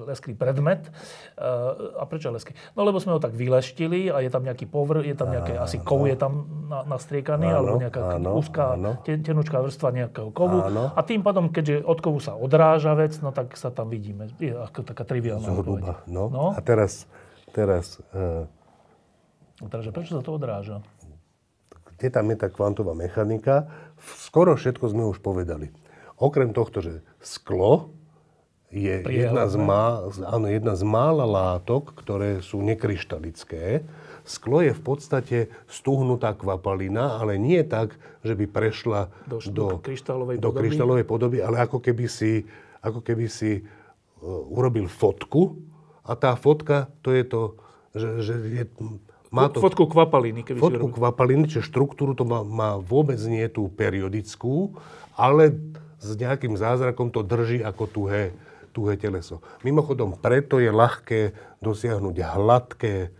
[0.09, 0.89] lesklý predmet.
[0.89, 2.57] Eh, a prečo lesklý?
[2.73, 5.69] No lebo sme ho tak vyleštili a je tam nejaký povrch, je tam nejaké, áno,
[5.69, 6.49] asi kov je tam
[6.89, 8.97] nastriekaný, áno, alebo nejaká áno, úzká, áno.
[9.05, 10.65] tenučká vrstva nejakého kovu.
[10.65, 10.89] Áno.
[10.97, 14.33] A tým pádom, keďže od kovu sa odráža vec, no tak sa tam vidíme.
[14.41, 16.33] Je ako taká triviálna Zhruba, no.
[16.33, 16.45] no.
[16.57, 17.05] A teraz,
[17.53, 18.01] teraz...
[18.09, 18.49] Uh...
[19.61, 20.81] No, takže prečo sa to odráža?
[21.99, 23.67] Kde tam je tá kvantová mechanika?
[23.99, 25.67] Skoro všetko sme už povedali.
[26.15, 27.91] Okrem tohto, že sklo
[28.69, 33.81] je jedna z, má, áno, jedna z mála látok, ktoré sú nekryštalické.
[34.29, 40.37] Sklo je v podstate stuhnutá kvapalina, ale nie tak, že by prešla do, do, kryštálovej,
[40.37, 40.59] do podoby.
[40.61, 42.45] kryštálovej podoby, ale ako keby si,
[42.85, 45.57] ako keby si uh, urobil fotku
[46.05, 47.41] a tá fotka, to je to,
[47.97, 48.63] že, že je,
[49.33, 49.65] má to...
[49.65, 50.45] Fotku kvapaliny.
[50.45, 54.77] Keby fotku si kvapaliny, čiže štruktúru to má, má vôbec nie tú periodickú,
[55.17, 55.57] ale
[55.97, 58.37] s nejakým zázrakom to drží ako tuhé
[58.79, 59.43] tuhé teleso.
[59.67, 63.11] Mimochodom, preto je ľahké dosiahnuť hladké,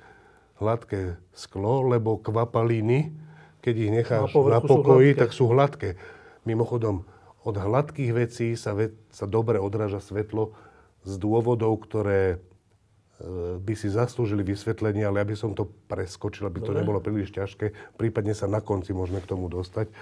[0.63, 3.11] hladké sklo, lebo kvapaliny,
[3.59, 5.99] keď ich necháš na, na pokoji, sú tak sú hladké.
[6.47, 7.03] Mimochodom,
[7.43, 10.55] od hladkých vecí sa, ve, sa dobre odráža svetlo
[11.03, 12.37] z dôvodov, ktoré e,
[13.59, 16.79] by si zaslúžili vysvetlenie, ale aby som to preskočil, aby to Dobre.
[16.83, 17.99] nebolo príliš ťažké.
[17.99, 19.91] Prípadne sa na konci môžeme k tomu dostať.
[19.91, 19.93] E,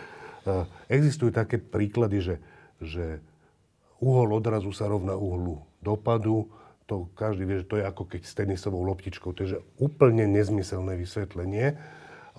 [0.93, 2.35] existujú také príklady, že,
[2.81, 3.05] že
[3.99, 6.49] uhol odrazu sa rovná uhlu dopadu.
[6.87, 9.35] To každý vie, že to je ako keď s tenisovou loptičkou.
[9.35, 9.43] To
[9.75, 11.75] úplne nezmyselné vysvetlenie.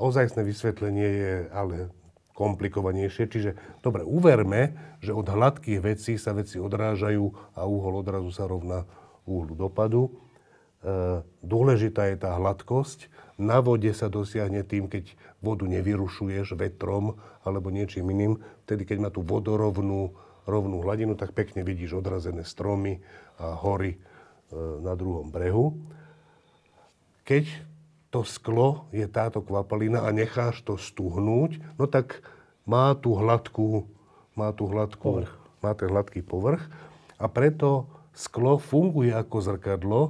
[0.00, 1.92] Ozajstné vysvetlenie je ale
[2.38, 3.26] komplikovanejšie.
[3.26, 3.50] Čiže,
[3.82, 8.86] dobre, uverme, že od hladkých vecí sa veci odrážajú a uhol odrazu sa rovná
[9.26, 10.06] uhlu dopadu.
[10.06, 10.10] E,
[11.42, 13.10] dôležitá je tá hladkosť.
[13.42, 18.38] Na vode sa dosiahne tým, keď vodu nevyrušuješ vetrom alebo niečím iným.
[18.70, 20.14] Vtedy, keď má tú vodorovnú
[20.48, 23.04] rovnú hladinu, tak pekne vidíš odrazené stromy
[23.36, 23.98] a hory e,
[24.80, 25.76] na druhom brehu.
[27.28, 27.44] Keď
[28.08, 32.24] to sklo je táto kvapalina a necháš to stuhnúť, no tak
[32.64, 33.84] má tú hladkú,
[34.32, 35.32] má tú hladkú, povrch.
[35.60, 36.64] má ten hladký povrch
[37.20, 37.84] a preto
[38.16, 40.00] sklo funguje ako zrkadlo.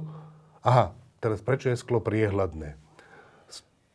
[0.63, 2.88] Aha, teraz prečo je sklo priehľadné?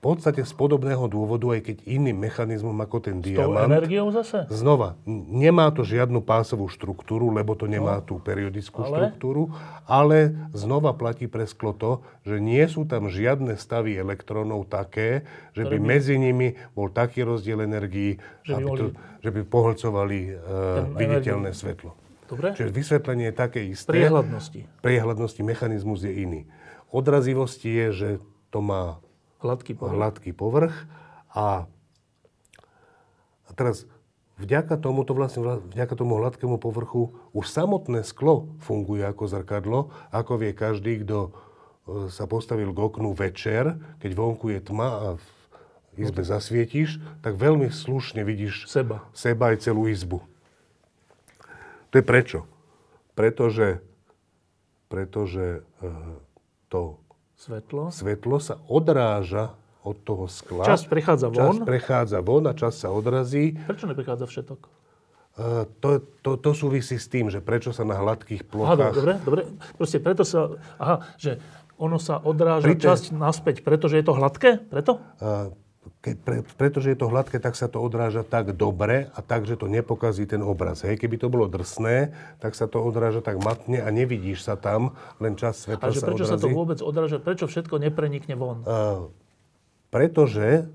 [0.05, 3.65] Podstate z podobného dôvodu, aj keď iným mechanizmom ako ten S diamant.
[3.65, 4.45] S energiou zase?
[4.53, 8.05] Znova, nemá to žiadnu pásovú štruktúru, lebo to nemá no.
[8.05, 8.93] tú periodickú ale?
[8.93, 9.57] štruktúru,
[9.89, 15.25] ale znova platí pre sklo to, že nie sú tam žiadne stavy elektrónov také,
[15.57, 18.85] že by, by medzi nimi bol taký rozdiel energií, že by, aby to,
[19.25, 20.37] že by pohlcovali uh,
[21.01, 21.63] viditeľné energiu.
[21.65, 21.91] svetlo.
[22.25, 22.57] Dobre.
[22.57, 23.93] Čiže vysvetlenie je také isté.
[23.93, 24.61] Priehľadnosti.
[24.81, 26.41] Priehľadnosti mechanizmus je iný.
[26.89, 28.09] Odrazivosti je, že
[28.49, 29.04] to má
[29.45, 29.93] Hladký povrch.
[30.01, 30.77] Hladký povrch.
[31.37, 31.69] A,
[33.53, 33.85] teraz
[34.41, 40.57] vďaka tomuto vlastne, vďaka tomu hladkému povrchu už samotné sklo funguje ako zrkadlo, ako vie
[40.57, 41.31] každý, kto e,
[42.09, 45.27] sa postavil k oknu večer, keď vonku je tma a v
[46.01, 50.25] izbe zasvietíš, tak veľmi slušne vidíš seba, seba aj celú izbu.
[51.93, 52.49] To je prečo?
[53.15, 53.79] Pretože,
[54.91, 55.87] pretože e,
[56.67, 57.04] to
[57.35, 57.91] Svetlo.
[57.91, 59.55] Svetlo sa odráža
[59.85, 60.65] od toho skla.
[60.65, 61.61] Časť prechádza von.
[61.61, 63.53] Časť prechádza von a časť sa odrazí.
[63.69, 64.61] Prečo neprechádza všetok?
[65.35, 68.79] Uh, to, to, to súvisí s tým, že prečo sa na hladkých plochách...
[68.79, 69.41] Aha, dobre, dobre.
[69.75, 70.55] Proste preto sa...
[70.79, 71.43] Aha, že
[71.75, 74.63] ono sa odráža Pri časť naspäť, pretože je to hladké?
[74.71, 75.03] Preto?
[75.19, 75.51] Uh,
[76.05, 79.57] keď, pre, pretože je to hladké, tak sa to odráža tak dobre a tak, že
[79.57, 80.85] to nepokazí ten obraz.
[80.85, 81.01] Hej.
[81.01, 82.13] Keby to bolo drsné,
[82.45, 86.29] tak sa to odráža tak matne a nevidíš sa tam, len čas svetla sa prečo
[86.29, 86.33] odrazí.
[86.33, 87.17] sa to vôbec odráža?
[87.21, 88.61] Prečo všetko neprenikne von?
[88.65, 89.09] Uh,
[89.89, 90.69] pretože...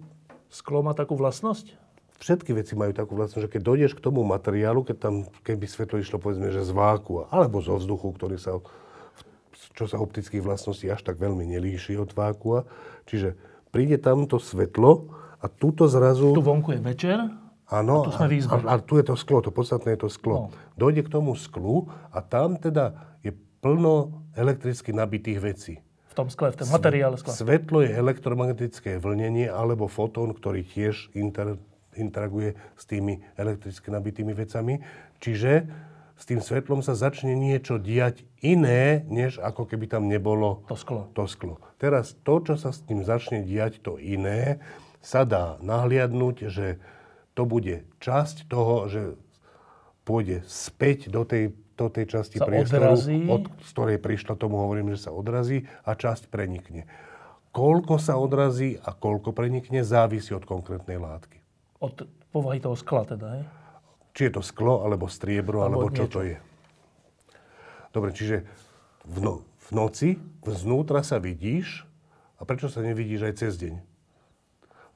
[0.50, 1.78] Sklo má takú vlastnosť?
[2.18, 5.16] Všetky veci majú takú vlastnosť, že keď dojdeš k tomu materiálu, keď tam,
[5.46, 8.58] keby svetlo išlo povedzme, že z váku, alebo zo vzduchu, ktorý sa,
[9.78, 12.66] čo sa optických vlastností až tak veľmi nelíši od vákua,
[13.06, 13.38] čiže
[13.70, 16.36] príde tam to svetlo A tuto zrazu...
[16.36, 17.20] Tu vonku je večer
[17.70, 18.66] Áno, a tu sme izbe.
[18.66, 20.50] a, a tu je to sklo, to podstatné je to sklo.
[20.50, 20.58] No.
[20.74, 23.30] Dojde k tomu sklu a tam teda je
[23.62, 25.74] plno elektricky nabitých vecí.
[26.10, 27.30] v tom skle, v tom materiále skla.
[27.30, 31.62] Svetlo je elektromagnetické vlnenie alebo fotón, ktorý tiež inter,
[31.94, 34.82] interaguje s tými elektricky nabitými vecami.
[35.22, 35.70] Čiže
[36.20, 41.08] s tým svetlom sa začne niečo diať iné, než ako keby tam nebolo To sklo.
[41.16, 41.56] to sklo.
[41.80, 44.60] Teraz to, čo sa s tým začne diať, to iné,
[45.00, 46.76] sa dá nahliadnúť, že
[47.40, 49.02] to bude časť toho, že
[50.04, 53.24] pôjde späť do tej, do tej časti Sa priestoru, odrazí.
[53.32, 56.84] od z ktorej prišla, tomu hovorím, že sa odrazí a časť prenikne.
[57.56, 61.40] Koľko sa odrazí a koľko prenikne, závisí od konkrétnej látky.
[61.80, 61.96] Od
[62.36, 63.44] povahy toho skla teda, hej?
[64.20, 66.16] Či je to sklo, alebo striebro, Alebo alebo, čo niečo.
[66.20, 66.38] to je.
[67.96, 68.44] Dobre, čiže
[69.08, 70.10] v, no, v noci
[70.44, 71.88] vznútra sa vidíš
[72.36, 73.80] a prečo sa nevidíš aj cez deň?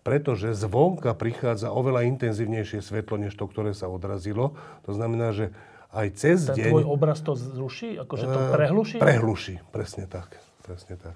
[0.04, 4.60] Pretože zvonka prichádza oveľa intenzívnejšie svetlo, než to, ktoré sa odrazilo.
[4.84, 5.56] To znamená, že
[5.95, 6.72] aj cez Ten deň...
[6.76, 7.95] tvoj obraz to zruší?
[7.95, 8.98] Akože to prehluší?
[9.00, 10.36] Prehluší, presne tak.
[10.68, 11.16] Presne tak.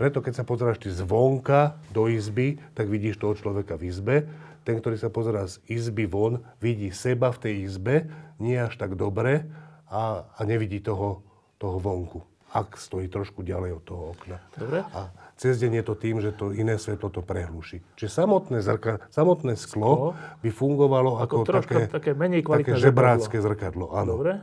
[0.00, 4.16] Preto, keď sa pozeráš ty zvonka do izby, tak vidíš toho človeka v izbe.
[4.62, 8.06] Ten, ktorý sa pozerá z izby von, vidí seba v tej izbe,
[8.38, 9.50] nie až tak dobre
[9.90, 11.22] a, a nevidí toho,
[11.58, 12.22] toho vonku,
[12.54, 14.38] ak stojí trošku ďalej od toho okna.
[14.54, 14.86] Dobre.
[14.94, 17.82] A cez deň je to tým, že to iné svetlo to prehluší.
[17.98, 23.90] Čiže samotné, zrka, samotné sklo, by fungovalo ako, troška také, také menej také žebrácké zrkadlo.
[23.90, 24.22] Áno.
[24.22, 24.38] Dobre?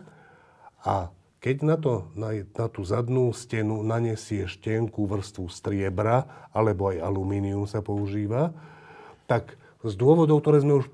[0.83, 6.99] A keď na, to, na, na tú zadnú stenu nanesieš tenkú vrstvu striebra, alebo aj
[6.99, 8.51] alumínium sa používa,
[9.23, 10.85] tak z dôvodov, ktoré sme už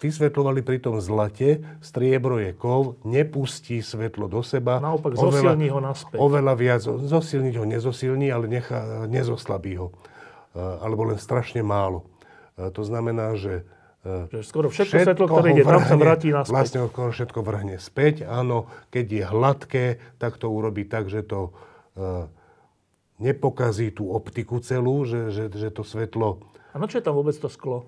[0.00, 4.80] vysvetľovali pri tom zlate, striebro je kov, nepustí svetlo do seba.
[4.80, 6.16] Naopak, zosilní ho naspäť.
[6.16, 9.92] Oveľa viac, zosilniť ho nezosilní, ale nechá, nezoslabí ho.
[10.50, 12.08] E, Alebo len strašne málo.
[12.56, 13.68] E, To znamená, že
[14.08, 16.52] e, Že skoro všetko, svetlo, ktoré ide tam, sa vrhne- vráti naspäť.
[16.56, 18.24] Vlastne skoro všetko vrhne späť.
[18.24, 19.84] Áno, keď je hladké,
[20.16, 21.52] tak to urobí tak, že to
[21.92, 22.24] e,
[23.20, 26.40] nepokazí tú optiku celú, že, že, že to svetlo...
[26.72, 27.84] A na čo je tam vôbec to sklo?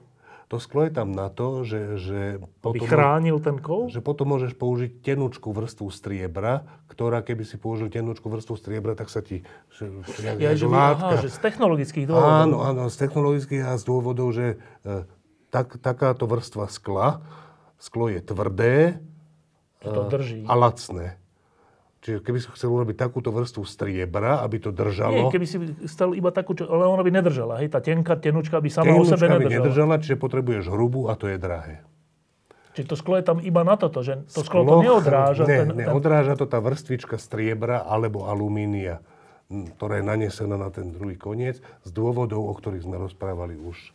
[0.52, 2.20] To sklo je tam na to, že, že,
[2.60, 3.88] potom, chránil ten kov?
[3.88, 9.08] že potom môžeš použiť tenúčku vrstvu striebra, ktorá keby si použil tenúčku vrstvu striebra, tak
[9.08, 9.48] sa ti...
[9.72, 10.04] Že,
[10.36, 12.36] Ja, že, aha, že z technologických dôvodov.
[12.44, 15.08] Áno, áno, z technologických a z dôvodov, že e,
[15.48, 17.24] tak, takáto vrstva skla,
[17.80, 19.00] sklo je tvrdé
[19.80, 20.44] to drží.
[20.44, 21.16] a lacné.
[22.02, 25.56] Čiže keby si chcel urobiť takúto vrstvu striebra, aby to Nie, držalo, keby si
[25.86, 27.62] chcel iba takú, čo, ale ona by nedržala.
[27.62, 29.62] Hej, tá tenká tenučka by sama o sebe by nedržala.
[29.62, 31.86] nedržala, čiže potrebuješ hrubú a to je drahé.
[32.74, 35.44] Čiže to sklo je tam iba na toto, že to sklo, to neodráža.
[35.46, 38.98] Ne, ten, ne, ten, odráža to tá vrstvička striebra alebo alumínia,
[39.78, 43.94] ktorá je nanesená na ten druhý koniec z dôvodov, o ktorých sme rozprávali už,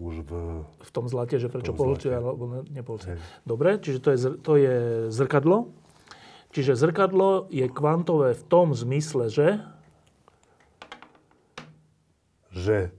[0.00, 0.30] už v...
[0.64, 2.08] v tom zlate, že prečo zlate.
[2.08, 3.20] alebo ne- nepolčuje.
[3.44, 4.76] Dobre, čiže to je, to je
[5.12, 5.76] zrkadlo.
[6.52, 9.48] Čiže zrkadlo je kvantové v tom zmysle, že
[12.48, 12.90] že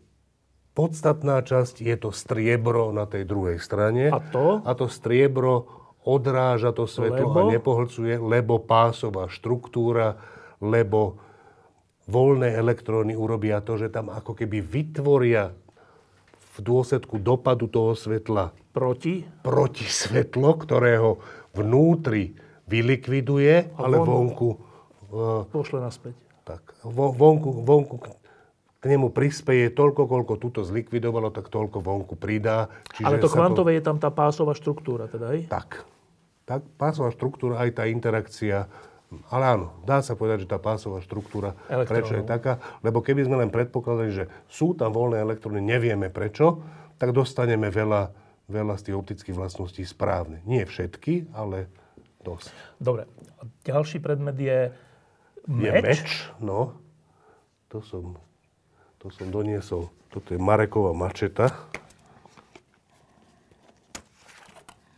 [0.78, 4.08] podstatná časť je to striebro na tej druhej strane.
[4.14, 4.64] A to?
[4.64, 5.68] A to striebro
[6.08, 7.40] odráža to svetlo Lebo?
[7.44, 10.16] a nepohlcuje, lebo pásová štruktúra,
[10.64, 11.20] lebo
[12.08, 15.52] voľné elektróny urobia to, že tam ako keby vytvoria
[16.34, 21.20] v dôsledku dopadu toho svetla proti, proti svetlo, ktorého
[21.54, 22.34] vnútri
[22.70, 24.50] vylikviduje, ale von- vonku,
[25.10, 26.14] eh, pošle naspäť.
[26.46, 28.14] tak, vo- vonku, vonku k-
[28.80, 32.72] nemu prispeje toľko, koľko túto zlikvidovalo, tak toľko vonku pridá.
[32.96, 35.52] Čiže Ale to kvantové je tam tá pásová štruktúra, teda, hej?
[35.52, 35.84] Tak.
[36.48, 38.66] Tak pásová štruktúra, aj tá interakcia.
[39.30, 41.90] Ale áno, dá sa povedať, že tá pásová štruktúra, Elektrónov.
[41.90, 42.62] prečo je taká?
[42.80, 46.62] Lebo keby sme len predpokladali, že sú tam voľné elektróny, nevieme prečo,
[46.96, 48.14] tak dostaneme veľa,
[48.48, 50.46] veľa z tých optických vlastností správne.
[50.46, 51.70] Nie všetky, ale
[52.30, 52.48] dosť.
[52.78, 53.10] Dobre.
[53.38, 54.70] A ďalší predmet je
[55.50, 55.82] Je meč.
[55.82, 56.08] meč,
[56.38, 56.78] no.
[57.70, 58.18] To som,
[58.98, 59.90] to som doniesol.
[60.10, 61.50] Toto je Mareková mačeta.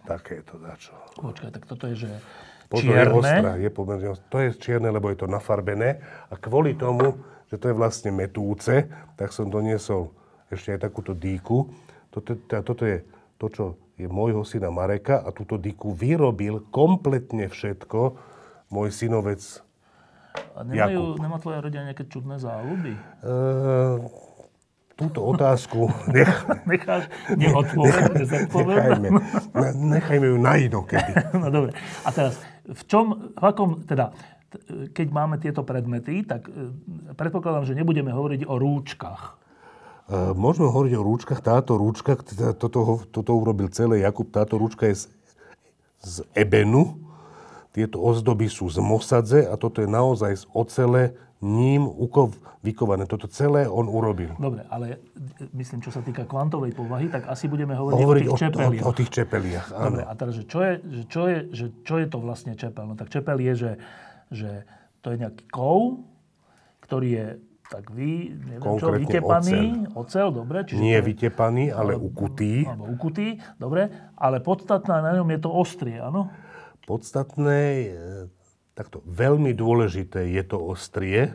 [0.08, 0.95] Také je to dačo.
[1.16, 2.12] Počkaj, tak toto je, že
[2.68, 3.64] Pozor, je ostrá, čierne.
[3.64, 4.28] je pomerne ostrá.
[4.32, 5.99] To je čierne, lebo je to nafarbené.
[6.32, 7.20] A kvôli tomu,
[7.52, 8.88] že to je vlastne metúce,
[9.20, 10.12] tak som doniesol
[10.48, 11.68] ešte aj takúto dýku.
[12.12, 13.03] Toto, toto je
[13.41, 13.63] to, čo
[13.97, 18.13] je môjho syna Mareka a túto dýku vyrobil kompletne všetko
[18.69, 19.41] môj synovec
[20.55, 22.93] A nemajú, nemá tvoja rodina nejaké čudné záľuby?
[22.93, 23.01] E,
[24.95, 26.30] túto otázku nech,
[26.69, 29.09] Necháš neodpovedať, nechajme,
[29.57, 31.11] ne- nechajme ju na inokedy.
[31.41, 31.73] No dobre.
[32.05, 32.38] A teraz,
[32.69, 34.13] v čom, v akom, teda,
[34.53, 34.61] t-
[34.93, 36.69] keď máme tieto predmety, tak e,
[37.18, 39.40] predpokladám, že nebudeme hovoriť o rúčkach.
[40.36, 41.40] Môžeme hovoriť o rúčkach.
[41.40, 42.20] Táto rúčka,
[42.60, 45.04] toto, toto urobil celé Jakub, táto rúčka je z,
[46.04, 47.00] z ebenu.
[47.72, 53.10] Tieto ozdoby sú z mosadze a toto je naozaj z ocele ním ukov, vykované.
[53.10, 54.36] Toto celé on urobil.
[54.38, 55.02] Dobre, ale
[55.56, 58.84] myslím, čo sa týka kvantovej povahy, tak asi budeme hovoriť, Hovoriť o tých čepeliach.
[58.84, 59.98] O, o, o tých čepeliach, áno.
[59.98, 62.86] Dobre, a teraz, že čo, je, že čo, je, že čo je to vlastne čepel?
[62.86, 63.72] No tak čepel je, že,
[64.30, 64.52] že
[65.02, 66.06] to je nejaký kov,
[66.86, 67.28] ktorý je
[67.72, 69.60] tak vy, neviem čo, Konkrétne vytepaný,
[69.95, 70.68] ocel, dobre.
[70.68, 72.68] Čiže Nie je- vytepaný, ale ukutý.
[72.68, 73.88] Alebo ukutý, dobre.
[74.19, 76.27] Ale podstatná na ňom je to ostrie, áno?
[76.84, 77.89] Podstatné, e,
[78.76, 81.31] takto, veľmi dôležité je to ostrie.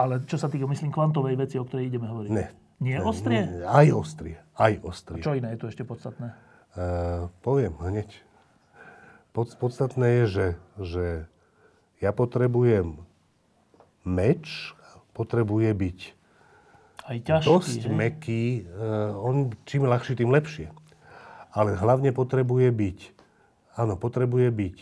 [0.00, 2.30] Ale čo sa týka, myslím, kvantovej veci, o ktorej ideme hovoriť.
[2.32, 2.48] Ne.
[2.80, 3.62] Nie ostrie?
[3.68, 5.20] Aj ostrie, aj ostrie.
[5.20, 6.34] Čo iné je tu ešte podstatné?
[6.72, 8.08] Uh, poviem hneď.
[9.36, 10.46] Pod, podstatné je, že,
[10.80, 11.04] že
[12.02, 12.98] ja potrebujem
[14.02, 14.74] meč,
[15.12, 15.98] potrebuje byť
[17.04, 17.92] Aj ťažký, dosť hej?
[17.92, 18.42] meký.
[18.64, 19.34] Uh, on
[19.64, 20.68] čím ľahší, tým lepšie.
[21.52, 22.98] Ale hlavne potrebuje byť,
[23.76, 24.76] áno, potrebuje byť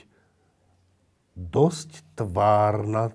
[1.34, 3.10] dosť tvárna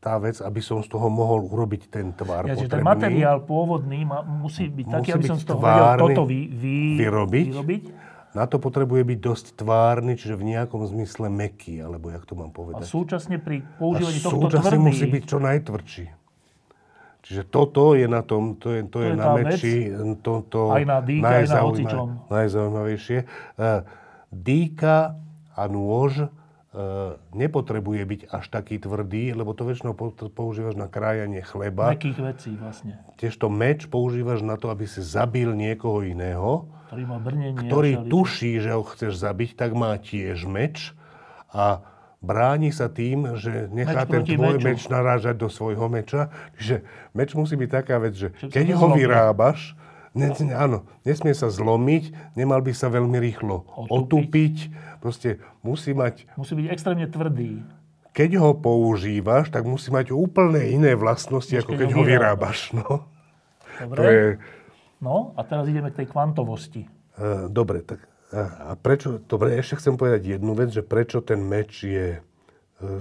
[0.00, 2.88] tá vec, aby som z toho mohol urobiť ten tvár Ja, že ten potrebný.
[2.88, 6.40] materiál pôvodný ma, musí byť taký, Musí aby som byť z toho vedel toto vy,
[6.48, 7.46] vy, vyrobiť.
[7.52, 7.82] vyrobiť.
[8.30, 12.50] Na to potrebuje byť dosť tvárny, čiže v nejakom zmysle meký, alebo jak to mám
[12.50, 12.86] A povedať.
[12.86, 16.04] súčasne pri A používaní tohto súčasne tvrdý, musí byť čo najtvrdší.
[17.20, 19.74] Čiže toto je na tom, to je, to To je, je na meči,
[20.24, 22.06] to, to Aj na dýke, aj na hocičom.
[22.32, 23.18] najzaujímavejšie.
[23.58, 23.84] Uh,
[24.32, 25.20] dýka
[25.52, 26.30] a nôž
[27.34, 31.90] nepotrebuje byť až taký tvrdý, lebo to väčšinou po- používaš na krájanie chleba.
[31.90, 37.18] Mekých vecí vlastne, Tiežto meč používaš na to, aby si zabil niekoho iného ktorý má
[37.18, 37.66] brnenie.
[37.70, 38.10] ktorý všeličo.
[38.10, 40.94] tuší, že ho chceš zabiť, tak má tiež meč
[41.50, 41.82] a
[42.22, 44.66] bráni sa tým, že nechá Meč ten tvoj meču.
[44.66, 46.30] meč narážať do svojho meča.
[46.58, 49.74] Čiže meč musí byť taká vec, že sa keď ho vyrábaš,
[50.12, 53.90] ne, ne- áno, nesmie sa zlomiť, nemal by sa veľmi rýchlo Otupiť.
[53.90, 54.56] otupiť.
[54.98, 55.28] Proste
[55.60, 57.62] musí mať, Musí byť extrémne tvrdý.
[58.12, 62.74] keď ho používaš, tak musí mať úplne iné vlastnosti, Než ako keď ho vyrábaš.
[62.74, 63.06] No.
[63.80, 63.96] Dobre?
[63.96, 64.26] To je,
[65.00, 66.84] No a teraz ideme k tej kvantovosti.
[67.48, 72.20] Dobre, tak a prečo, dobre, ešte chcem povedať jednu vec, že prečo ten meč je,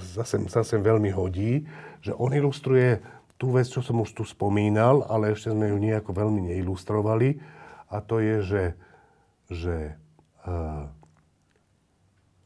[0.10, 1.68] zase sa sem veľmi hodí,
[1.99, 2.98] že on ilustruje
[3.40, 7.40] tú vec, čo som už tu spomínal, ale ešte sme ju nejako veľmi neilustrovali,
[7.90, 8.64] a to je, že,
[9.49, 9.76] že
[10.45, 10.91] uh,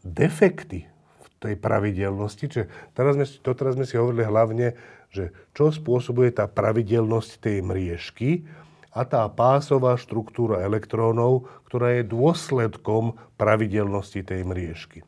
[0.06, 0.88] defekty
[1.20, 4.78] v tej pravidelnosti, čiže teraz sme, doteraz sme si hovorili hlavne,
[5.10, 8.46] že čo spôsobuje tá pravidelnosť tej mriežky
[8.94, 15.02] a tá pásová štruktúra elektrónov, ktorá je dôsledkom pravidelnosti tej mriežky.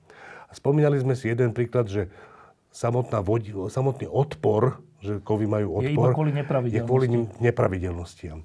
[0.49, 2.09] A spomínali sme si jeden príklad, že
[2.75, 6.31] samotná vodi, samotný odpor, že kovy majú Je odpor, iba kvôli
[6.73, 7.07] je kvôli
[7.37, 8.41] nepravidelnostiam.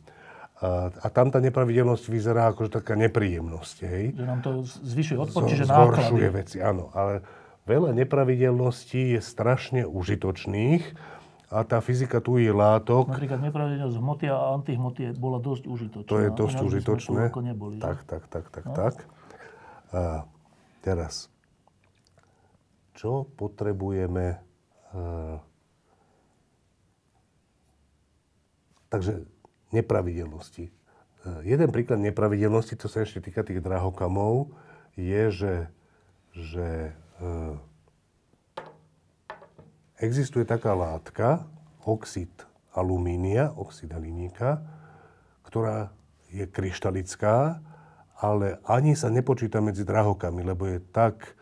[0.60, 4.04] A, a tam tá nepravidelnosť vyzerá ako taká nepríjemnosť, hej?
[4.12, 6.36] Že nám to zvyšuje odpor, čiže zhoršuje náklady.
[6.36, 6.92] veci, áno.
[6.92, 7.24] Ale
[7.64, 10.84] veľa nepravidelností je strašne užitočných
[11.48, 16.12] a tá fyzika tu je látok, Napríklad nepravidelnosť hmoty a antihmoty je- bola dosť užitočná.
[16.12, 17.22] to je dosť Ináč užitočné.
[17.32, 17.76] Ako neboli.
[17.80, 18.94] Tak, tak, tak, tak, tak.
[19.96, 20.28] A
[20.84, 21.32] teraz,
[22.92, 24.44] čo potrebujeme...
[24.92, 25.40] A,
[28.90, 29.24] takže
[29.72, 30.68] nepravidelnosti.
[30.68, 30.72] E,
[31.46, 34.50] Jeden príklad nepravidelnosti, to sa ešte týka tých drahokamov,
[34.98, 35.54] je, že,
[36.34, 37.32] že e,
[40.02, 41.46] existuje taká látka,
[41.86, 42.30] oxid
[42.74, 44.60] alumínia, oxid hliníka,
[45.46, 45.94] ktorá
[46.30, 47.58] je kryštalická,
[48.20, 51.34] ale ani sa nepočíta medzi drahokami, lebo je tak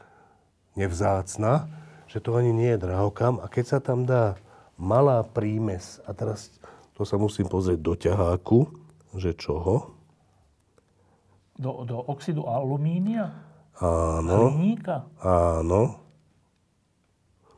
[0.78, 1.66] nevzácna,
[2.06, 3.42] že to ani nie je drahokam.
[3.42, 4.38] A keď sa tam dá
[4.78, 6.54] malá prímes, a teraz
[6.98, 8.58] to sa musím pozrieť do ťaháku,
[9.14, 9.94] že čoho?
[11.54, 13.34] Do, do oxidu alumínia?
[13.78, 15.06] Áno, Hliníka?
[15.22, 16.02] áno.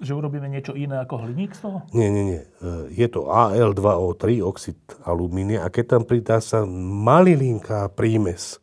[0.00, 1.84] Že urobíme niečo iné ako hliník z toho?
[1.92, 2.40] Nie, nie, nie.
[2.40, 2.48] E,
[2.92, 5.60] Je to Al2O3, oxid alumínia.
[5.60, 6.64] A keď tam pridá sa
[7.04, 8.56] malilinká prímes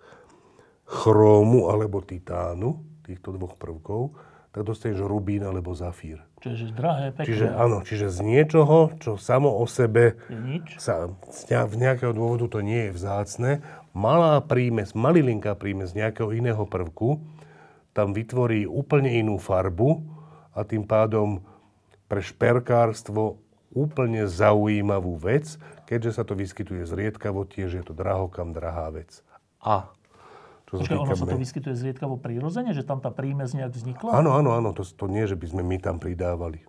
[0.85, 4.17] chrómu alebo titánu, týchto dvoch prvkov,
[4.49, 6.21] tak dostaneš rubín alebo zafír.
[6.37, 7.27] Čiže drahé, pekné.
[7.33, 10.77] Čiže áno, čiže z niečoho, čo samo o sebe nič?
[10.77, 13.51] sa z nejakého dôvodu to nie je vzácne,
[13.97, 17.17] malá prímes, malilinká prímes nejakého iného prvku
[17.97, 20.05] tam vytvorí úplne inú farbu
[20.53, 21.41] a tým pádom
[22.05, 23.41] pre šperkárstvo
[23.73, 25.57] úplne zaujímavú vec,
[25.89, 29.25] keďže sa to vyskytuje zriedkavo, tiež je to drahokam drahá vec.
[29.57, 29.89] A
[30.67, 34.11] čo sa Počkaj, ono sa to vyskytuje zriedkavo prirodzene, že tam tá prímes nejak vznikla?
[34.19, 36.59] Áno, áno, áno, to, to nie, že by sme my tam pridávali.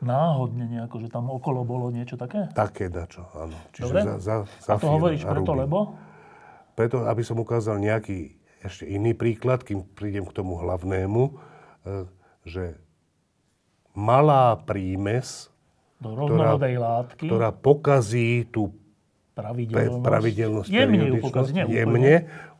[0.00, 2.48] náhodne nejako, že tam okolo bolo niečo také?
[2.52, 3.56] Také dačo, áno.
[3.72, 4.00] Čiže Dobre.
[4.20, 5.96] za, za, A to hovoríš a preto, lebo?
[6.76, 11.32] Preto, aby som ukázal nejaký ešte iný príklad, kým prídem k tomu hlavnému, e,
[12.44, 12.76] že
[13.96, 15.48] malá prímes,
[15.96, 18.76] Do rovnorodej látky, ktorá pokazí tú
[19.32, 20.04] pravidelnosť.
[20.04, 21.76] pravidelnosť, Jemne ju pokazí, nie úplne.
[21.76, 22.14] jemne,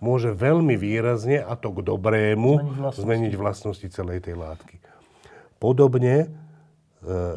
[0.07, 3.03] môže veľmi výrazne, a to k dobrému, Zmeniť vlastnosti.
[3.03, 4.78] zmeniť vlastnosti celej tej látky.
[5.59, 6.31] Podobne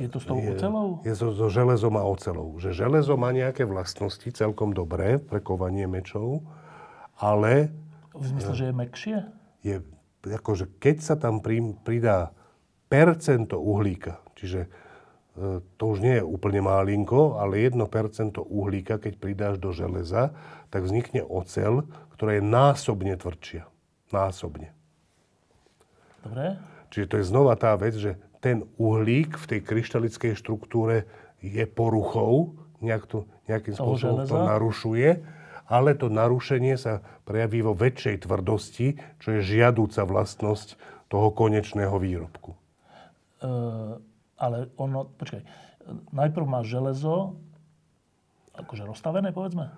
[0.02, 1.02] Je to s tou ocelou?
[1.06, 2.58] je so, so železom a ocelou.
[2.58, 6.42] Že železo má nejaké vlastnosti celkom dobré pre kovanie mečov,
[7.18, 7.70] ale
[8.14, 9.18] V zmysle, že je mekšie?
[9.62, 9.76] je,
[10.26, 11.42] akože keď sa tam
[11.86, 12.34] pridá
[12.90, 14.66] percento uhlíka, čiže
[15.80, 17.80] to už nie je úplne málinko, ale 1%
[18.44, 20.36] uhlíka, keď pridáš do železa,
[20.68, 23.64] tak vznikne ocel, ktorá je násobne tvrdšia.
[24.12, 24.76] Násobne.
[26.20, 26.60] Dobre?
[26.92, 31.08] Čiže to je znova tá vec, že ten uhlík v tej kryštalickej štruktúre
[31.40, 35.10] je poruchou, nejak to, nejakým spôsobom to narušuje,
[35.70, 40.76] ale to narušenie sa prejaví vo väčšej tvrdosti, čo je žiadúca vlastnosť
[41.08, 42.58] toho konečného výrobku.
[43.40, 43.48] E,
[44.40, 45.44] ale ono, počkaj,
[46.10, 47.36] najprv máš železo,
[48.56, 49.70] akože rozstavené, povedzme?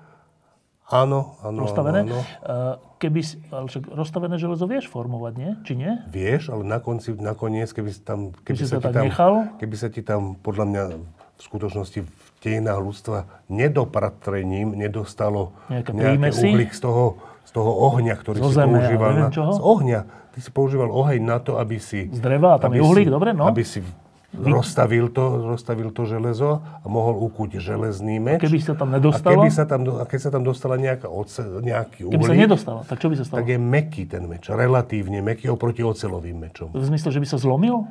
[0.92, 2.04] Áno, áno, Rozstavené?
[2.04, 2.76] áno, áno.
[3.00, 5.52] Keby si, ale však rozstavené železo vieš formovať, nie?
[5.64, 5.92] Či nie?
[6.06, 9.34] Vieš, ale na konci, nakoniec, keby, si tam, keby, si sa ti tam, nechal?
[9.56, 10.84] keby sa ti tam, podľa mňa,
[11.32, 12.12] v skutočnosti v
[12.44, 13.18] dejinách ľudstva
[13.48, 16.48] nedopratrením nedostalo Nejaké prímesy?
[16.52, 17.18] uhlík z toho,
[17.48, 19.10] z toho ohňa, ktorý Zo si zeme, používal.
[19.10, 19.52] neviem na, čoho?
[19.56, 20.00] z ohňa.
[20.32, 22.12] Ty si používal oheň na to, aby si...
[22.12, 23.48] Z dreva, tam aby je uhlík, si, dobre, no.
[23.48, 23.80] Aby si
[24.32, 28.40] rozstavil to, rozstavil to železo a mohol ukuť železný meč.
[28.40, 29.32] keby sa tam a, nedostalo?
[29.38, 32.80] keby sa tam, a keď sa tam dostala nejaká oce, nejaký Keby sa uhlík, nedostalo,
[32.84, 33.38] tak čo by sa stalo?
[33.38, 36.72] tak je meký ten meč, relatívne meký oproti ocelovým mečom.
[36.72, 37.84] V zmysle, že by sa zlomil?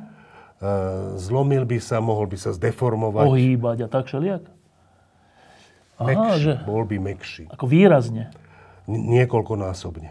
[0.57, 3.25] Uh, zlomil by sa, mohol by sa zdeformovať.
[3.25, 4.41] Ohýbať a tak všelijak?
[5.97, 7.43] Aha, Mekší, že bol by mekší.
[7.47, 8.33] ako výrazne.
[8.85, 10.09] N- niekoľkonásobne.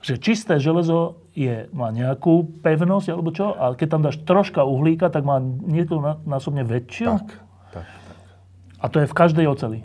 [0.00, 3.54] Že čisté železo je, má nejakú pevnosť, alebo čo?
[3.54, 7.06] A keď tam dáš troška uhlíka, tak má niekoľkonásobne väčšiu?
[7.14, 7.28] Tak,
[7.78, 7.86] tak, tak.
[8.82, 9.78] A to je v každej oceli?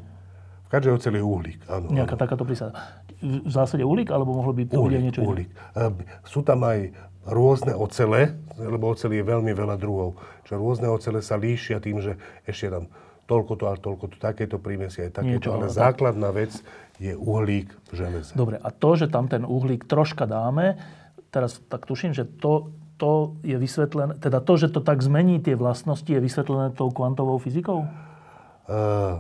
[0.66, 1.94] V každej oceli je uhlík, áno.
[1.94, 2.24] Nejaká áno.
[2.26, 2.74] takáto prísada.
[3.22, 5.30] V zásade uhlík, alebo mohlo by to byť Uhlík, niečo iné?
[5.30, 5.50] uhlík.
[5.78, 5.94] Uh,
[6.26, 6.90] sú tam aj
[7.30, 10.18] rôzne ocele, lebo oceli je veľmi veľa druhov.
[10.44, 12.90] Čiže rôzne ocele sa líšia tým, že ešte tam
[13.24, 15.78] toľko to a toľko to, takéto prímesy aj Niečo, takéto, ale tak.
[15.80, 16.52] základná vec
[17.00, 18.36] je uhlík v železe.
[18.36, 20.76] Dobre, a to, že tam ten uhlík troška dáme,
[21.34, 22.70] teraz tak tuším, že to,
[23.02, 27.42] to je vysvetlené, teda to, že to tak zmení tie vlastnosti, je vysvetlené tou kvantovou
[27.42, 27.90] fyzikou?
[28.70, 29.18] Uh,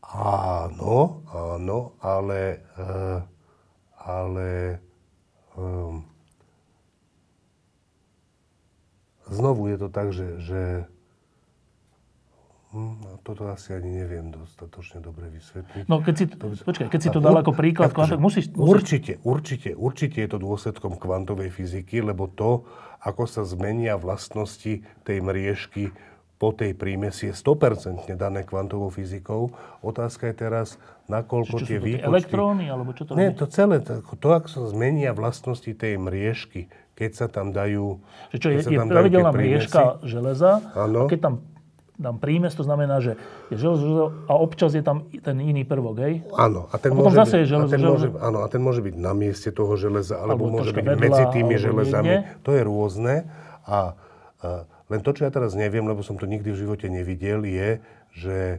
[0.00, 3.20] áno, áno, ale, uh,
[4.00, 4.80] ale
[5.60, 6.00] um,
[9.28, 10.60] znovu je to tak, že, že
[12.72, 15.84] no, toto asi ani neviem dostatočne dobre vysvetliť.
[15.86, 16.24] No keď si,
[16.64, 20.38] počkaj, keď si to dal ako príklad, kvantok, musíš, musíš Určite, určite, určite je to
[20.40, 22.64] dôsledkom kvantovej fyziky, lebo to,
[23.04, 25.92] ako sa zmenia vlastnosti tej mriežky
[26.42, 29.54] po tej prímesi je 100% dané kvantovou fyzikou.
[29.78, 30.74] Otázka je teraz,
[31.06, 32.08] nakoľko sú tie to tie výpočty...
[32.10, 36.66] elektróny, alebo čo to Nie, to celé, to, to, ako sa zmenia vlastnosti tej mriežky,
[36.98, 38.02] keď sa tam dajú...
[38.34, 41.06] Že čo je, je pravidelná mriežka železa Áno.
[41.06, 41.34] a keď tam
[42.02, 43.14] dám prímes, to znamená, že
[43.48, 46.14] je železo, a občas je tam ten iný prvok, hej?
[46.34, 48.80] Áno, a ten, A môže byť, je železo, a ten môže, áno, a ten môže
[48.82, 52.14] byť na mieste toho železa, alebo, Alebo môže byť vedľa, medzi tými železami.
[52.18, 52.42] niekde.
[52.42, 53.14] To je rôzne.
[53.62, 53.94] A,
[54.42, 57.78] a len to, čo ja teraz neviem, lebo som to nikdy v živote nevidel, je,
[58.12, 58.36] že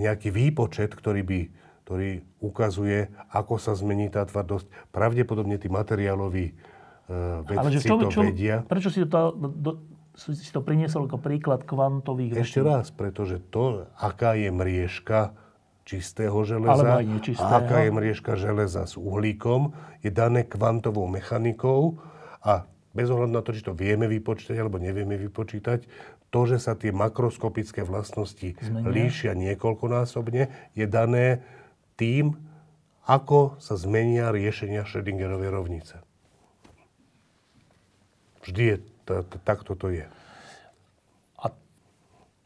[0.00, 1.40] nejaký výpočet, ktorý by
[1.84, 4.88] ktorý ukazuje, ako sa zmení tá tvrdosť.
[4.88, 8.64] Pravdepodobne tí materiáloví uh, Ale že vedci čo, to čo, vedia.
[8.64, 9.84] prečo si to, do,
[10.14, 12.42] si to priniesol ako príklad kvantových vecí?
[12.46, 15.34] Ešte raz, pretože to, aká je mriežka
[15.84, 22.00] čistého železa a aká je mriežka železa s uhlíkom, je dané kvantovou mechanikou
[22.40, 22.64] a
[22.94, 25.84] bez ohľadu na to, či to vieme vypočítať alebo nevieme vypočítať,
[26.30, 28.90] to, že sa tie makroskopické vlastnosti Zmenia.
[28.90, 31.42] líšia niekoľkonásobne, je dané
[31.94, 32.34] tým,
[33.04, 35.94] ako sa zmenia riešenia Schrödingerovej rovnice.
[38.42, 38.76] Vždy je,
[39.40, 40.06] takto to je.
[41.36, 41.46] A,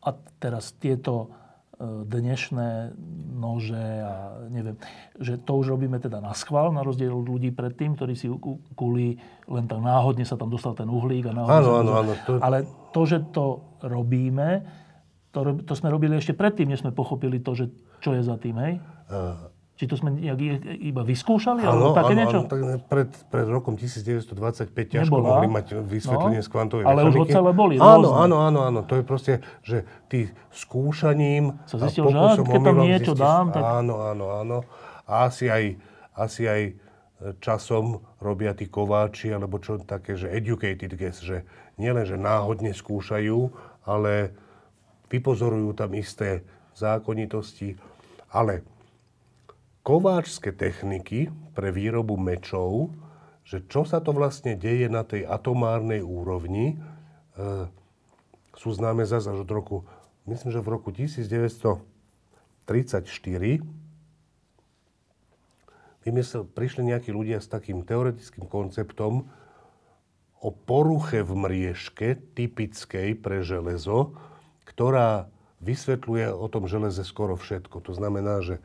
[0.02, 0.08] a
[0.38, 1.30] teraz tieto
[1.78, 2.92] e, dnešné
[3.32, 4.14] nože a
[4.50, 4.74] neviem,
[5.16, 8.58] že to už robíme teda na schvál, na rozdiel od ľudí predtým, ktorí si ku-
[8.74, 9.14] kuli
[9.46, 12.66] len tak náhodne sa tam dostal ten uhlík a náhodne Áno, áno, áno, to- Ale
[12.90, 14.66] to, že to robíme,
[15.30, 17.70] to, to sme robili ešte predtým, než sme pochopili to, že
[18.02, 18.74] čo je za tým, hej?
[19.78, 20.10] Či to sme
[20.82, 21.62] iba vyskúšali?
[21.62, 22.38] Áno, také áno, niečo?
[22.40, 24.34] áno, tak pred, pred rokom 1925
[24.74, 25.28] ťažko Nebola.
[25.32, 27.30] mohli mať vysvetlenie No, z kvantovej ale už mechaniky.
[27.30, 28.80] ocele boli, Áno, áno, áno, áno.
[28.82, 29.32] To je proste,
[29.62, 29.78] že
[30.10, 34.26] ty skúšaním Sa a zistil, že pokusom, keď tam niečo zistíš- dám, tak- Áno, áno,
[34.36, 34.58] áno.
[35.06, 35.64] A asi aj,
[36.12, 36.72] asi aj e,
[37.38, 37.84] časom
[38.18, 41.46] robia tí kováči, alebo čo také, že educated guess, že
[41.76, 43.38] nielen, že náhodne skúšajú,
[43.84, 44.34] ale
[45.06, 46.42] vypozorujú tam isté
[46.74, 47.78] zákonitosti.
[48.28, 48.60] Ale
[49.88, 52.92] kováčské techniky pre výrobu mečov,
[53.48, 57.72] že čo sa to vlastne deje na tej atomárnej úrovni, e,
[58.52, 59.88] sú známe zase až od roku,
[60.28, 61.80] myslím, že v roku 1934
[66.04, 69.24] vymyslel, prišli nejakí ľudia s takým teoretickým konceptom
[70.44, 74.12] o poruche v mriežke typickej pre železo,
[74.68, 75.32] ktorá
[75.64, 77.80] vysvetľuje o tom železe skoro všetko.
[77.88, 78.60] To znamená, že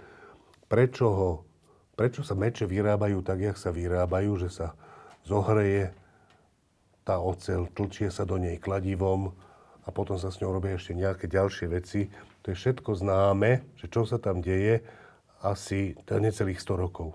[0.74, 1.32] prečo, ho,
[1.94, 4.74] prečo sa meče vyrábajú tak, jak sa vyrábajú, že sa
[5.22, 5.94] zohreje
[7.06, 9.38] tá oceľ, tlčie sa do nej kladivom
[9.86, 12.10] a potom sa s ňou robia ešte nejaké ďalšie veci.
[12.42, 14.82] To je všetko známe, že čo sa tam deje
[15.46, 17.14] asi necelých 100 rokov.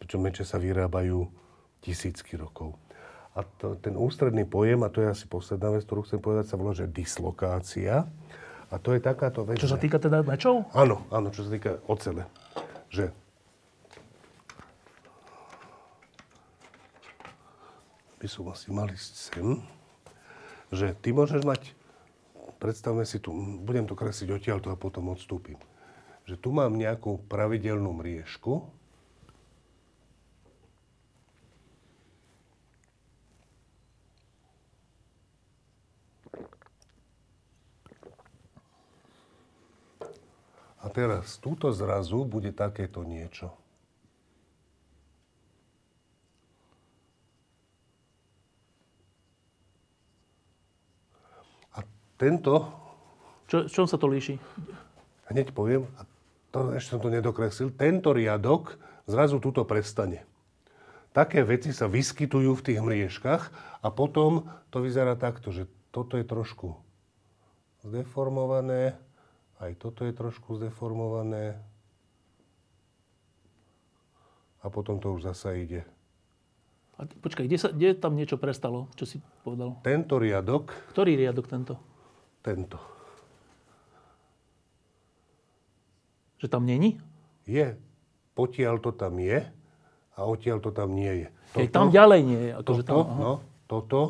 [0.00, 1.28] Pričom meče sa vyrábajú
[1.84, 2.80] tisícky rokov.
[3.36, 6.56] A to, ten ústredný pojem, a to je asi posledná vec, ktorú chcem povedať, sa
[6.56, 8.08] volá, že dislokácia.
[8.72, 10.64] A to je takáto vec, Čo sa týka teda mečov?
[10.72, 12.24] Áno, áno, čo sa týka ocele.
[12.90, 13.12] Že
[18.20, 19.48] by som asi mal ísť sem,
[20.74, 21.76] že ty môžeš mať,
[22.58, 23.30] predstavme si tu,
[23.62, 25.60] budem to kresliť odtiaľto a potom odstúpim,
[26.26, 28.66] že tu mám nejakú pravidelnú mriežku,
[40.86, 43.50] A teraz túto zrazu bude takéto niečo.
[51.74, 51.82] A
[52.14, 52.70] tento,
[53.50, 54.38] Čo, čom sa to líši?
[55.26, 56.06] hneď poviem, a
[56.54, 58.78] to ešte som to nedokreslil, tento riadok
[59.10, 60.22] zrazu tuto prestane.
[61.10, 63.42] Také veci sa vyskytujú v tých mriežkach
[63.82, 66.78] a potom to vyzerá takto, že toto je trošku
[67.82, 68.94] zdeformované,
[69.56, 71.56] aj toto je trošku zdeformované
[74.60, 75.86] a potom to už zasa ide.
[76.96, 78.88] A, počkaj, kde, sa, kde tam niečo prestalo?
[78.96, 79.76] Čo si povedal?
[79.80, 81.74] Tento riadok, Ktorý riadok tento?
[82.40, 82.78] tento,
[86.36, 87.00] Že tam není?
[87.48, 87.74] je,
[88.34, 89.40] potiaľ to tam je
[90.14, 91.28] a odtiaľ to tam nie je.
[91.54, 92.52] Keď tam ďalej nie je.
[92.58, 93.18] Akože toto, tam, aha.
[93.22, 93.32] no,
[93.64, 94.00] toto,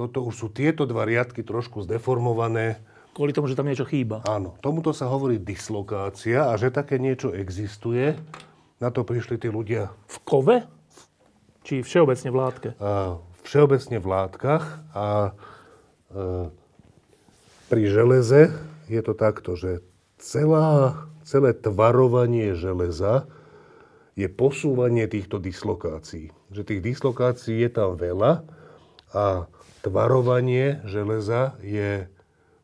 [0.00, 2.80] toto už sú tieto dva riadky trošku zdeformované.
[3.12, 4.24] Kvôli tomu, že tam niečo chýba.
[4.24, 8.16] Áno, tomuto sa hovorí dislokácia a že také niečo existuje,
[8.80, 10.64] na to prišli tí ľudia V kove?
[11.68, 12.68] Či všeobecne v látke?
[12.80, 14.64] a, všeobecne v látkach
[14.96, 15.36] a
[16.08, 16.48] e,
[17.68, 18.56] pri železe
[18.88, 19.84] je to takto, že
[20.16, 20.96] celá,
[21.28, 23.28] celé tvarovanie železa
[24.16, 26.32] je posúvanie týchto dislokácií.
[26.48, 28.59] Že tých dislokácií je tam veľa
[29.10, 29.50] a
[29.80, 32.06] tvarovanie železa je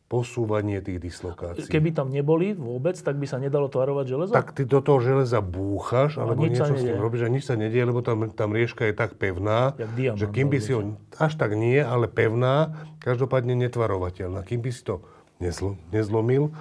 [0.07, 1.67] posúvanie tých dislokácií.
[1.67, 4.31] Keby tam neboli vôbec, tak by sa nedalo tvarovať železo?
[4.31, 7.59] Tak ty do toho železa búchaš, alebo sa niečo s tým robíš a nič sa
[7.59, 11.35] nedieje, lebo tam, tam rieška je tak pevná, diamant, že kým by si ho, až
[11.35, 14.47] tak nie, ale pevná, každopádne netvarovateľná.
[14.47, 15.03] Kým by si to
[15.43, 16.55] nezlo, nezlomil,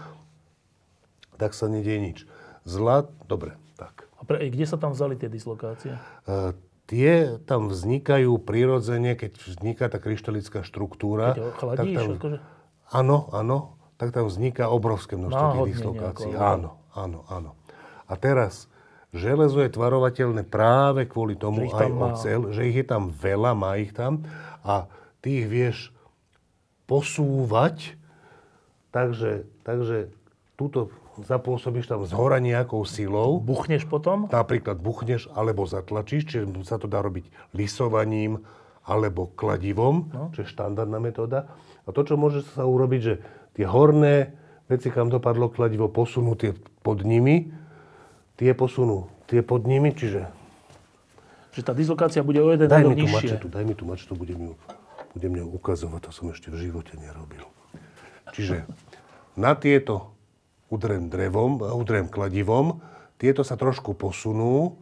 [1.37, 2.17] tak sa nedieje nič.
[2.65, 4.09] Zlat, dobre, tak.
[4.17, 5.93] A pre, kde sa tam vzali tie dislokácie?
[6.25, 11.33] E, tie tam vznikajú prirodzene, keď vzniká tá kryštalická štruktúra.
[11.33, 12.37] Keď chladíš, tam, akože?
[12.93, 13.57] Áno, áno,
[13.97, 16.31] tak tam vzniká obrovské množstvo tých dislokácií.
[16.33, 17.51] nejako, Áno, áno, áno.
[18.05, 18.69] A teraz,
[19.09, 22.05] železo je tvarovateľné práve kvôli tomu Že aj tam má.
[22.13, 24.21] ocel, že ich je tam veľa, má ich tam
[24.61, 24.85] a
[25.25, 25.89] ty ich vieš
[26.85, 27.97] posúvať,
[28.93, 30.13] takže, takže
[30.53, 34.27] túto zapôsobíš tam z hora nejakou silou, Buchneš potom?
[34.27, 38.43] napríklad buchneš alebo zatlačíš, čiže sa to dá robiť lisovaním
[38.81, 40.29] alebo kladivom, No.
[40.29, 41.47] čo je štandardná metóda.
[41.83, 43.13] A to, čo môže sa urobiť, že
[43.53, 44.35] tie horné
[44.65, 46.51] veci, kam dopadlo kladivo, posunú tie
[46.81, 47.49] pod nimi,
[48.35, 50.27] tie posunú tie pod nimi, čiže
[51.51, 53.15] Že tá dislokácia bude o jeden daj mi tú nižšie.
[53.31, 54.53] mačetu, daj mi tú mačetu, budem ju,
[55.13, 57.47] budem ju ukazovať, to som ešte v živote nerobil.
[58.29, 58.67] Čiže
[59.33, 60.11] na tieto
[60.69, 62.81] udrem drevom, udrem kladivom,
[63.15, 64.75] tieto sa trošku posunú,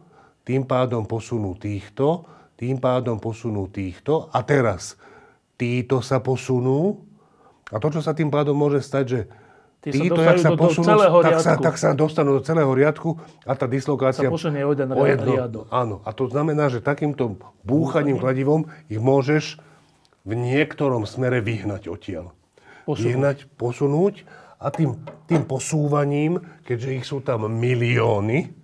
[0.44, 5.00] tým pádom posunú týchto, tým pádom posunú týchto a teraz
[5.56, 7.02] títo sa posunú
[7.72, 9.20] a to, čo sa tým pádom môže stať, že
[9.84, 13.52] sa títo, jak sa do posunú, tak sa, tak sa dostanú do celého riadku a
[13.52, 14.28] tá dislokácia...
[14.28, 15.66] Sa posunie o jeden o jedno, riadok.
[15.68, 16.00] Áno.
[16.08, 19.60] A to znamená, že takýmto búchaním kladivom ich môžeš
[20.24, 22.32] v niektorom smere vyhnať odtiaľ.
[22.88, 23.04] Posunúť.
[23.04, 24.14] Vyhnať, posunúť
[24.64, 24.96] a tým,
[25.28, 28.56] tým posúvaním, keďže ich sú tam milióny,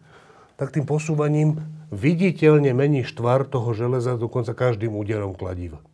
[0.56, 1.60] tak tým posúvaním
[1.92, 5.84] viditeľne meníš tvar toho železa dokonca každým úderom kladiva.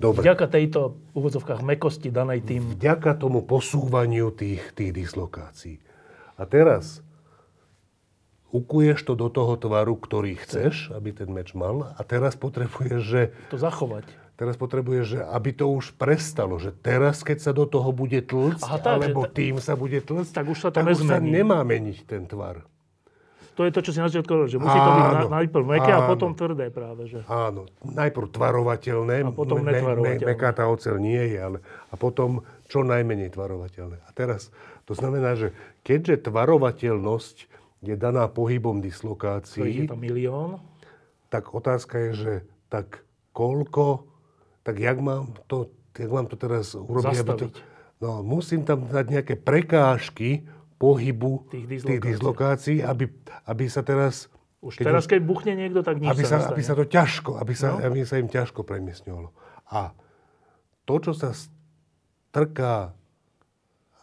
[0.00, 0.26] Dobre.
[0.26, 5.78] Vďaka tejto úvodzovkách mekosti danej tým vďaka tomu posúvaniu tých, tých dislokácií.
[6.34, 7.04] A teraz
[8.50, 13.22] ukuješ to do toho tvaru, ktorý chceš, aby ten meč mal a teraz potrebuješ, že,
[13.54, 14.23] to zachovať.
[14.34, 18.62] Teraz potrebuješ, že aby to už prestalo, že teraz, keď sa do toho bude tlcť,
[18.62, 21.16] Aha, tak, alebo ta- tým sa bude tlcť, tak už sa to tak už sa
[21.16, 21.30] nezmení.
[21.32, 22.66] nemá meniť ten tvar.
[23.54, 25.62] To je to, čo si na začiatku hovoril, že musí to byť na, Áno, najprv
[25.64, 26.10] meké a áno.
[26.10, 27.06] potom tvrdé práve.
[27.06, 27.22] Že.
[27.24, 32.42] Áno, najprv tvarovateľné, A potom me- me- meká tá oceľ nie je, ale a potom
[32.66, 34.02] čo najmenej tvarovateľné.
[34.02, 34.50] A teraz,
[34.82, 37.36] to znamená, že keďže tvarovateľnosť
[37.80, 40.50] je daná pohybom Ktorých je dislokácií, tam milión.
[41.28, 42.32] tak otázka je, že
[42.66, 44.02] tak koľko,
[44.64, 47.14] tak jak mám to, jak mám to teraz urobiť?
[47.14, 47.56] aby To, Zastaviť.
[48.00, 52.08] no, musím tam dať nejaké prekážky pohybu Tých tých, dislokácií.
[52.10, 53.04] dislokácií, aby,
[53.46, 54.26] aby sa teraz...
[54.58, 57.36] Už keď teraz, keď buchne niekto, tak nič aby sa, sa, aby sa to ťažko,
[57.36, 57.76] aby sa, No.
[57.78, 57.84] no.
[57.84, 59.28] aby sa im ťažko premiesňovalo.
[59.68, 59.92] A
[60.82, 62.96] to, čo sa strká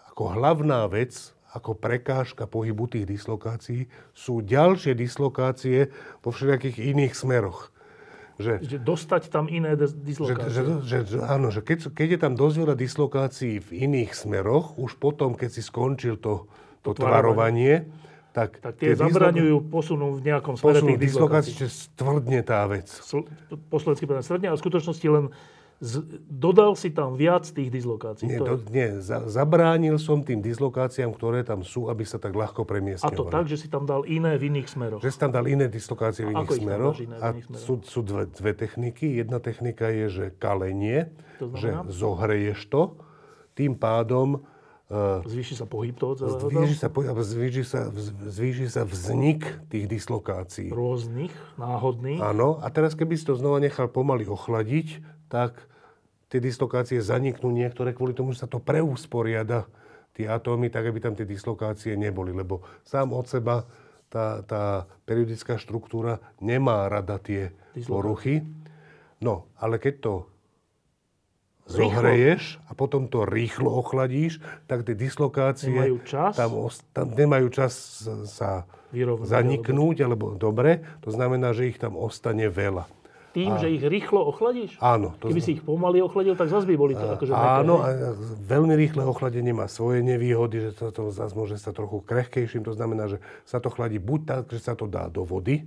[0.08, 1.18] ako hlavná vec,
[1.50, 5.90] ako prekážka pohybu tých dislokácií, sú ďalšie dislokácie
[6.22, 7.71] vo všelijakých iných smeroch.
[8.40, 10.50] Že, Že dostať tam iné dislokácie.
[10.54, 14.80] že, že, že, áno, že keď, keď je tam dosť veľa dislokácií v iných smeroch,
[14.80, 16.48] už potom, keď si skončil to,
[16.82, 17.92] to, To tvarovanie,
[18.32, 21.52] tak, tak tie zabraňujú posunu v nejakom smere tých dislokácií.
[21.52, 22.88] dislokácií, že stvrdne tá vec.
[22.88, 23.28] Sl-
[23.68, 25.26] po slovensky povedané stredne, ale v skutočnosti len
[25.82, 28.30] z, dodal si tam viac tých dislokácií.
[28.30, 32.62] Nie, To nie za, zabránil som tým dislokáciám, ktoré tam sú, aby sa tak ľahko
[32.62, 33.18] a premiestňovali.
[33.18, 35.02] to tak, že si tam dal iné v iných smeroch.
[35.02, 36.96] Že si tam dal iné dislokácie v A iných smeroch.
[36.96, 37.66] iné v A iných smeroch?
[37.66, 39.18] sú, sú dve, dve techniky.
[39.18, 43.02] Jedna technika je, že kalenie, To že zohreješ to.
[43.52, 44.46] Tým pádom
[44.88, 46.46] uh, Zvýši sa pohyb toho celého.
[46.46, 47.90] zvýši, sa, po- alebo zvýši, sa,
[48.22, 50.70] zvýši sa vznik tých dislokácií.
[50.70, 52.22] Rôznych, náhodných.
[52.22, 55.64] Áno, a teraz keby si to znova nechal pomaly ochladiť, tak
[56.28, 59.72] tie dislokácie zaniknú niektoré kvôli tomu, že sa to preusporiada
[60.12, 62.36] tie atómy, tak aby tam tie dislokácie neboli.
[62.36, 63.64] Lebo sám od seba
[64.12, 67.88] tá, tá periodická štruktúra nemá rada tie Dislokácie.
[67.88, 68.36] poruchy.
[69.24, 70.14] No, ale keď to
[71.72, 76.36] zohreješ a potom to rýchlo ochladíš, tak tie dislokácie Nemajú čas?
[76.36, 76.52] tam,
[76.92, 82.92] tam nemajú čas sa Vyrovnať, zaniknúť, alebo dobre, to znamená, že ich tam ostane veľa.
[83.32, 84.76] Tým, že ich rýchlo ochladíš?
[84.84, 85.16] Áno.
[85.24, 88.12] To Keby si ich pomaly ochladil, tak zase by boli to akože Áno, a
[88.44, 92.68] veľmi rýchle ochladenie má svoje nevýhody, že to, to zase môže sa trochu krehkejším.
[92.68, 95.64] To znamená, že sa to chladí buď tak, že sa to dá do vody,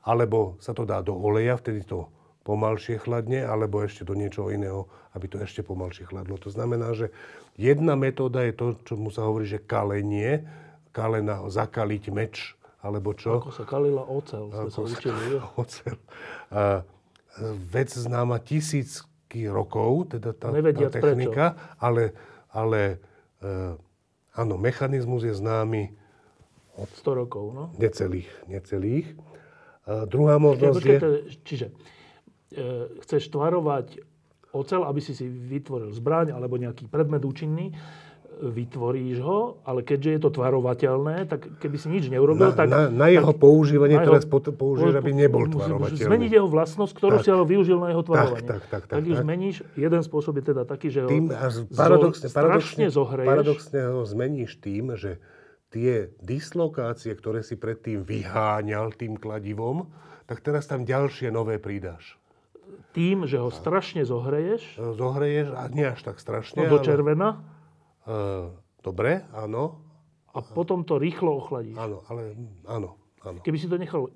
[0.00, 2.08] alebo sa to dá do oleja, vtedy to
[2.48, 6.40] pomalšie chladne, alebo ešte do niečoho iného, aby to ešte pomalšie chladlo.
[6.40, 7.12] To znamená, že
[7.60, 10.48] jedna metóda je to, čo mu sa hovorí, že kalenie,
[10.96, 13.42] kalena, zakaliť meč, alebo čo.
[13.42, 15.42] Ako sa kalila ocel, sme sa učili.
[15.62, 15.96] Oceľ.
[16.54, 16.62] A
[17.70, 22.14] vec známa tisícky rokov, teda tá, tá technika, ale,
[22.50, 23.02] ale
[23.42, 23.76] e,
[24.34, 25.94] áno, mechanizmus je známy
[26.78, 27.64] 100 rokov, no.
[27.74, 28.30] necelých.
[28.46, 29.18] necelých.
[29.88, 30.98] A druhá možnosť je,
[31.42, 31.72] čiže e,
[33.02, 33.98] chceš tvarovať
[34.54, 37.74] ocel, aby si si vytvoril zbraň alebo nejaký predmet účinný,
[38.40, 42.66] vytvoríš ho, ale keďže je to tvarovateľné, tak keby si nič neurobil, Na, tak...
[42.66, 46.06] na, na jeho používanie na jeho- teraz použiješ, aby nebol tvarovateľný.
[46.06, 47.22] Zmeniť jeho vlastnosť, ktorú Tak.
[47.22, 48.44] si ale využil na jeho tvarovanie.
[48.44, 49.22] tak, tak, tak, tak ju tak.
[49.22, 49.56] zmeníš.
[49.74, 53.28] Jeden spôsob je teda taký, že ho Tým, zo- paradoxne, strašne paradoxne, zohreješ.
[53.28, 55.10] paradoxne ho zmeníš tým, že
[55.68, 59.90] tie dislokácie, ktoré si predtým vyháňal tým kladivom,
[60.24, 62.16] tak teraz tam ďalšie nové pridáš.
[62.90, 66.56] Tým, že ho strašne zohreješ, Zohreješ a nie až tak strašne.
[66.58, 67.57] no do ale- červena, Eh,
[68.78, 69.84] dobre, áno,
[70.28, 71.74] a potom to rýchlo ochladíš.
[71.74, 72.32] áno, ale
[72.64, 73.38] áno, áno.
[73.40, 74.08] Keby si to nechal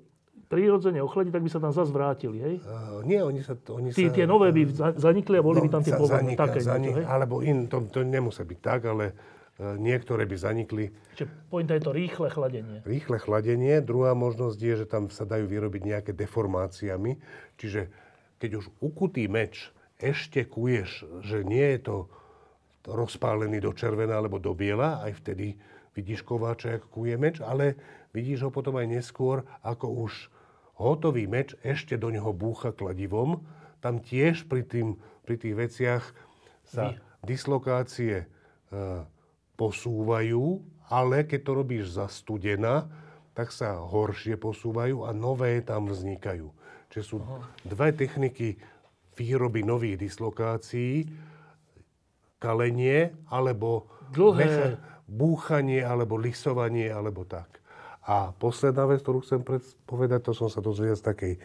[0.47, 2.55] prirodzene ochladiť, tak by sa tam zase vrátili, hej?
[2.61, 3.57] Uh, nie, oni sa...
[3.73, 6.37] Oni Tí, sa tie nové by za- zanikli a boli by tam tie pôvodné.
[6.37, 7.05] zanika- Také zanik- hej?
[7.09, 9.17] Alebo in, to, to nemusí byť tak, ale
[9.57, 10.93] uh, niektoré by zanikli.
[11.17, 12.85] Čiže pointa je to rýchle chladenie.
[12.85, 13.81] Rýchle chladenie.
[13.81, 17.17] Druhá možnosť je, že tam sa dajú vyrobiť nejaké deformáciami.
[17.57, 17.89] Čiže
[18.37, 21.95] keď už ukutý meč ešte kuješ, že nie je to
[22.87, 25.55] rozpálený do červená alebo do biela, aj vtedy
[25.93, 27.77] vidíš kováča, ako kuje meč, ale
[28.11, 30.13] vidíš ho potom aj neskôr, ako už
[30.77, 33.45] hotový meč ešte do neho búcha kladivom.
[33.79, 36.03] Tam tiež pri, tým, pri tých veciach
[36.65, 38.25] sa dislokácie e,
[39.55, 42.89] posúvajú, ale keď to robíš za studena,
[43.33, 46.49] tak sa horšie posúvajú a nové tam vznikajú.
[46.93, 47.49] Čiže sú Aha.
[47.65, 48.61] dve techniky
[49.17, 51.09] výroby nových dislokácií.
[52.43, 54.75] Kalenie alebo Dlhé.
[55.07, 57.63] búchanie alebo lisovanie alebo tak.
[58.03, 59.39] A posledná vec, ktorú chcem
[59.87, 61.39] povedať, to som sa dozvedel z takej e,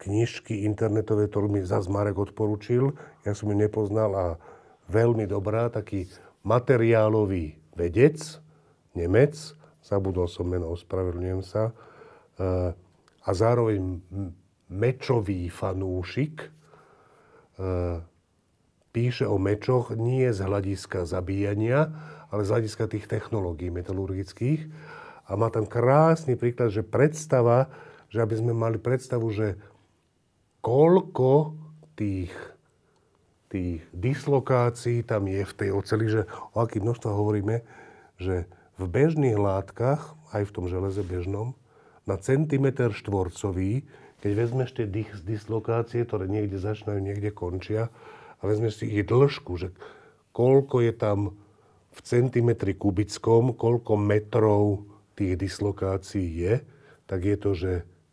[0.00, 2.96] knižky internetovej, ktorú mi zase Marek odporučil.
[3.28, 4.26] Ja som ju nepoznal a
[4.88, 6.08] veľmi dobrá, taký
[6.48, 8.40] materiálový vedec,
[8.96, 9.36] Nemec,
[9.84, 11.72] zabudol som meno, ospravedlňujem sa, e,
[13.20, 14.00] a zároveň
[14.72, 16.48] mečový fanúšik, e,
[18.98, 21.94] píše o mečoch nie z hľadiska zabíjania,
[22.34, 24.66] ale z hľadiska tých technológií metalurgických.
[25.30, 27.70] A má tam krásny príklad, že predstava,
[28.10, 29.54] že aby sme mali predstavu, že
[30.66, 31.54] koľko
[31.94, 32.34] tých,
[33.54, 37.62] tých dislokácií tam je v tej oceli, že o akých množstvách hovoríme,
[38.18, 38.50] že
[38.82, 41.54] v bežných látkach, aj v tom železe bežnom,
[42.02, 43.86] na centimeter štvorcový,
[44.18, 47.94] keď vezmeš tie dis- dislokácie, ktoré niekde začínajú, niekde končia,
[48.38, 49.74] a vezmeš si ich dĺžku, že
[50.30, 51.18] koľko je tam
[51.90, 54.86] v centimetri kubickom, koľko metrov
[55.18, 56.54] tých dislokácií je,
[57.10, 57.72] tak je to, že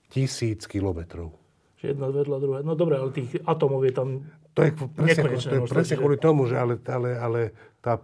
[0.10, 1.38] tisíc kilometrov.
[1.86, 2.60] Jedna vedľa druhé.
[2.66, 4.26] No dobre, ale tých atomov je tam
[4.56, 7.42] to je presne, to je presne kvôli tomu, že ale, ale, ale
[7.84, 8.00] tá,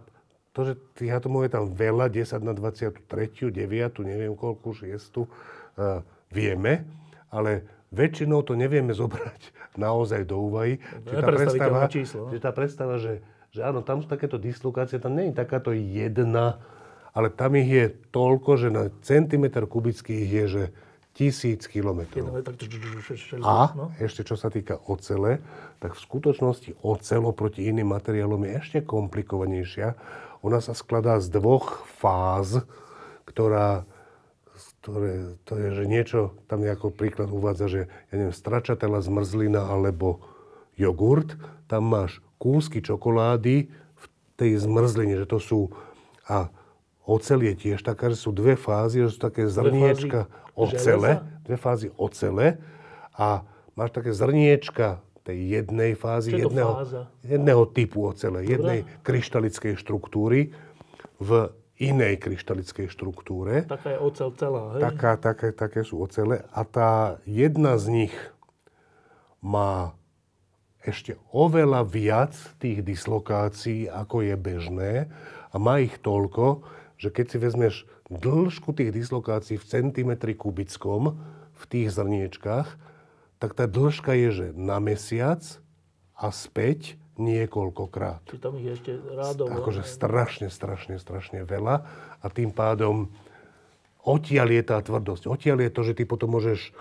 [0.52, 3.08] to, že tých atomov je tam veľa, 10 na 23,
[3.48, 3.56] 9,
[4.04, 6.84] neviem koľko, 6, uh, vieme,
[7.32, 9.52] ale väčšinou to nevieme zobrať
[9.84, 10.80] naozaj do úvahy.
[11.06, 12.30] Že tá predstava, číslo, no?
[12.32, 16.58] že tá predstava, že, že áno, tam sú takéto dislokácie, tam nie je takáto jedna
[17.12, 20.64] ale tam ich je toľko, že na centimetr kubický ich je, že
[21.12, 22.40] tisíc kilometrov.
[23.44, 23.92] A no?
[24.00, 25.44] ešte čo sa týka ocele,
[25.76, 29.92] tak v skutočnosti ocel oproti iným materiálom je ešte komplikovanejšia.
[30.40, 32.64] Ona sa skladá z dvoch fáz,
[33.28, 33.84] ktorá
[34.82, 37.80] ktoré, to je, že niečo, tam ako príklad uvádza, že
[38.10, 40.18] ja neviem, stračatela zmrzlina alebo
[40.74, 41.38] jogurt,
[41.70, 44.04] tam máš kúsky čokolády v
[44.34, 45.60] tej zmrzline, že to sú,
[46.26, 46.50] a
[47.06, 51.42] Ocel je tiež taká, že sú dve fázy, že sú také zrniečka ocele, železa?
[51.46, 52.58] dve fázy ocele
[53.14, 53.42] a
[53.74, 56.82] máš také zrniečka tej jednej fázy, jedného,
[57.22, 58.50] jedného typu ocele, Dobre.
[58.50, 60.50] jednej kryštalickej štruktúry
[61.22, 61.30] v
[61.80, 63.64] inej kryštalickej štruktúre.
[63.64, 64.82] Taká je ocel celá, hej?
[64.82, 66.44] Taká, také, také sú ocele.
[66.52, 68.14] A tá jedna z nich
[69.42, 69.96] má
[70.82, 74.92] ešte oveľa viac tých dislokácií, ako je bežné.
[75.50, 76.66] A má ich toľko,
[76.98, 77.74] že keď si vezmeš
[78.10, 81.16] dĺžku tých dislokácií v centimetri kubickom
[81.54, 82.68] v tých zrniečkách,
[83.38, 85.42] tak tá dĺžka je, že na mesiac
[86.14, 88.26] a späť niekoľkokrát.
[88.26, 89.54] Čiže tam ich ešte rádov.
[89.54, 91.76] Akože strašne, strašne, strašne veľa
[92.18, 93.08] a tým pádom
[94.02, 95.30] odtiaľ je tá tvrdosť.
[95.30, 96.74] Odtiaľ je to, že ty potom môžeš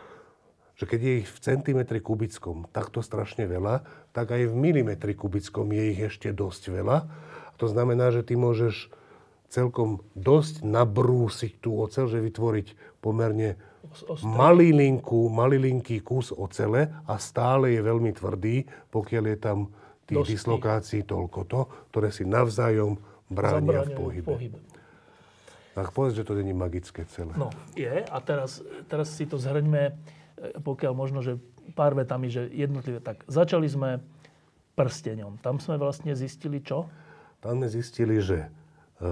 [0.82, 3.86] že keď je ich v centimetri kubickom takto strašne veľa,
[4.18, 6.98] tak aj v milimetri kubickom je ich ešte dosť veľa.
[7.46, 8.90] A to znamená, že ty môžeš
[9.46, 13.62] celkom dosť nabrúsiť tú ocel, že vytvoriť pomerne
[14.26, 19.58] malilinku, malilinký kus ocele a stále je veľmi tvrdý, pokiaľ je tam
[20.10, 20.34] tých Dosky.
[20.36, 21.62] dislokácií toľko to,
[21.94, 23.00] ktoré si navzájom
[23.32, 24.28] bránia v pohybe.
[24.28, 24.60] v pohybe.
[25.72, 27.32] Tak povedz, že to není magické celé.
[27.40, 27.48] No,
[27.80, 28.04] je.
[28.04, 28.60] A teraz,
[28.92, 29.94] teraz si to zhrňme, e,
[30.60, 31.40] pokiaľ možno, že
[31.72, 33.00] pár vetami, že jednotlivé.
[33.00, 34.04] Tak začali sme
[34.76, 35.40] prsteňom.
[35.40, 36.92] Tam sme vlastne zistili čo?
[37.40, 38.52] Tam sme zistili, že
[39.00, 39.10] e,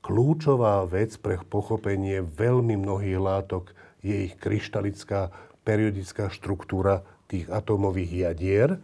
[0.00, 5.34] kľúčová vec pre pochopenie veľmi mnohých látok je ich kryštalická
[5.66, 8.78] periodická štruktúra tých atómových jadier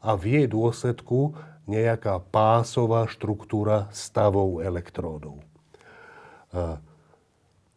[0.00, 1.36] a v jej dôsledku
[1.68, 5.44] nejaká pásová štruktúra stavov elektródov.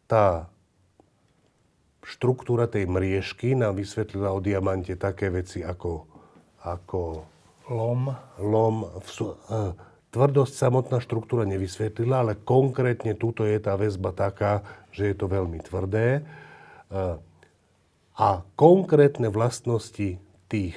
[0.08, 0.50] Tá
[2.04, 6.04] štruktúra tej mriežky nám vysvetlila o diamante také veci ako,
[6.64, 7.24] ako
[7.70, 9.08] lom, lom v,
[10.12, 14.62] tvrdosť samotná štruktúra nevysvetlila, ale konkrétne túto je tá väzba taká,
[14.94, 16.22] že je to veľmi tvrdé.
[18.14, 20.76] A konkrétne vlastnosti tých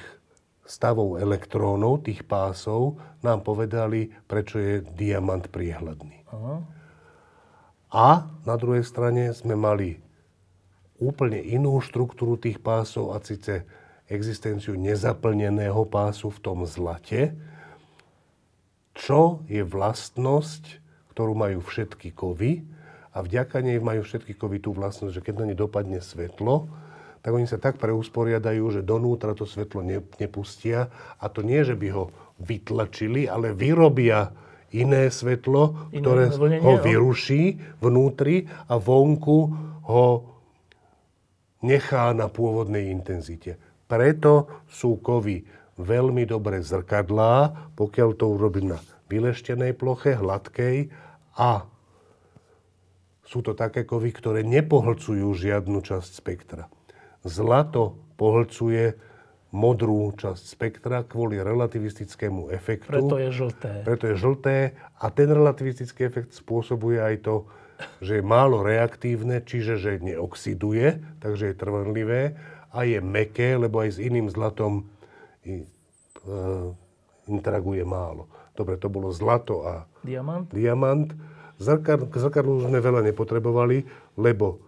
[0.68, 6.28] stavov elektrónov, tých pásov, nám povedali, prečo je diamant priehľadný.
[6.28, 6.56] Aha.
[7.88, 8.08] A
[8.44, 10.04] na druhej strane sme mali
[11.00, 13.64] úplne inú štruktúru tých pásov a síce
[14.12, 17.32] existenciu nezaplneného pásu v tom zlate,
[18.92, 20.84] čo je vlastnosť,
[21.16, 22.66] ktorú majú všetky kovy
[23.16, 26.68] a vďaka nej majú všetky kovy tú vlastnosť, že keď na ne dopadne svetlo,
[27.28, 29.84] tak oni sa tak preusporiadajú, že donútra to svetlo
[30.16, 30.88] nepustia
[31.20, 32.08] a to nie, že by ho
[32.40, 34.32] vytlačili, ale vyrobia
[34.72, 36.84] iné svetlo, Iné ktoré vlnenie, ho no.
[36.88, 39.40] vyruší vnútri a vonku
[39.92, 40.06] ho
[41.68, 43.60] nechá na pôvodnej intenzite.
[43.92, 45.44] Preto sú kovy
[45.84, 48.80] veľmi dobré zrkadlá, pokiaľ to urobím na
[49.12, 50.96] vyleštenej ploche, hladkej
[51.36, 51.68] a
[53.28, 56.72] sú to také kovy, ktoré nepohlcujú žiadnu časť spektra.
[57.26, 58.98] Zlato pohlcuje
[59.56, 62.92] modrú časť spektra kvôli relativistickému efektu.
[62.92, 63.72] Preto je žlté.
[63.88, 64.56] Preto je žlté
[65.00, 67.36] a ten relativistický efekt spôsobuje aj to,
[68.04, 72.22] že je málo reaktívne, čiže že neoxiduje, takže je trvanlivé
[72.74, 74.84] a je meké, lebo aj s iným zlatom
[75.48, 75.64] e,
[77.30, 78.28] interaguje málo.
[78.58, 80.50] Dobre, to bolo zlato a Diamant.
[80.50, 81.14] diamant.
[81.58, 83.86] Zrkad, k zrkadlu sme veľa nepotrebovali,
[84.18, 84.62] lebo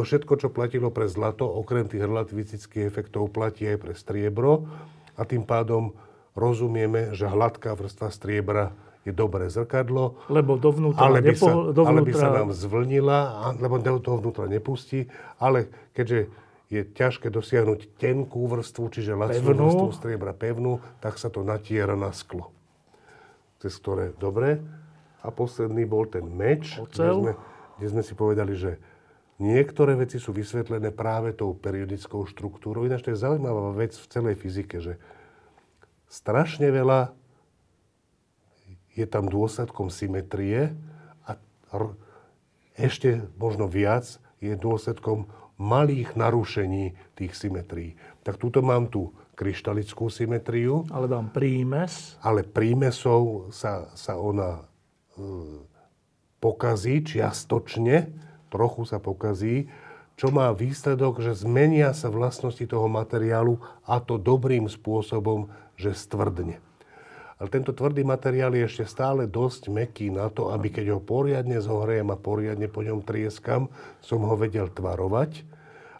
[0.00, 4.64] to všetko, čo platilo pre zlato, okrem tých relativistických efektov, platí aj pre striebro
[5.12, 5.92] a tým pádom
[6.32, 8.72] rozumieme, že hladká vrstva striebra
[9.04, 13.18] je dobré zrkadlo, Lebo dovnútra, ale by, sa, nepo, ale by dovnútra sa nám zvlnila,
[13.60, 15.04] lebo toho vnútra nepustí,
[15.36, 16.32] ale keďže
[16.72, 19.68] je ťažké dosiahnuť tenkú vrstvu, čiže lacnú Pevnú.
[19.68, 22.48] vrstvu striebra pevnú, tak sa to natiera na sklo.
[23.60, 24.64] Cez ktoré, dobre.
[25.20, 27.32] A posledný bol ten meč, kde sme,
[27.76, 28.80] kde sme si povedali, že
[29.40, 32.84] niektoré veci sú vysvetlené práve tou periodickou štruktúrou.
[32.84, 35.00] Ináč to je zaujímavá vec v celej fyzike, že
[36.06, 37.16] strašne veľa
[38.94, 40.76] je tam dôsledkom symetrie
[41.24, 41.40] a
[42.76, 45.28] ešte možno viac je dôsledkom
[45.60, 47.96] malých narušení tých symetrií.
[48.24, 52.16] Tak túto mám tú kryštalickú symetriu, ale dám prímes.
[52.20, 54.62] ale prímesou sa, sa ona e,
[56.40, 59.70] pokazí čiastočne, trochu sa pokazí,
[60.20, 63.56] čo má výsledok, že zmenia sa vlastnosti toho materiálu
[63.88, 65.48] a to dobrým spôsobom,
[65.80, 66.60] že stvrdne.
[67.40, 71.56] Ale tento tvrdý materiál je ešte stále dosť meký na to, aby keď ho poriadne
[71.56, 73.72] zohrejem a poriadne po ňom trieskam,
[74.04, 75.48] som ho vedel tvarovať.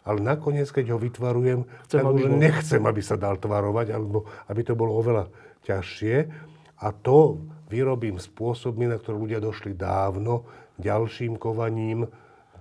[0.05, 4.29] Ale nakoniec, keď ho vytvarujem, Chcem, tak už bol- nechcem, aby sa dal tvarovať, alebo
[4.45, 5.33] aby to bolo oveľa
[5.65, 6.29] ťažšie.
[6.77, 7.41] A to
[7.73, 10.45] vyrobím spôsobmi, na ktoré ľudia došli dávno,
[10.77, 12.05] ďalším kovaním,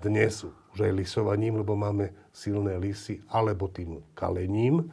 [0.01, 0.45] dnes
[0.75, 4.89] už aj lisovaním, lebo máme silné lisy, alebo tým kalením.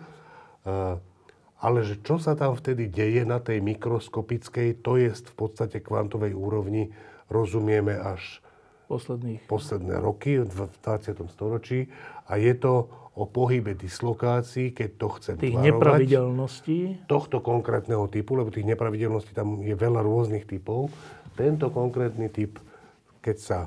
[1.58, 6.38] Ale že čo sa tam vtedy deje na tej mikroskopickej, to je v podstate kvantovej
[6.38, 6.94] úrovni,
[7.34, 8.42] rozumieme až
[8.88, 9.50] posledných.
[9.50, 11.28] posledné roky v 20.
[11.28, 11.90] storočí
[12.30, 15.74] a je to o pohybe dislokácií, keď to chcem Tých tvarovať.
[15.74, 16.80] nepravidelností.
[17.10, 20.94] Tohto konkrétneho typu, lebo tých nepravidelností tam je veľa rôznych typov.
[21.34, 22.62] Tento konkrétny typ,
[23.26, 23.60] keď sa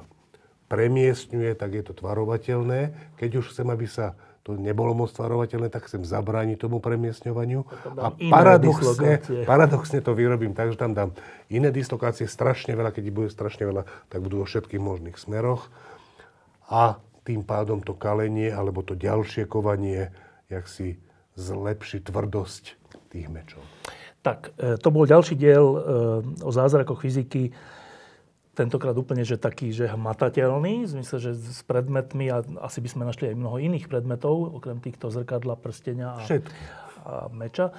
[0.71, 2.95] premiestňuje, tak je to tvarovateľné.
[3.19, 7.67] Keď už chcem, aby sa to nebolo moc tvarovateľné, tak chcem zabrániť tomu premiestňovaniu.
[8.01, 11.13] A paradoxne, paradoxne to vyrobím tak, že tam dám
[11.53, 15.69] iné dislokácie, strašne veľa, keď ich bude strašne veľa, tak budú vo všetkých možných smeroch.
[16.73, 20.09] A tým pádom to kalenie, alebo to ďalšie kovanie,
[20.49, 20.97] jak si
[21.37, 22.81] zlepší tvrdosť
[23.13, 23.61] tých mečov.
[24.21, 25.79] Tak, e, to bol ďalší diel e,
[26.45, 27.53] o zázrakoch fyziky.
[28.51, 33.03] Tentokrát úplne, že taký, že hmatateľný, v zmysle, že s predmetmi a asi by sme
[33.07, 36.55] našli aj mnoho iných predmetov, okrem týchto zrkadla, prstenia a, Všetky.
[37.07, 37.71] a meča,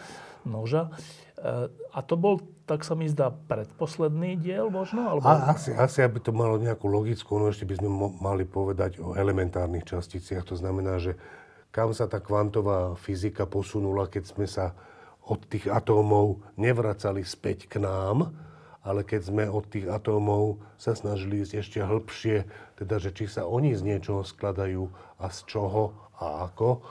[0.47, 0.95] noža.
[1.35, 5.11] E, A to bol, tak sa mi zdá, predposledný diel možno?
[5.11, 5.27] Alebo...
[5.27, 9.03] A asi, asi, aby to malo nejakú logickú, no ešte by sme mo- mali povedať
[9.03, 10.47] o elementárnych časticiach.
[10.47, 11.19] To znamená, že
[11.75, 14.71] kam sa tá kvantová fyzika posunula, keď sme sa
[15.27, 18.31] od tých atómov nevracali späť k nám,
[18.81, 22.49] ale keď sme od tých atómov sa snažili ísť ešte hĺbšie,
[22.81, 24.89] teda, že či sa oni z niečoho skladajú
[25.21, 26.81] a z čoho a ako,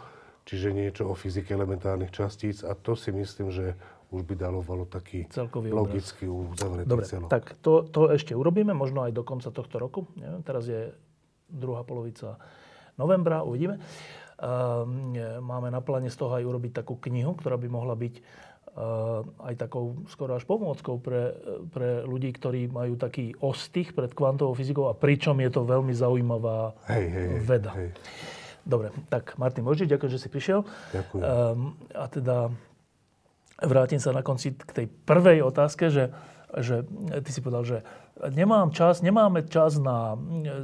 [0.46, 3.74] čiže niečo o fyzike elementárnych častíc a to si myslím, že
[4.10, 7.30] už by dalovalo taký Celkový logický uzavretý Dobre, celok.
[7.30, 10.10] tak to, to ešte urobíme, možno aj do konca tohto roku.
[10.18, 10.90] Neviem, teraz je
[11.46, 12.38] druhá polovica
[12.98, 13.78] novembra, uvidíme.
[14.40, 15.14] Um,
[15.44, 18.14] máme na pláne z toho aj urobiť takú knihu, ktorá by mohla byť
[19.44, 21.34] aj takou skoro až pomôckou pre,
[21.74, 26.78] pre ľudí, ktorí majú taký ostých pred kvantovou fyzikou a pričom je to veľmi zaujímavá
[26.86, 27.72] Hej, hej, veda.
[27.74, 27.90] hej.
[28.62, 30.62] Dobre, tak Martin Možič, ďakujem, že si prišiel.
[30.94, 31.22] Ďakujem.
[31.24, 32.36] Um, a teda
[33.58, 36.14] vrátim sa na konci k tej prvej otázke, že,
[36.54, 36.86] že
[37.26, 37.78] ty si povedal, že
[38.28, 40.14] nemám čas, nemáme čas na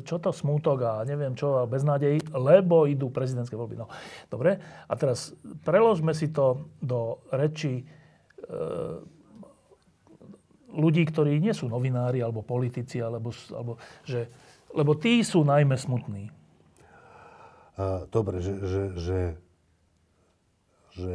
[0.05, 3.81] čo to smútok a neviem čo a beznádej, lebo idú prezidentské voľby.
[3.81, 3.89] No,
[4.29, 5.33] dobre, a teraz
[5.65, 7.96] preložme si to do reči
[10.77, 14.29] ľudí, ktorí nie sú novinári alebo politici, alebo, alebo že,
[14.75, 16.29] lebo tí sú najmä smutní.
[18.09, 19.21] Dobre, že, že, že,
[20.97, 21.15] že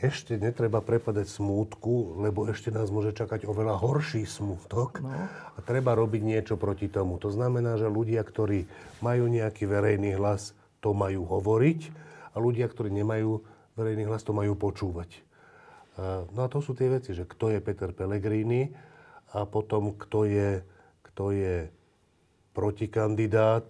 [0.00, 5.12] ešte netreba prepadať smútku, lebo ešte nás môže čakať oveľa horší smútok no.
[5.30, 7.16] a treba robiť niečo proti tomu.
[7.22, 8.66] To znamená, že ľudia, ktorí
[9.00, 11.80] majú nejaký verejný hlas, to majú hovoriť
[12.34, 13.40] a ľudia, ktorí nemajú
[13.78, 15.24] verejný hlas, to majú počúvať.
[15.98, 18.66] No a to sú tie veci, že kto je Peter Pellegrini
[19.34, 20.62] a potom kto je,
[21.10, 21.70] kto je
[22.50, 23.66] protikandidát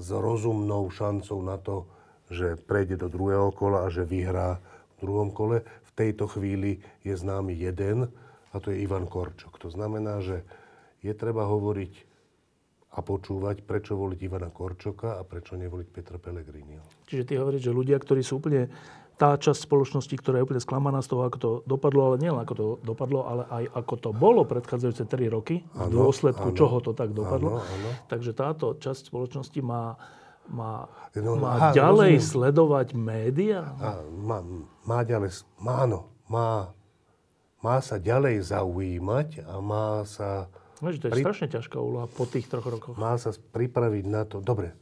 [0.00, 1.84] s rozumnou šancou na to,
[2.32, 4.58] že prejde do druhého kola a že vyhrá
[4.96, 5.60] v druhom kole.
[5.64, 8.08] V tejto chvíli je známy jeden
[8.50, 9.60] a to je Ivan Korčok.
[9.60, 10.40] To znamená, že
[11.04, 12.14] je treba hovoriť
[12.94, 17.10] a počúvať, prečo voliť Ivana Korčoka a prečo nevoliť Petra Pellegriniho.
[17.10, 18.70] Čiže ty hovoríš, že ľudia, ktorí sú úplne
[19.14, 22.54] tá časť spoločnosti, ktorá je úplne sklamaná z toho, ako to dopadlo, ale nielen ako
[22.54, 26.76] to dopadlo, ale aj ako to bolo predchádzajúce 3 roky, ano, v dôsledku ano, čoho
[26.82, 27.62] to tak dopadlo.
[27.62, 27.90] Ano, ano.
[28.10, 29.94] Takže táto časť spoločnosti má,
[30.50, 32.30] má, no, má aha, ďalej rozumiem.
[32.34, 33.60] sledovať média?
[33.78, 34.42] A, má,
[34.82, 36.74] má ďalej, má, áno, má,
[37.62, 40.50] má sa ďalej zaujímať a má sa...
[40.82, 41.22] No, to je pri...
[41.22, 42.98] strašne ťažká úloha po tých troch rokoch.
[42.98, 44.42] Má sa pripraviť na to.
[44.42, 44.74] Dobre,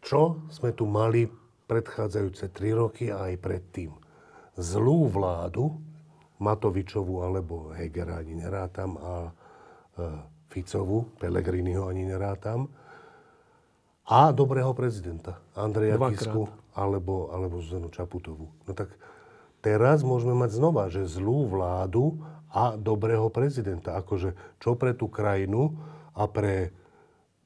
[0.00, 1.39] čo sme tu mali
[1.70, 3.94] predchádzajúce tri roky a aj predtým.
[4.58, 5.78] Zlú vládu,
[6.42, 9.30] Matovičovú alebo Hegera ani nerátam a e,
[10.50, 12.66] Ficovu, Pelegriniho ani nerátam,
[14.10, 16.18] a dobrého prezidenta, Andreja Dvakrát.
[16.18, 18.50] Kisku alebo, alebo Zuzanu Čaputovú.
[18.66, 18.90] No tak
[19.62, 22.18] teraz môžeme mať znova, že zlú vládu
[22.50, 23.94] a dobrého prezidenta.
[23.94, 25.78] Akože čo pre tú krajinu
[26.18, 26.74] a pre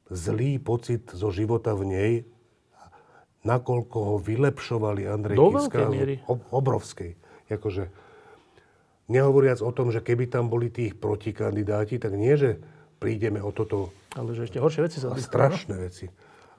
[0.09, 2.13] zlý pocit zo života v nej
[3.45, 5.87] nakoľko ho vylepšovali Andrej Do Kiska.
[5.93, 6.25] miery.
[6.29, 7.12] obrovskej.
[7.53, 7.93] Jakože,
[9.12, 12.57] nehovoriac o tom, že keby tam boli tých protikandidáti, tak nie, že
[12.97, 13.93] prídeme o toto...
[14.16, 16.09] Ale že ešte horšie veci sa A strašné veci.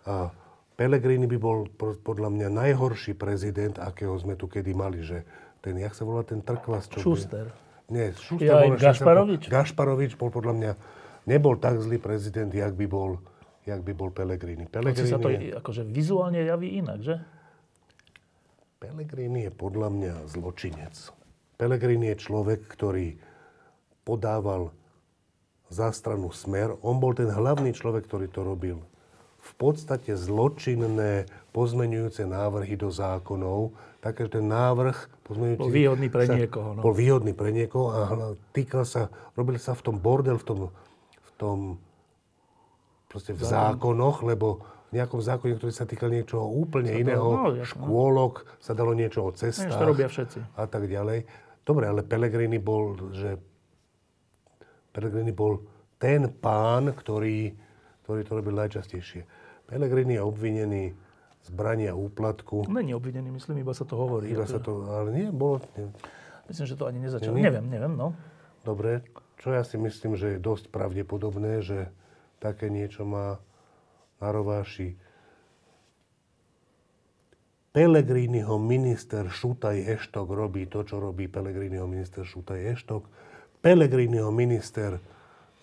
[0.05, 0.29] A
[0.77, 1.65] Pellegrini by bol
[2.05, 5.25] podľa mňa najhorší prezident, akého sme tu kedy mali, že
[5.65, 6.85] ten, jak sa volá ten trkvas?
[6.91, 7.49] Čo Šuster.
[7.89, 8.77] Nie, Šuster ja, bol...
[8.77, 9.49] Gašparovič?
[9.49, 10.71] Gašparovič bol podľa mňa,
[11.25, 13.17] nebol tak zlý prezident, jak by bol
[13.65, 14.69] jak by bol Pellegrini.
[14.69, 15.51] Pellegrini sa to je...
[15.57, 17.15] akože vizuálne javí inak, že?
[18.77, 20.93] Pellegrini je podľa mňa zločinec.
[21.57, 23.17] Pellegrini je človek, ktorý
[24.05, 24.69] podával
[25.73, 26.77] za stranu smer.
[26.85, 28.77] On bol ten hlavný človek, ktorý to robil.
[29.41, 35.61] V podstate zločinné pozmenujúce návrhy do zákonov, také, že ten návrh pozmenujúci...
[35.65, 36.69] Bol výhodný pre sa, niekoho.
[36.77, 36.81] No.
[36.85, 37.99] Bol výhodný pre niekoho a
[38.53, 40.59] týkal sa, robil sa v tom bordel, v tom,
[41.17, 41.57] v tom
[43.15, 47.63] proste v zákonoch, lebo v nejakom zákone, ktorý sa týkal niečoho úplne to, iného, no,
[47.63, 49.71] škôlok, sa dalo niečo o cestách.
[49.71, 50.59] to robia všetci.
[50.59, 51.23] A tak ďalej.
[51.63, 53.39] Dobre, ale Pelegrini bol, že
[54.91, 55.63] Pelegrini bol
[55.95, 57.55] ten pán, ktorý,
[58.03, 59.23] ktorý to robil najčastejšie.
[59.65, 60.83] Pelegrini je obvinený
[61.41, 62.67] z brania úplatku.
[62.67, 64.29] Není obvinený, myslím, iba sa to hovorí.
[64.29, 65.63] Iba sa to, ale nie, bolo...
[65.73, 65.89] Nie.
[66.45, 67.33] Myslím, že to ani nezačalo.
[67.33, 68.13] Neviem, neviem, no.
[68.61, 69.01] Dobre,
[69.41, 71.89] čo ja si myslím, že je dosť pravdepodobné, že
[72.39, 73.39] také niečo má
[74.19, 74.95] na rováši.
[77.75, 83.03] Pelegriniho minister Šutaj Eštok robí to, čo robí Pelegriniho minister Šutaj Eštok.
[83.59, 84.95] Pelegriniho minister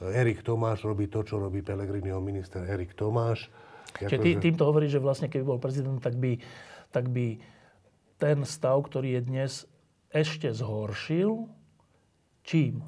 [0.02, 3.48] Erik Tomáš robí to, čo robí Pelegriniho minister Erik Tomáš.
[3.96, 4.42] Čiže že...
[4.44, 6.36] týmto hovoríš, že vlastne keby bol prezident, tak by,
[6.92, 7.40] tak by
[8.20, 9.52] ten stav, ktorý je dnes,
[10.12, 11.48] ešte zhoršil.
[12.44, 12.82] Čím?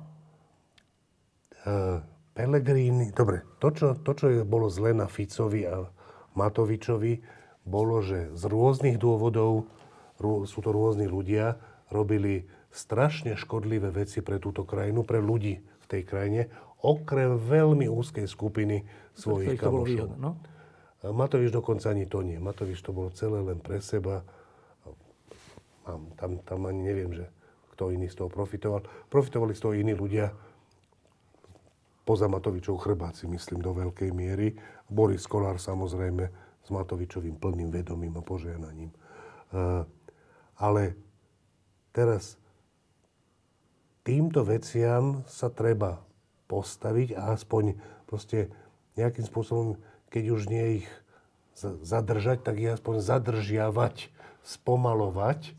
[1.64, 2.04] Uh,
[2.34, 5.86] Pellegrini, dobre, to čo, to, čo bolo zle na Ficovi a
[6.34, 7.22] Matovičovi,
[7.62, 9.70] bolo, že z rôznych dôvodov,
[10.18, 11.56] rô, sú to rôzni ľudia,
[11.94, 16.50] robili strašne škodlivé veci pre túto krajinu, pre ľudí v tej krajine,
[16.82, 18.82] okrem veľmi úzkej skupiny
[19.14, 20.18] svojich kamošov.
[20.18, 20.36] No?
[21.06, 22.42] Matovič dokonca ani to nie.
[22.42, 24.26] Matovič to bolo celé len pre seba.
[26.18, 27.30] Tam, tam ani neviem, že
[27.76, 28.82] kto iný z toho profitoval.
[29.08, 30.32] Profitovali z toho iní ľudia,
[32.04, 34.54] poza Matovičov chrbáci, myslím, do veľkej miery.
[34.86, 36.28] Boris Kolár samozrejme
[36.60, 38.92] s Matovičovým plným vedomím a požehnaním.
[40.60, 40.82] Ale
[41.96, 42.36] teraz
[44.04, 46.04] týmto veciam sa treba
[46.44, 48.52] postaviť a aspoň proste
[49.00, 49.80] nejakým spôsobom,
[50.12, 50.88] keď už nie ich
[51.82, 54.12] zadržať, tak ich aspoň zadržiavať,
[54.44, 55.56] spomalovať.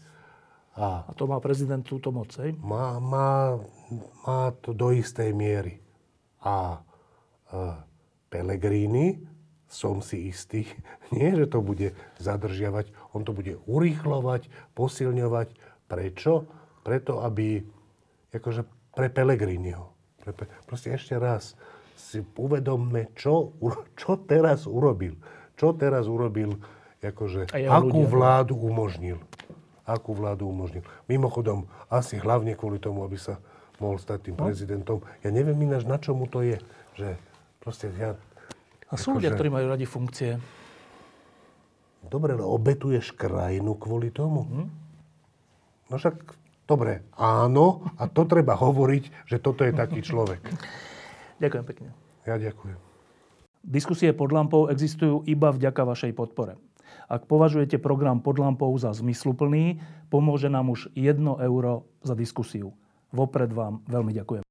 [0.76, 2.53] A, a to má prezident túto moc, hej?
[2.59, 3.57] Má, má,
[4.27, 5.84] má to do istej miery
[6.45, 6.85] a
[8.30, 9.19] Pellegrini,
[9.65, 10.67] som si istý,
[11.15, 11.91] nie, že to bude
[12.22, 14.47] zadržiavať, on to bude urýchlovať,
[14.77, 15.55] posilňovať.
[15.85, 16.49] Prečo?
[16.81, 17.61] Preto, aby,
[18.34, 19.93] akože pre Pellegriniho.
[20.22, 20.34] Pre,
[20.65, 21.53] proste ešte raz
[21.95, 23.53] si uvedomme, čo,
[23.99, 25.17] čo teraz urobil.
[25.55, 26.59] Čo teraz urobil,
[26.99, 28.11] akože, akú ľudia.
[28.11, 29.17] vládu umožnil.
[29.85, 30.81] akú vládu umožnil.
[31.05, 33.38] Mimochodom, asi hlavne kvôli tomu, aby sa
[33.80, 35.03] mohol stať tým prezidentom.
[35.26, 36.60] Ja neviem ináč, na čomu to je.
[36.95, 37.07] Že
[37.60, 38.15] proste ja...
[38.91, 40.38] A sú ľudia, ktorí majú radi funkcie.
[42.06, 44.45] Dobre, ale obetuješ krajinu kvôli tomu?
[44.45, 44.68] Hm?
[45.89, 46.15] No však,
[46.69, 50.41] dobre, áno, a to treba hovoriť, že toto je taký človek.
[51.43, 51.89] Ďakujem pekne.
[52.26, 52.80] Ja ďakujem.
[53.65, 56.57] Diskusie pod lampou existujú iba vďaka vašej podpore.
[57.06, 62.73] Ak považujete program pod lampou za zmysluplný, pomôže nám už 1 euro za diskusiu.
[63.15, 64.43] Vopred vám veľmi ďakujem.